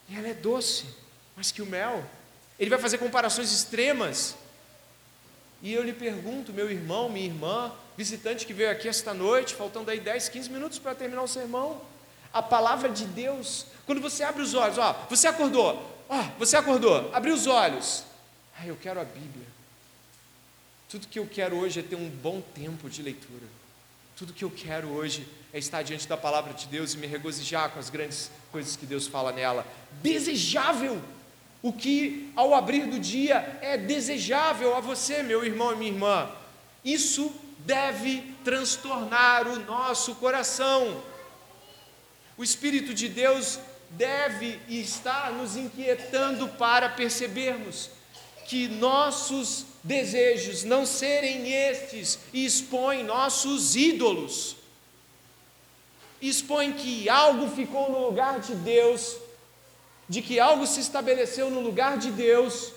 E 0.08 0.16
ela 0.16 0.28
é 0.28 0.34
doce, 0.34 0.86
mais 1.36 1.50
que 1.50 1.62
o 1.62 1.66
mel. 1.66 2.04
Ele 2.58 2.70
vai 2.70 2.78
fazer 2.78 2.98
comparações 2.98 3.52
extremas. 3.52 4.36
E 5.62 5.72
eu 5.72 5.82
lhe 5.82 5.92
pergunto, 5.92 6.52
meu 6.52 6.70
irmão, 6.70 7.08
minha 7.08 7.26
irmã, 7.26 7.72
visitante 7.96 8.44
que 8.44 8.52
veio 8.52 8.70
aqui 8.70 8.88
esta 8.88 9.14
noite, 9.14 9.54
faltando 9.54 9.90
aí 9.90 10.00
10, 10.00 10.28
15 10.28 10.50
minutos 10.50 10.78
para 10.78 10.94
terminar 10.94 11.22
o 11.22 11.28
sermão, 11.28 11.80
a 12.32 12.42
palavra 12.42 12.88
de 12.88 13.06
Deus, 13.06 13.66
quando 13.86 14.00
você 14.00 14.22
abre 14.22 14.42
os 14.42 14.52
olhos, 14.52 14.78
ó, 14.78 14.92
você 15.08 15.26
acordou, 15.26 16.04
ó, 16.08 16.22
você 16.38 16.56
acordou, 16.56 17.10
abriu 17.14 17.34
os 17.34 17.46
olhos, 17.46 18.04
ah, 18.58 18.66
eu 18.66 18.76
quero 18.76 19.00
a 19.00 19.04
Bíblia. 19.04 19.46
Tudo 20.96 21.08
que 21.08 21.18
eu 21.18 21.28
quero 21.30 21.56
hoje 21.56 21.80
é 21.80 21.82
ter 21.82 21.94
um 21.94 22.08
bom 22.08 22.40
tempo 22.40 22.88
de 22.88 23.02
leitura. 23.02 23.44
Tudo 24.16 24.32
que 24.32 24.42
eu 24.42 24.50
quero 24.50 24.88
hoje 24.88 25.28
é 25.52 25.58
estar 25.58 25.82
diante 25.82 26.08
da 26.08 26.16
palavra 26.16 26.54
de 26.54 26.66
Deus 26.68 26.94
e 26.94 26.96
me 26.96 27.06
regozijar 27.06 27.68
com 27.68 27.78
as 27.78 27.90
grandes 27.90 28.30
coisas 28.50 28.76
que 28.76 28.86
Deus 28.86 29.06
fala 29.06 29.30
nela. 29.30 29.66
Desejável 30.02 30.98
o 31.60 31.70
que 31.70 32.32
ao 32.34 32.54
abrir 32.54 32.86
do 32.86 32.98
dia 32.98 33.58
é 33.60 33.76
desejável 33.76 34.74
a 34.74 34.80
você, 34.80 35.22
meu 35.22 35.44
irmão 35.44 35.74
e 35.74 35.76
minha 35.76 35.92
irmã. 35.92 36.30
Isso 36.82 37.30
deve 37.58 38.34
transtornar 38.42 39.46
o 39.46 39.58
nosso 39.66 40.14
coração. 40.14 41.02
O 42.38 42.42
Espírito 42.42 42.94
de 42.94 43.10
Deus 43.10 43.58
deve 43.90 44.58
estar 44.66 45.30
nos 45.30 45.56
inquietando 45.56 46.48
para 46.48 46.88
percebermos 46.88 47.90
que 48.48 48.68
nossos 48.68 49.66
desejos 49.82 50.64
não 50.64 50.86
serem 50.86 51.52
estes 51.52 52.18
e 52.32 52.44
expõem 52.44 53.04
nossos 53.04 53.76
ídolos. 53.76 54.56
Expõem 56.20 56.72
que 56.72 57.08
algo 57.08 57.48
ficou 57.54 57.90
no 57.90 58.06
lugar 58.06 58.40
de 58.40 58.54
Deus 58.54 59.16
de 60.08 60.22
que 60.22 60.38
algo 60.38 60.66
se 60.66 60.80
estabeleceu 60.80 61.50
no 61.50 61.60
lugar 61.60 61.98
de 61.98 62.10
Deus 62.10 62.72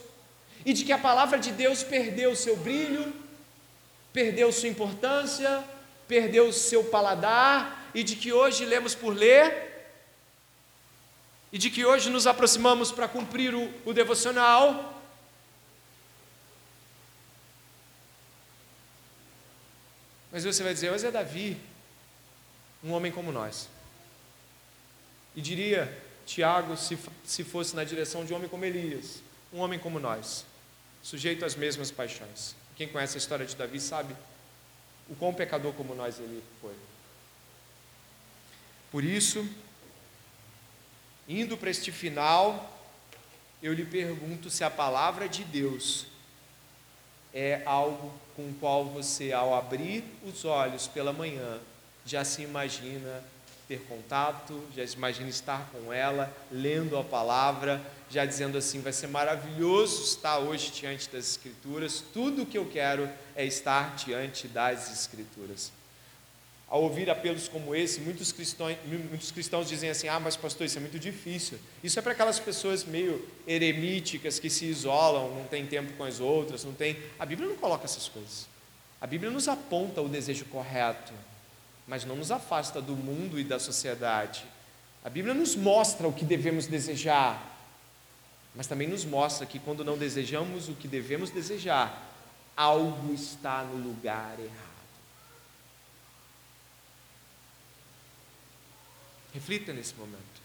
e 0.65 0.73
de 0.73 0.83
que 0.83 0.91
a 0.91 0.97
palavra 0.97 1.37
de 1.37 1.51
Deus 1.51 1.83
perdeu 1.83 2.35
seu 2.35 2.55
brilho, 2.57 3.13
perdeu 4.11 4.51
sua 4.51 4.69
importância, 4.69 5.63
perdeu 6.07 6.51
seu 6.51 6.83
paladar 6.85 7.91
e 7.93 8.03
de 8.03 8.15
que 8.15 8.33
hoje 8.33 8.65
lemos 8.65 8.95
por 8.95 9.15
ler 9.15 9.67
e 11.51 11.57
de 11.57 11.69
que 11.69 11.85
hoje 11.85 12.09
nos 12.09 12.27
aproximamos 12.27 12.91
para 12.91 13.07
cumprir 13.07 13.53
o, 13.55 13.71
o 13.85 13.93
devocional. 13.93 14.98
Mas 20.39 20.55
você 20.55 20.63
vai 20.63 20.73
dizer, 20.73 20.89
mas 20.89 21.03
é 21.03 21.11
Davi, 21.11 21.59
um 22.81 22.93
homem 22.93 23.11
como 23.11 23.29
nós. 23.29 23.67
E 25.35 25.41
diria, 25.41 26.01
Tiago, 26.25 26.77
se, 26.77 26.97
se 27.25 27.43
fosse 27.43 27.75
na 27.75 27.83
direção 27.83 28.23
de 28.23 28.31
um 28.31 28.37
homem 28.37 28.47
como 28.47 28.63
Elias, 28.63 29.21
um 29.51 29.59
homem 29.59 29.77
como 29.77 29.99
nós, 29.99 30.45
sujeito 31.03 31.43
às 31.43 31.55
mesmas 31.55 31.91
paixões. 31.91 32.55
Quem 32.77 32.87
conhece 32.87 33.17
a 33.17 33.17
história 33.17 33.45
de 33.45 33.53
Davi 33.53 33.81
sabe 33.81 34.15
o 35.09 35.15
quão 35.15 35.33
pecador 35.33 35.73
como 35.73 35.93
nós 35.93 36.17
ele 36.19 36.41
foi. 36.61 36.75
Por 38.93 39.03
isso, 39.03 39.45
indo 41.27 41.57
para 41.57 41.69
este 41.69 41.91
final, 41.91 42.81
eu 43.61 43.73
lhe 43.73 43.83
pergunto 43.83 44.49
se 44.49 44.63
a 44.63 44.69
palavra 44.69 45.27
de 45.27 45.43
Deus 45.43 46.05
é 47.33 47.61
algo 47.65 48.13
com 48.39 48.49
o 48.51 48.53
qual 48.53 48.85
você, 48.85 49.33
ao 49.33 49.53
abrir 49.53 50.01
os 50.23 50.45
olhos 50.45 50.87
pela 50.87 51.11
manhã, 51.11 51.59
já 52.05 52.23
se 52.23 52.41
imagina 52.41 53.21
ter 53.67 53.81
contato, 53.81 54.63
já 54.73 54.83
imagina 54.85 55.29
estar 55.29 55.69
com 55.73 55.91
ela, 55.91 56.33
lendo 56.49 56.97
a 56.97 57.03
palavra, 57.03 57.81
já 58.09 58.25
dizendo 58.25 58.57
assim: 58.57 58.79
vai 58.79 58.93
ser 58.93 59.07
maravilhoso 59.07 60.03
estar 60.03 60.39
hoje 60.39 60.71
diante 60.71 61.09
das 61.09 61.31
Escrituras, 61.31 62.01
tudo 62.13 62.43
o 62.43 62.45
que 62.45 62.57
eu 62.57 62.65
quero 62.65 63.09
é 63.35 63.45
estar 63.45 63.95
diante 63.97 64.47
das 64.47 64.89
Escrituras. 64.89 65.71
Ao 66.69 66.83
ouvir 66.83 67.09
apelos 67.09 67.47
como 67.47 67.73
esse, 67.73 67.99
muitos 67.99 68.31
cristãos, 68.31 68.77
muitos 68.85 69.31
cristãos 69.31 69.67
dizem 69.67 69.89
assim: 69.89 70.07
ah, 70.07 70.19
mas 70.19 70.35
pastor, 70.35 70.67
isso 70.67 70.77
é 70.77 70.81
muito 70.81 70.99
difícil. 70.99 71.57
Isso 71.83 71.97
é 71.97 72.01
para 72.01 72.11
aquelas 72.11 72.39
pessoas 72.39 72.83
meio 72.83 73.27
eremíticas 73.47 74.37
que 74.37 74.49
se 74.49 74.65
isolam, 74.65 75.33
não 75.35 75.45
tem 75.45 75.65
tempo 75.65 75.93
com 75.93 76.03
as 76.03 76.19
outras, 76.19 76.63
não 76.63 76.73
tem. 76.73 76.95
A 77.17 77.25
Bíblia 77.25 77.49
não 77.49 77.55
coloca 77.55 77.85
essas 77.85 78.07
coisas. 78.07 78.47
A 79.01 79.07
Bíblia 79.07 79.31
nos 79.31 79.47
aponta 79.47 80.01
o 80.01 80.07
desejo 80.07 80.45
correto 80.45 81.13
mas 81.89 82.05
não 82.05 82.15
nos 82.15 82.29
afasta 82.29 82.79
do 82.79 82.95
mundo 82.95 83.39
e 83.39 83.43
da 83.43 83.57
sociedade. 83.57 84.45
A 85.03 85.09
Bíblia 85.09 85.33
nos 85.33 85.55
mostra 85.55 86.07
o 86.07 86.13
que 86.13 86.23
devemos 86.23 86.67
desejar, 86.67 87.43
mas 88.55 88.67
também 88.67 88.87
nos 88.87 89.03
mostra 89.03 89.43
que 89.47 89.57
quando 89.57 89.83
não 89.83 89.97
desejamos 89.97 90.69
o 90.69 90.73
que 90.73 90.87
devemos 90.87 91.31
desejar, 91.31 92.13
algo 92.55 93.11
está 93.11 93.63
no 93.63 93.75
lugar 93.75 94.35
errado. 94.37 94.68
Reflita 99.33 99.73
nesse 99.73 99.93
momento. 99.95 100.41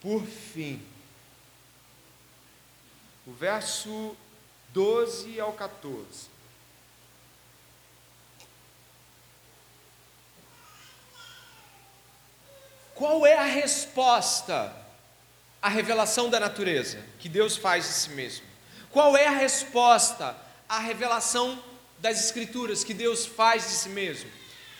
Por 0.00 0.24
fim, 0.24 0.82
o 3.26 3.32
verso 3.32 4.16
12 4.72 5.38
ao 5.40 5.52
14. 5.52 6.38
Qual 12.94 13.24
é 13.26 13.34
a 13.34 13.44
resposta 13.44 14.74
à 15.62 15.68
revelação 15.68 16.28
da 16.28 16.40
natureza 16.40 17.04
que 17.20 17.28
Deus 17.28 17.56
faz 17.56 17.84
de 17.86 17.92
si 17.92 18.10
mesmo? 18.10 18.46
Qual 18.90 19.16
é 19.16 19.26
a 19.26 19.32
resposta 19.32 20.36
à 20.68 20.80
revelação 20.80 21.62
das 21.98 22.24
Escrituras 22.24 22.82
que 22.82 22.94
Deus 22.94 23.26
faz 23.26 23.68
de 23.68 23.74
si 23.74 23.88
mesmo? 23.90 24.30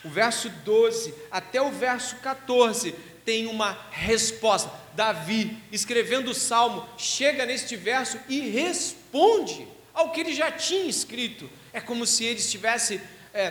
O 0.08 0.10
verso 0.10 0.48
12 0.48 1.14
até 1.30 1.60
o 1.60 1.70
verso 1.70 2.16
14 2.16 2.92
tem 3.26 3.46
uma 3.46 3.78
resposta. 3.90 4.72
Davi, 4.94 5.62
escrevendo 5.70 6.30
o 6.30 6.34
salmo, 6.34 6.88
chega 6.96 7.44
neste 7.44 7.76
verso 7.76 8.18
e 8.26 8.40
responde 8.48 9.68
ao 9.92 10.10
que 10.10 10.20
ele 10.20 10.34
já 10.34 10.50
tinha 10.50 10.86
escrito. 10.86 11.48
É 11.74 11.80
como 11.80 12.06
se 12.06 12.24
ele 12.24 12.40
estivesse 12.40 13.02
é, 13.34 13.50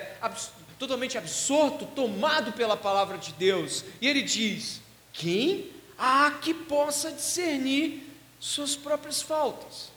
totalmente 0.79 1.15
absorto, 1.15 1.85
tomado 1.85 2.51
pela 2.53 2.75
palavra 2.75 3.19
de 3.19 3.33
Deus. 3.33 3.85
E 4.01 4.07
ele 4.07 4.23
diz: 4.23 4.81
Quem 5.13 5.71
há 5.95 6.31
que 6.41 6.55
possa 6.55 7.11
discernir 7.11 8.01
suas 8.39 8.75
próprias 8.75 9.21
faltas? 9.21 9.91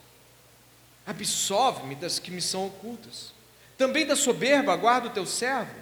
Absolve-me 1.07 1.95
das 1.95 2.19
que 2.19 2.29
me 2.29 2.39
são 2.39 2.67
ocultas. 2.67 3.33
Também 3.79 4.05
da 4.05 4.15
soberba 4.15 4.75
guarda 4.75 5.07
o 5.07 5.11
teu 5.11 5.25
servo, 5.25 5.80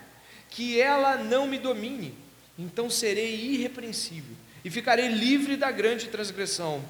que 0.49 0.79
ela 0.79 1.17
não 1.17 1.47
me 1.47 1.57
domine. 1.57 2.17
Então 2.57 2.89
serei 2.89 3.35
irrepreensível 3.35 4.35
e 4.63 4.69
ficarei 4.69 5.07
livre 5.07 5.55
da 5.55 5.71
grande 5.71 6.07
transgressão. 6.07 6.83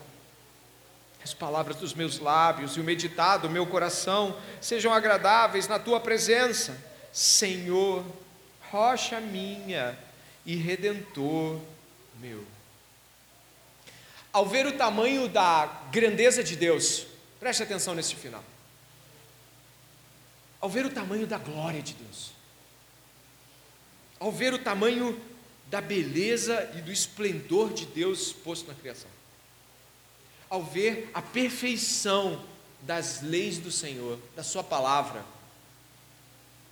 As 1.24 1.34
palavras 1.34 1.76
dos 1.76 1.94
meus 1.94 2.20
lábios 2.20 2.78
e 2.78 2.80
o 2.80 2.84
meditado 2.84 3.48
do 3.48 3.54
meu 3.54 3.68
coração 3.68 4.36
sejam 4.62 4.94
agradáveis 4.94 5.68
na 5.68 5.78
tua 5.78 6.00
presença 6.00 6.90
Senhor, 7.12 8.06
rocha 8.72 9.20
minha 9.20 9.98
e 10.46 10.56
redentor 10.56 11.60
meu. 12.20 12.46
Ao 14.32 14.46
ver 14.46 14.68
o 14.68 14.78
tamanho 14.78 15.28
da 15.28 15.66
grandeza 15.92 16.44
de 16.44 16.56
Deus, 16.56 17.06
preste 17.40 17.64
atenção 17.64 17.96
nesse 17.96 18.16
final. 18.16 18.44
Ao 20.62 20.70
ver 20.70 20.86
o 20.86 20.90
tamanho 20.90 21.26
da 21.26 21.38
glória 21.38 21.82
de 21.82 21.94
Deus, 21.94 22.32
ao 24.20 24.32
ver 24.32 24.54
o 24.54 24.60
tamanho 24.60 25.20
da 25.68 25.80
beleza 25.80 26.72
e 26.76 26.82
do 26.82 26.92
esplendor 26.92 27.74
de 27.74 27.86
Deus 27.86 28.34
posto 28.34 28.68
na 28.68 28.74
criação, 28.74 29.10
ao 30.50 30.64
ver 30.64 31.10
a 31.14 31.22
perfeição 31.22 32.44
das 32.82 33.22
leis 33.22 33.58
do 33.60 33.72
Senhor, 33.72 34.20
da 34.36 34.44
Sua 34.44 34.64
palavra, 34.64 35.24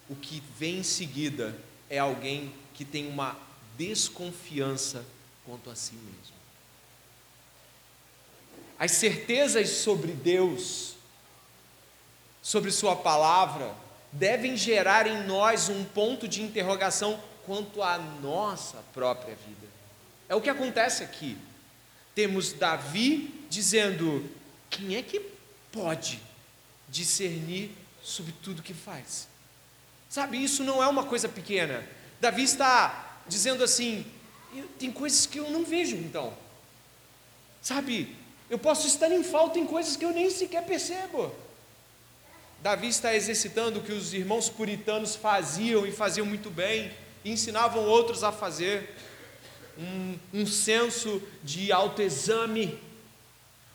o 0.10 0.16
que 0.16 0.42
vem 0.58 0.80
em 0.80 0.84
seguida 0.84 1.58
é 1.90 2.00
alguém 2.00 2.54
que 2.74 2.84
tem 2.84 3.08
uma 3.08 3.38
desconfiança 3.78 5.06
quanto 5.46 5.70
a 5.70 5.76
si 5.76 5.94
mesmo. 5.94 6.38
As 8.80 8.92
certezas 8.92 9.70
sobre 9.70 10.12
Deus, 10.12 10.96
sobre 12.42 12.72
Sua 12.72 12.96
palavra, 12.96 13.74
devem 14.12 14.56
gerar 14.56 15.08
em 15.08 15.26
nós 15.26 15.70
um 15.70 15.84
ponto 15.84 16.28
de 16.28 16.42
interrogação 16.42 17.22
quanto 17.48 17.82
à 17.82 17.98
nossa 17.98 18.84
própria 18.94 19.34
vida. 19.34 19.68
É 20.28 20.36
o 20.36 20.42
que 20.42 20.50
acontece 20.50 21.02
aqui. 21.02 21.38
Temos 22.14 22.52
Davi 22.52 23.46
dizendo: 23.50 24.30
quem 24.70 24.98
é 24.98 25.02
que 25.02 25.22
pode 25.72 26.22
discernir 26.90 27.72
sobre 28.04 28.34
tudo 28.44 28.62
que 28.62 28.74
faz? 28.74 29.30
Sabe, 30.10 30.44
isso 30.44 30.64
não 30.64 30.84
é 30.84 30.88
uma 30.88 31.06
coisa 31.06 31.30
pequena. 31.30 31.88
Davi 32.20 32.44
está 32.44 33.22
dizendo 33.28 33.64
assim: 33.64 34.06
tem 34.78 34.92
coisas 34.92 35.26
que 35.26 35.40
eu 35.40 35.50
não 35.50 35.64
vejo, 35.64 35.96
então. 35.96 36.34
Sabe, 37.62 38.14
eu 38.50 38.60
posso 38.60 38.88
estar 38.88 39.12
em 39.12 39.24
falta 39.24 39.58
em 39.58 39.66
coisas 39.66 39.96
que 39.96 40.04
eu 40.04 40.12
nem 40.12 40.30
sequer 40.30 40.66
percebo. 40.66 41.34
Davi 42.62 42.88
está 42.88 43.16
exercitando 43.16 43.80
o 43.80 43.84
que 43.84 43.94
os 43.94 44.14
irmãos 44.14 44.50
puritanos 44.50 45.16
faziam 45.16 45.86
e 45.86 45.92
faziam 45.92 46.26
muito 46.26 46.50
bem, 46.50 46.92
ensinavam 47.30 47.86
outros 47.86 48.24
a 48.24 48.32
fazer. 48.32 48.96
Um, 49.78 50.18
um 50.34 50.46
senso 50.46 51.22
de 51.44 51.72
autoexame, 51.72 52.80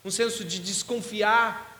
um 0.05 0.11
senso 0.11 0.45
de 0.45 0.59
desconfiar 0.59 1.73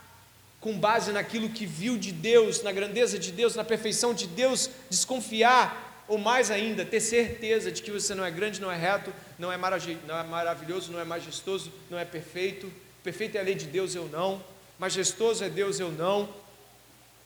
com 0.61 0.79
base 0.79 1.11
naquilo 1.11 1.49
que 1.49 1.67
viu 1.67 1.99
de 1.99 2.13
Deus, 2.13 2.63
na 2.63 2.71
grandeza 2.71 3.19
de 3.19 3.33
Deus, 3.33 3.57
na 3.57 3.65
perfeição 3.65 4.15
de 4.15 4.29
Deus, 4.29 4.71
desconfiar, 4.89 6.05
ou 6.07 6.19
mais 6.19 6.53
ainda, 6.53 6.85
ter 6.85 7.01
certeza 7.01 7.73
de 7.73 7.83
que 7.83 7.91
você 7.91 8.15
não 8.15 8.25
é 8.25 8.31
grande, 8.31 8.61
não 8.61 8.71
é 8.71 8.77
reto, 8.77 9.13
não 9.41 9.51
é, 9.51 9.59
não 10.07 10.17
é 10.17 10.23
maravilhoso, 10.23 10.93
não 10.93 11.01
é 11.01 11.05
majestoso, 11.05 11.73
não 11.91 11.99
é 11.99 12.05
perfeito. 12.05 12.73
Perfeito 13.03 13.37
é 13.37 13.41
a 13.41 13.43
lei 13.43 13.57
de 13.57 13.67
Deus, 13.67 13.97
eu 13.97 14.09
não. 14.09 14.41
Majestoso 14.79 15.43
é 15.43 15.49
Deus, 15.49 15.81
eu 15.81 15.91
não. 15.91 16.29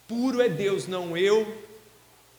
Puro 0.08 0.40
é 0.40 0.48
Deus, 0.48 0.86
não 0.86 1.14
eu. 1.14 1.62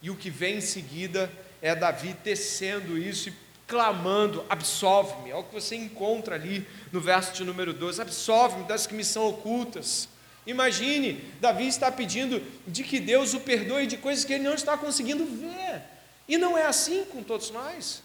E 0.01 0.09
o 0.09 0.15
que 0.15 0.31
vem 0.31 0.57
em 0.57 0.61
seguida 0.61 1.31
é 1.67 1.75
Davi 1.75 2.15
tecendo 2.23 2.97
isso 2.97 3.29
e 3.29 3.33
clamando: 3.67 4.45
absolve-me. 4.49 5.31
É 5.31 5.35
o 5.35 5.43
que 5.43 5.53
você 5.53 5.75
encontra 5.75 6.35
ali 6.35 6.65
no 6.91 7.01
verso 7.01 7.33
de 7.33 7.43
número 7.43 7.73
12: 7.73 8.01
absolve-me 8.01 8.63
das 8.63 8.87
que 8.87 8.95
me 8.95 9.03
são 9.03 9.27
ocultas. 9.27 10.07
Imagine, 10.45 11.21
Davi 11.41 11.67
está 11.67 11.91
pedindo 11.91 12.41
de 12.65 12.81
que 12.81 13.01
Deus 13.01 13.33
o 13.33 13.41
perdoe 13.41 13.85
de 13.85 13.97
coisas 13.97 14.23
que 14.23 14.33
ele 14.33 14.45
não 14.45 14.53
está 14.53 14.77
conseguindo 14.77 15.25
ver. 15.25 15.81
E 16.25 16.37
não 16.37 16.57
é 16.57 16.65
assim 16.65 17.03
com 17.03 17.21
todos 17.21 17.51
nós. 17.51 18.01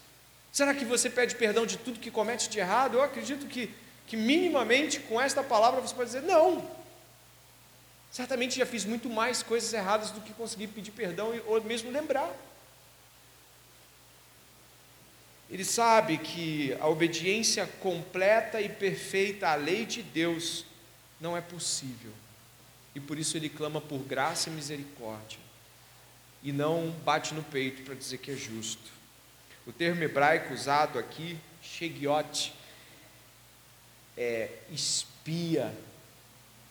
Será 0.53 0.75
que 0.75 0.85
você 0.85 1.09
pede 1.09 1.37
perdão 1.37 1.65
de 1.65 1.79
tudo 1.79 2.01
que 2.01 2.11
comete 2.11 2.49
de 2.51 2.59
errado? 2.59 2.95
Eu 2.95 3.03
acredito 3.03 3.47
que, 3.47 3.73
que 4.07 4.17
minimamente 4.17 4.99
com 4.99 5.21
esta 5.21 5.43
palavra 5.43 5.81
você 5.81 5.95
pode 5.95 6.11
dizer: 6.11 6.23
não. 6.23 6.69
Certamente 8.11 8.59
já 8.59 8.67
fiz 8.67 8.85
muito 8.85 9.09
mais 9.09 9.43
coisas 9.43 9.73
erradas 9.73 10.11
do 10.11 10.21
que 10.21 10.35
conseguir 10.35 10.67
pedir 10.67 10.91
perdão 10.91 11.33
ou 11.47 11.63
mesmo 11.63 11.91
lembrar. 11.91 12.31
Ele 15.53 15.65
sabe 15.65 16.19
que 16.19 16.77
a 16.81 16.89
obediência 16.89 17.67
completa 17.81 18.61
e 18.61 18.69
perfeita 18.69 19.51
à 19.51 19.55
lei 19.55 19.87
de 19.87 20.03
Deus 20.03 20.65
não 21.21 21.37
é 21.37 21.41
possível 21.41 22.11
e 22.95 23.01
por 23.01 23.19
isso 23.19 23.37
ele 23.37 23.49
clama 23.49 23.81
por 23.81 23.99
graça 24.01 24.49
e 24.49 24.53
misericórdia, 24.53 25.39
e 26.43 26.53
não 26.53 26.91
bate 27.05 27.35
no 27.35 27.43
peito 27.43 27.83
para 27.83 27.95
dizer 27.95 28.19
que 28.19 28.31
é 28.31 28.37
justo. 28.37 28.91
O 29.67 29.73
termo 29.73 30.03
hebraico 30.03 30.53
usado 30.53 30.99
aqui, 30.99 31.39
shegiot, 31.63 32.53
é 34.17 34.51
espia. 34.71 35.73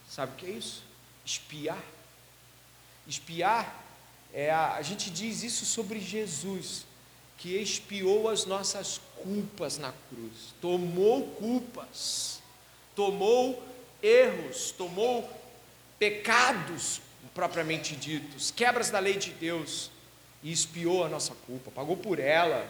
Sabe 0.10 0.34
o 0.34 0.36
que 0.36 0.46
é 0.46 0.50
isso? 0.50 0.84
Espiar. 1.26 1.82
Espiar 3.08 3.82
é 4.34 4.52
a, 4.52 4.74
a 4.76 4.82
gente 4.82 5.10
diz 5.10 5.42
isso 5.42 5.66
sobre 5.66 6.00
Jesus, 6.00 6.86
que 7.42 7.58
expiou 7.58 8.30
as 8.30 8.46
nossas 8.46 9.02
culpas 9.18 9.80
na 9.80 9.92
cruz, 10.10 10.54
tomou 10.62 11.28
culpas, 11.32 12.40
tomou 12.96 13.62
erros, 14.02 14.72
tomou 14.72 15.28
pecados 15.98 17.02
propriamente 17.34 17.96
ditos, 17.96 18.52
quebras 18.52 18.92
da 18.92 19.00
lei 19.00 19.16
de 19.16 19.32
Deus, 19.32 19.90
e 20.44 20.52
expiou 20.52 21.04
a 21.04 21.10
nossa 21.10 21.34
culpa, 21.48 21.72
pagou 21.72 21.98
por 21.98 22.20
ela. 22.20 22.68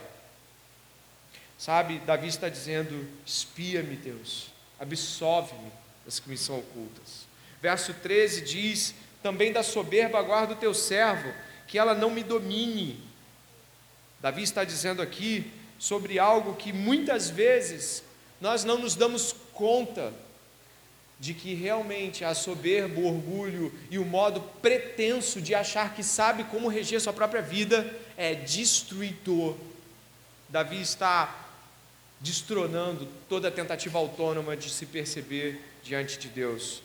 Sabe, 1.58 2.00
Davi 2.00 2.28
está 2.28 2.48
dizendo: 2.48 3.08
espia-me, 3.26 3.98
Deus, 3.98 4.48
absolve-me 4.80 5.72
das 6.06 6.20
que 6.20 6.30
me 6.30 6.38
são 6.38 6.60
ocultas. 6.60 7.28
Verso 7.62 7.94
13 7.94 8.42
diz: 8.42 8.96
também 9.22 9.52
da 9.52 9.64
soberba 9.64 10.22
guarda 10.22 10.54
o 10.54 10.58
teu 10.58 10.74
servo, 10.74 11.34
que 11.68 11.78
ela 11.78 11.94
não 11.94 12.10
me 12.10 12.24
domine. 12.24 13.11
Davi 14.22 14.44
está 14.44 14.64
dizendo 14.64 15.02
aqui 15.02 15.52
sobre 15.80 16.20
algo 16.20 16.56
que 16.56 16.72
muitas 16.72 17.30
vezes 17.30 18.04
nós 18.40 18.64
não 18.64 18.78
nos 18.78 18.96
damos 18.96 19.36
conta 19.54 20.14
de 21.20 21.34
que 21.34 21.54
realmente 21.54 22.26
a 22.26 22.34
soberba, 22.34 23.00
o 23.00 23.08
orgulho 23.08 23.72
e 23.90 24.00
o 24.00 24.06
modo 24.06 24.42
pretenso 24.62 25.40
de 25.40 25.54
achar 25.54 25.94
que 25.94 26.04
sabe 26.04 26.44
como 26.46 26.68
reger 26.68 27.00
sua 27.00 27.14
própria 27.14 27.42
vida 27.42 27.96
é 28.18 28.34
destruidor. 28.34 29.56
Davi 30.50 30.82
está 30.82 31.48
destronando 32.20 33.08
toda 33.28 33.52
tentativa 33.52 33.98
autônoma 33.98 34.56
de 34.56 34.70
se 34.70 34.86
perceber 34.86 35.60
diante 35.84 36.18
de 36.18 36.28
Deus. 36.28 36.82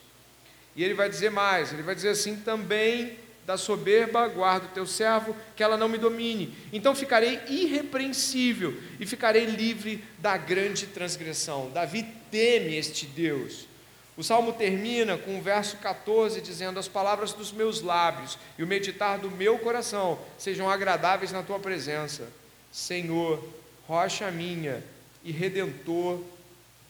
E 0.75 0.85
ele 0.85 0.95
vai 0.95 1.09
dizer 1.09 1.31
mais, 1.31 1.73
ele 1.73 1.83
vai 1.83 1.95
dizer 1.95 2.11
assim 2.11 2.37
também 2.37 3.19
da 3.47 3.57
soberba 3.57 4.27
guardo 4.27 4.65
o 4.65 4.75
teu 4.75 4.87
servo, 4.87 5.35
que 5.55 5.63
ela 5.63 5.77
não 5.77 5.89
me 5.89 5.97
domine. 5.97 6.53
Então 6.73 6.97
ficarei 6.97 7.41
irrepreensível 7.49 8.75
e 8.99 9.07
ficarei 9.07 9.45
livre 9.47 10.05
da 10.19 10.37
grande 10.37 10.87
transgressão. 10.89 11.71
Davi 11.71 12.03
teme 12.31 12.75
este 12.77 13.07
Deus. 13.07 13.69
O 14.17 14.25
salmo 14.25 14.53
termina 14.53 15.17
com 15.17 15.39
o 15.39 15.43
verso 15.43 15.77
14 15.77 16.41
dizendo: 16.41 16.81
As 16.81 16.89
palavras 16.89 17.33
dos 17.33 17.53
meus 17.53 17.83
lábios 17.83 18.37
e 18.59 18.65
o 18.65 18.67
meditar 18.67 19.19
do 19.19 19.31
meu 19.31 19.59
coração 19.61 20.19
sejam 20.37 20.69
agradáveis 20.69 21.31
na 21.31 21.43
tua 21.43 21.61
presença, 21.61 22.29
Senhor, 22.73 23.47
rocha 23.87 24.29
minha 24.33 24.83
e 25.23 25.31
redentor 25.31 26.21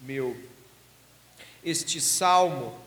meu. 0.01 0.37
Este 1.63 2.01
salmo, 2.01 2.79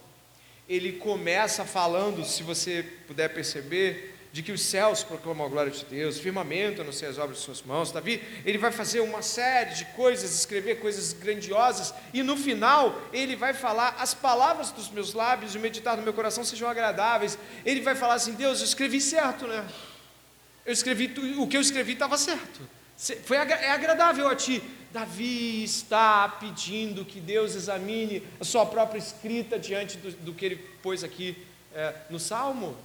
ele 0.70 0.94
começa 0.94 1.66
falando, 1.66 2.24
se 2.24 2.44
você 2.44 2.86
puder 3.08 3.30
perceber, 3.30 4.16
de 4.32 4.44
que 4.44 4.52
os 4.52 4.62
céus 4.62 5.04
proclamam 5.04 5.48
a 5.48 5.50
glória 5.50 5.72
de 5.72 5.84
Deus, 5.86 6.20
firmamento 6.20 6.82
anuncia 6.82 7.10
as 7.10 7.18
obras 7.18 7.40
de 7.40 7.44
suas 7.44 7.64
mãos. 7.64 7.92
Davi, 7.92 8.22
ele 8.46 8.60
vai 8.60 8.72
fazer 8.72 9.00
uma 9.00 9.24
série 9.24 9.74
de 9.74 9.86
coisas, 9.86 10.36
escrever 10.36 10.80
coisas 10.80 11.14
grandiosas, 11.14 11.94
e 12.14 12.22
no 12.22 12.38
final 12.38 13.02
ele 13.12 13.36
vai 13.36 13.54
falar: 13.54 13.96
as 14.00 14.14
palavras 14.14 14.72
dos 14.72 14.92
meus 14.92 15.14
lábios 15.14 15.56
e 15.56 15.58
o 15.58 15.62
meditar 15.62 15.98
do 15.98 16.04
meu 16.04 16.14
coração 16.14 16.44
sejam 16.44 16.70
agradáveis. 16.70 17.40
Ele 17.66 17.82
vai 17.82 17.96
falar 17.96 18.14
assim: 18.14 18.34
Deus, 18.34 18.60
eu 18.60 18.66
escrevi 18.66 19.02
certo, 19.02 19.48
né? 19.48 19.66
Eu 20.64 20.74
escrevi, 20.74 21.12
o 21.40 21.48
que 21.48 21.58
eu 21.58 21.62
escrevi 21.62 21.94
estava 21.94 22.16
certo. 22.16 22.62
Foi, 23.24 23.38
é 23.38 23.72
agradável 23.72 24.28
a 24.28 24.36
ti. 24.36 24.62
Davi 24.92 25.64
está 25.64 26.28
pedindo 26.28 27.06
que 27.06 27.22
Deus 27.22 27.56
examine 27.56 28.24
a 28.40 28.44
sua 28.44 28.66
própria 28.66 29.00
escrita 29.00 29.58
diante 29.58 29.98
do, 29.98 30.12
do 30.12 30.34
que 30.34 30.46
ele 30.46 30.56
pôs 30.82 31.04
aqui 31.04 31.38
é, 31.74 31.94
no 32.10 32.20
Salmo. 32.20 32.76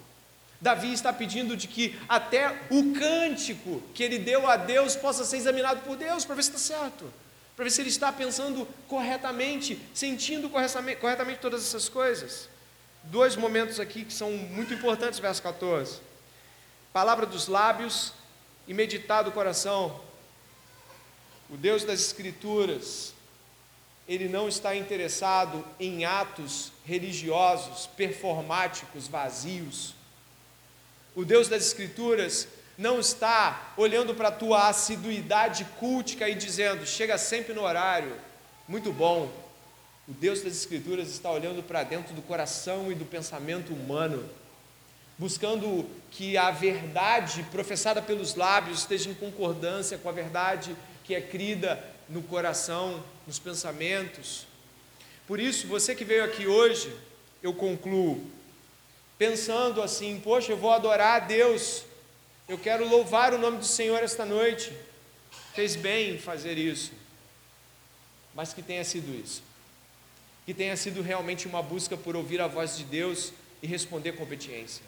Davi 0.61 0.93
está 0.93 1.13
pedindo 1.13 1.57
de 1.57 1.67
que 1.67 1.99
até 2.09 2.49
o 2.71 2.95
cântico 2.95 3.83
que 3.93 4.03
ele 4.03 4.19
deu 4.19 4.49
a 4.49 4.57
Deus 4.57 4.95
possa 4.95 5.25
ser 5.25 5.39
examinado 5.39 5.81
por 5.81 5.97
Deus 5.97 6.25
para 6.25 6.37
ver 6.37 6.43
se 6.45 6.55
está 6.55 6.77
certo, 6.77 7.13
para 7.57 7.65
ver 7.65 7.71
se 7.71 7.83
ele 7.83 7.89
está 7.89 8.13
pensando 8.13 8.69
corretamente, 8.87 9.81
sentindo 9.93 10.49
corretamente, 10.49 11.41
todas 11.41 11.63
essas 11.63 11.89
coisas. 11.89 12.49
Dois 13.05 13.35
momentos 13.35 13.81
aqui 13.81 14.05
que 14.05 14.13
são 14.13 14.31
muito 14.31 14.73
importantes, 14.73 15.19
verso 15.19 15.43
14: 15.43 15.99
palavra 16.93 17.27
dos 17.27 17.49
lábios 17.49 18.13
e 18.67 18.75
meditar 18.75 19.25
do 19.25 19.33
coração. 19.33 20.01
O 21.55 21.57
Deus 21.57 21.85
das 21.85 22.01
Escrituras, 22.01 23.15
ele 24.07 24.29
não 24.29 24.49
está 24.49 24.77
interessado 24.77 25.65
em 25.81 26.05
atos 26.05 26.73
religiosos, 26.85 27.87
performáticos, 27.97 29.09
vazios 29.09 29.95
o 31.15 31.25
Deus 31.25 31.49
das 31.49 31.65
Escrituras 31.65 32.49
não 32.77 32.99
está 32.99 33.73
olhando 33.77 34.15
para 34.17 34.29
a 34.29 34.33
tua 34.33 34.69
assiduidade 34.69 35.65
cultica 35.79 36.29
e 36.29 36.35
dizendo, 36.35 36.85
chega 36.85 37.17
sempre 37.17 37.55
no 37.55 37.63
horário, 37.63 38.13
muito 38.67 38.93
bom. 38.93 39.31
O 40.09 40.13
Deus 40.13 40.43
das 40.43 40.55
Escrituras 40.55 41.09
está 41.09 41.31
olhando 41.31 41.63
para 41.63 41.85
dentro 41.85 42.13
do 42.15 42.23
coração 42.23 42.91
e 42.91 42.97
do 42.97 43.05
pensamento 43.05 43.73
humano, 43.73 44.29
buscando 45.17 45.89
que 46.11 46.37
a 46.37 46.51
verdade 46.51 47.45
professada 47.45 48.03
pelos 48.03 48.35
lábios 48.35 48.81
esteja 48.81 49.09
em 49.09 49.15
concordância 49.15 49.97
com 49.97 50.09
a 50.09 50.13
verdade 50.13 50.75
que 51.05 51.15
é 51.15 51.21
crida 51.21 51.83
no 52.09 52.23
coração, 52.23 53.03
nos 53.27 53.39
pensamentos. 53.39 54.47
Por 55.27 55.39
isso, 55.39 55.67
você 55.67 55.95
que 55.95 56.05
veio 56.05 56.25
aqui 56.25 56.47
hoje, 56.47 56.95
eu 57.43 57.55
concluo 57.55 58.31
pensando 59.19 59.83
assim: 59.83 60.21
poxa, 60.21 60.53
eu 60.53 60.57
vou 60.57 60.73
adorar 60.73 61.23
a 61.23 61.25
Deus, 61.25 61.85
eu 62.49 62.59
quero 62.59 62.89
louvar 62.89 63.33
o 63.33 63.39
nome 63.39 63.59
do 63.59 63.65
Senhor 63.65 64.03
esta 64.03 64.25
noite. 64.25 64.73
Fez 65.55 65.77
bem 65.77 66.15
em 66.15 66.19
fazer 66.19 66.59
isso, 66.59 66.93
mas 68.35 68.53
que 68.53 68.61
tenha 68.61 68.85
sido 68.85 69.15
isso, 69.15 69.43
que 70.45 70.53
tenha 70.53 70.77
sido 70.77 71.01
realmente 71.01 71.47
uma 71.47 71.63
busca 71.63 71.97
por 71.97 72.17
ouvir 72.17 72.41
a 72.41 72.49
voz 72.49 72.77
de 72.77 72.85
Deus 72.85 73.33
e 73.63 73.67
responder 73.67 74.13
com 74.13 74.25
obediência, 74.25 74.83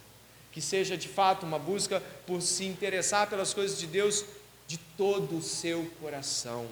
que 0.51 0.61
seja 0.61 0.97
de 0.97 1.07
fato 1.09 1.47
uma 1.47 1.59
busca 1.59 2.03
por 2.27 2.43
se 2.43 2.65
interessar 2.65 3.29
pelas 3.29 3.55
coisas 3.55 3.79
de 3.79 3.87
Deus 3.87 4.25
de 4.67 4.79
todo 4.79 5.39
o 5.39 5.43
seu 5.43 5.91
coração, 6.01 6.67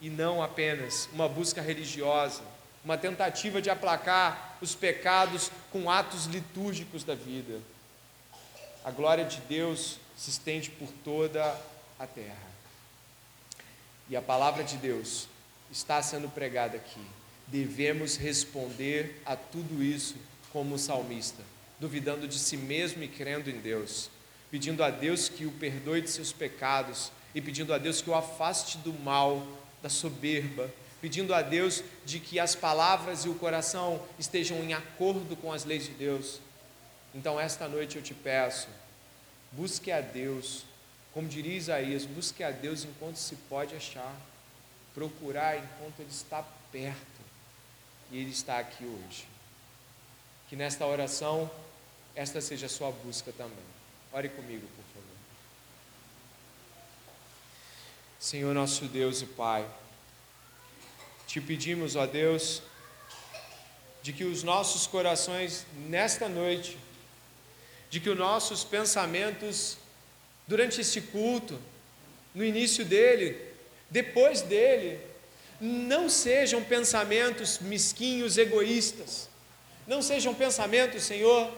e 0.00 0.08
não 0.08 0.42
apenas 0.42 1.08
uma 1.12 1.28
busca 1.28 1.60
religiosa, 1.60 2.42
uma 2.84 2.96
tentativa 2.96 3.60
de 3.60 3.68
aplacar 3.68 4.56
os 4.60 4.74
pecados 4.74 5.50
com 5.70 5.90
atos 5.90 6.26
litúrgicos 6.26 7.04
da 7.04 7.14
vida. 7.14 7.60
A 8.84 8.90
glória 8.90 9.24
de 9.24 9.38
Deus 9.42 9.98
se 10.16 10.30
estende 10.30 10.70
por 10.70 10.88
toda 11.04 11.58
a 11.98 12.06
terra. 12.06 12.50
E 14.08 14.16
a 14.16 14.22
palavra 14.22 14.64
de 14.64 14.76
Deus 14.76 15.28
está 15.70 16.02
sendo 16.02 16.28
pregada 16.28 16.76
aqui. 16.76 17.04
Devemos 17.46 18.16
responder 18.16 19.20
a 19.26 19.36
tudo 19.36 19.82
isso 19.82 20.16
como 20.52 20.78
salmista, 20.78 21.42
duvidando 21.78 22.26
de 22.26 22.38
si 22.38 22.56
mesmo 22.56 23.02
e 23.02 23.08
crendo 23.08 23.50
em 23.50 23.60
Deus, 23.60 24.10
pedindo 24.50 24.82
a 24.82 24.90
Deus 24.90 25.28
que 25.28 25.46
o 25.46 25.52
perdoe 25.52 26.00
de 26.00 26.10
seus 26.10 26.32
pecados 26.32 27.12
e 27.34 27.40
pedindo 27.40 27.72
a 27.72 27.78
Deus 27.78 28.02
que 28.02 28.10
o 28.10 28.14
afaste 28.14 28.78
do 28.78 28.92
mal, 28.92 29.46
da 29.82 29.88
soberba, 29.88 30.70
pedindo 31.00 31.32
a 31.32 31.40
Deus 31.40 31.82
de 32.04 32.20
que 32.20 32.38
as 32.38 32.54
palavras 32.54 33.24
e 33.24 33.28
o 33.28 33.34
coração 33.34 34.04
estejam 34.18 34.58
em 34.58 34.74
acordo 34.74 35.36
com 35.36 35.52
as 35.52 35.64
leis 35.64 35.84
de 35.84 35.92
Deus. 35.92 36.40
Então, 37.14 37.40
esta 37.40 37.66
noite 37.68 37.96
eu 37.96 38.02
te 38.02 38.12
peço, 38.12 38.68
busque 39.52 39.90
a 39.90 40.00
Deus, 40.00 40.64
como 41.14 41.28
diria 41.28 41.56
Isaías, 41.56 42.04
busque 42.04 42.42
a 42.42 42.50
Deus 42.50 42.84
enquanto 42.84 43.16
se 43.16 43.34
pode 43.48 43.74
achar, 43.74 44.14
procurar 44.94 45.56
enquanto 45.56 46.00
Ele 46.00 46.10
está 46.10 46.44
perto, 46.70 47.20
e 48.10 48.18
Ele 48.18 48.30
está 48.30 48.58
aqui 48.58 48.84
hoje. 48.84 49.24
Que 50.48 50.56
nesta 50.56 50.84
oração, 50.84 51.50
esta 52.14 52.40
seja 52.40 52.66
a 52.66 52.68
sua 52.68 52.90
busca 52.90 53.32
também. 53.32 53.69
Ore 54.12 54.28
comigo, 54.28 54.66
por 54.74 54.84
favor. 54.92 55.16
Senhor 58.18 58.52
nosso 58.52 58.86
Deus 58.86 59.22
e 59.22 59.26
Pai, 59.26 59.64
te 61.28 61.40
pedimos, 61.40 61.94
ó 61.94 62.06
Deus, 62.06 62.60
de 64.02 64.12
que 64.12 64.24
os 64.24 64.42
nossos 64.42 64.88
corações 64.88 65.64
nesta 65.88 66.28
noite, 66.28 66.76
de 67.88 68.00
que 68.00 68.10
os 68.10 68.18
nossos 68.18 68.64
pensamentos 68.64 69.78
durante 70.46 70.80
este 70.80 71.00
culto, 71.00 71.56
no 72.34 72.44
início 72.44 72.84
dele, 72.84 73.40
depois 73.88 74.42
dele, 74.42 75.00
não 75.60 76.08
sejam 76.08 76.64
pensamentos 76.64 77.60
mesquinhos, 77.60 78.36
egoístas, 78.36 79.28
não 79.86 80.02
sejam 80.02 80.34
pensamentos, 80.34 81.04
Senhor, 81.04 81.48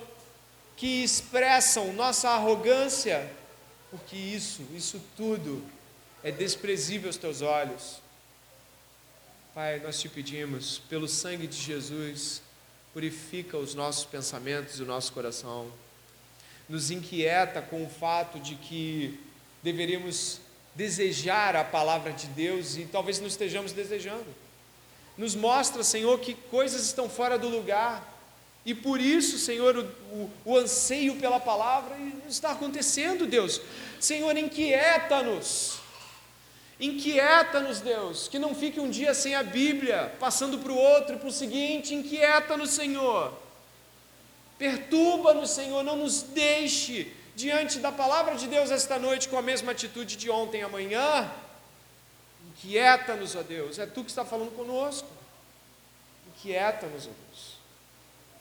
que 0.76 1.02
expressam 1.04 1.92
nossa 1.92 2.30
arrogância, 2.30 3.30
porque 3.90 4.16
isso, 4.16 4.62
isso 4.74 5.00
tudo 5.16 5.64
é 6.22 6.30
desprezível 6.30 7.08
aos 7.08 7.16
teus 7.16 7.42
olhos. 7.42 8.00
Pai, 9.54 9.80
nós 9.80 10.00
te 10.00 10.08
pedimos, 10.08 10.78
pelo 10.88 11.06
sangue 11.06 11.46
de 11.46 11.56
Jesus, 11.56 12.42
purifica 12.92 13.56
os 13.58 13.74
nossos 13.74 14.04
pensamentos 14.04 14.78
e 14.78 14.82
o 14.82 14.86
nosso 14.86 15.12
coração. 15.12 15.70
Nos 16.68 16.90
inquieta 16.90 17.60
com 17.60 17.84
o 17.84 17.88
fato 17.88 18.38
de 18.38 18.54
que 18.54 19.20
deveríamos 19.62 20.40
desejar 20.74 21.54
a 21.54 21.64
palavra 21.64 22.12
de 22.12 22.26
Deus 22.28 22.76
e 22.76 22.84
talvez 22.84 23.20
não 23.20 23.26
estejamos 23.26 23.72
desejando. 23.72 24.26
Nos 25.18 25.34
mostra, 25.34 25.84
Senhor, 25.84 26.18
que 26.20 26.34
coisas 26.34 26.86
estão 26.86 27.08
fora 27.08 27.38
do 27.38 27.48
lugar 27.48 28.11
e 28.64 28.74
por 28.74 29.00
isso, 29.00 29.38
Senhor, 29.38 29.76
o, 29.76 29.82
o, 30.14 30.30
o 30.44 30.56
anseio 30.56 31.16
pela 31.16 31.40
palavra 31.40 31.96
está 32.28 32.52
acontecendo, 32.52 33.26
Deus. 33.26 33.60
Senhor, 33.98 34.36
inquieta-nos 34.36 35.82
Inquieta-nos, 36.82 37.78
Deus, 37.78 38.26
que 38.26 38.40
não 38.40 38.56
fique 38.56 38.80
um 38.80 38.90
dia 38.90 39.14
sem 39.14 39.36
a 39.36 39.42
Bíblia, 39.44 40.12
passando 40.18 40.58
para 40.58 40.72
o 40.72 40.76
outro 40.76 41.14
e 41.14 41.18
para 41.18 41.28
o 41.28 41.32
seguinte, 41.32 41.94
inquieta-nos, 41.94 42.70
Senhor. 42.70 43.32
Perturba-nos, 44.58 45.50
Senhor, 45.50 45.84
não 45.84 45.94
nos 45.94 46.22
deixe 46.22 47.14
diante 47.36 47.78
da 47.78 47.92
palavra 47.92 48.34
de 48.34 48.48
Deus 48.48 48.72
esta 48.72 48.98
noite 48.98 49.28
com 49.28 49.38
a 49.38 49.42
mesma 49.42 49.70
atitude 49.70 50.16
de 50.16 50.28
ontem 50.28 50.62
amanhã. 50.62 51.30
Inquieta-nos, 52.48 53.36
ó 53.36 53.42
Deus, 53.42 53.78
é 53.78 53.86
tu 53.86 54.02
que 54.02 54.10
está 54.10 54.24
falando 54.24 54.50
conosco. 54.50 55.08
Inquieta-nos, 56.34 57.06
ó 57.06 57.10
Deus. 57.10 57.31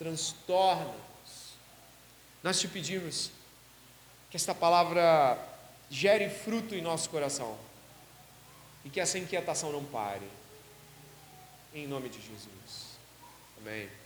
Transtorna-nos. 0.01 1.53
Nós 2.41 2.59
te 2.59 2.67
pedimos 2.67 3.29
que 4.31 4.35
esta 4.35 4.55
palavra 4.55 5.37
gere 5.91 6.27
fruto 6.27 6.73
em 6.73 6.81
nosso 6.81 7.07
coração 7.11 7.55
e 8.83 8.89
que 8.89 8.99
essa 8.99 9.19
inquietação 9.19 9.71
não 9.71 9.85
pare. 9.85 10.27
Em 11.71 11.85
nome 11.85 12.09
de 12.09 12.19
Jesus. 12.19 12.97
Amém. 13.59 14.00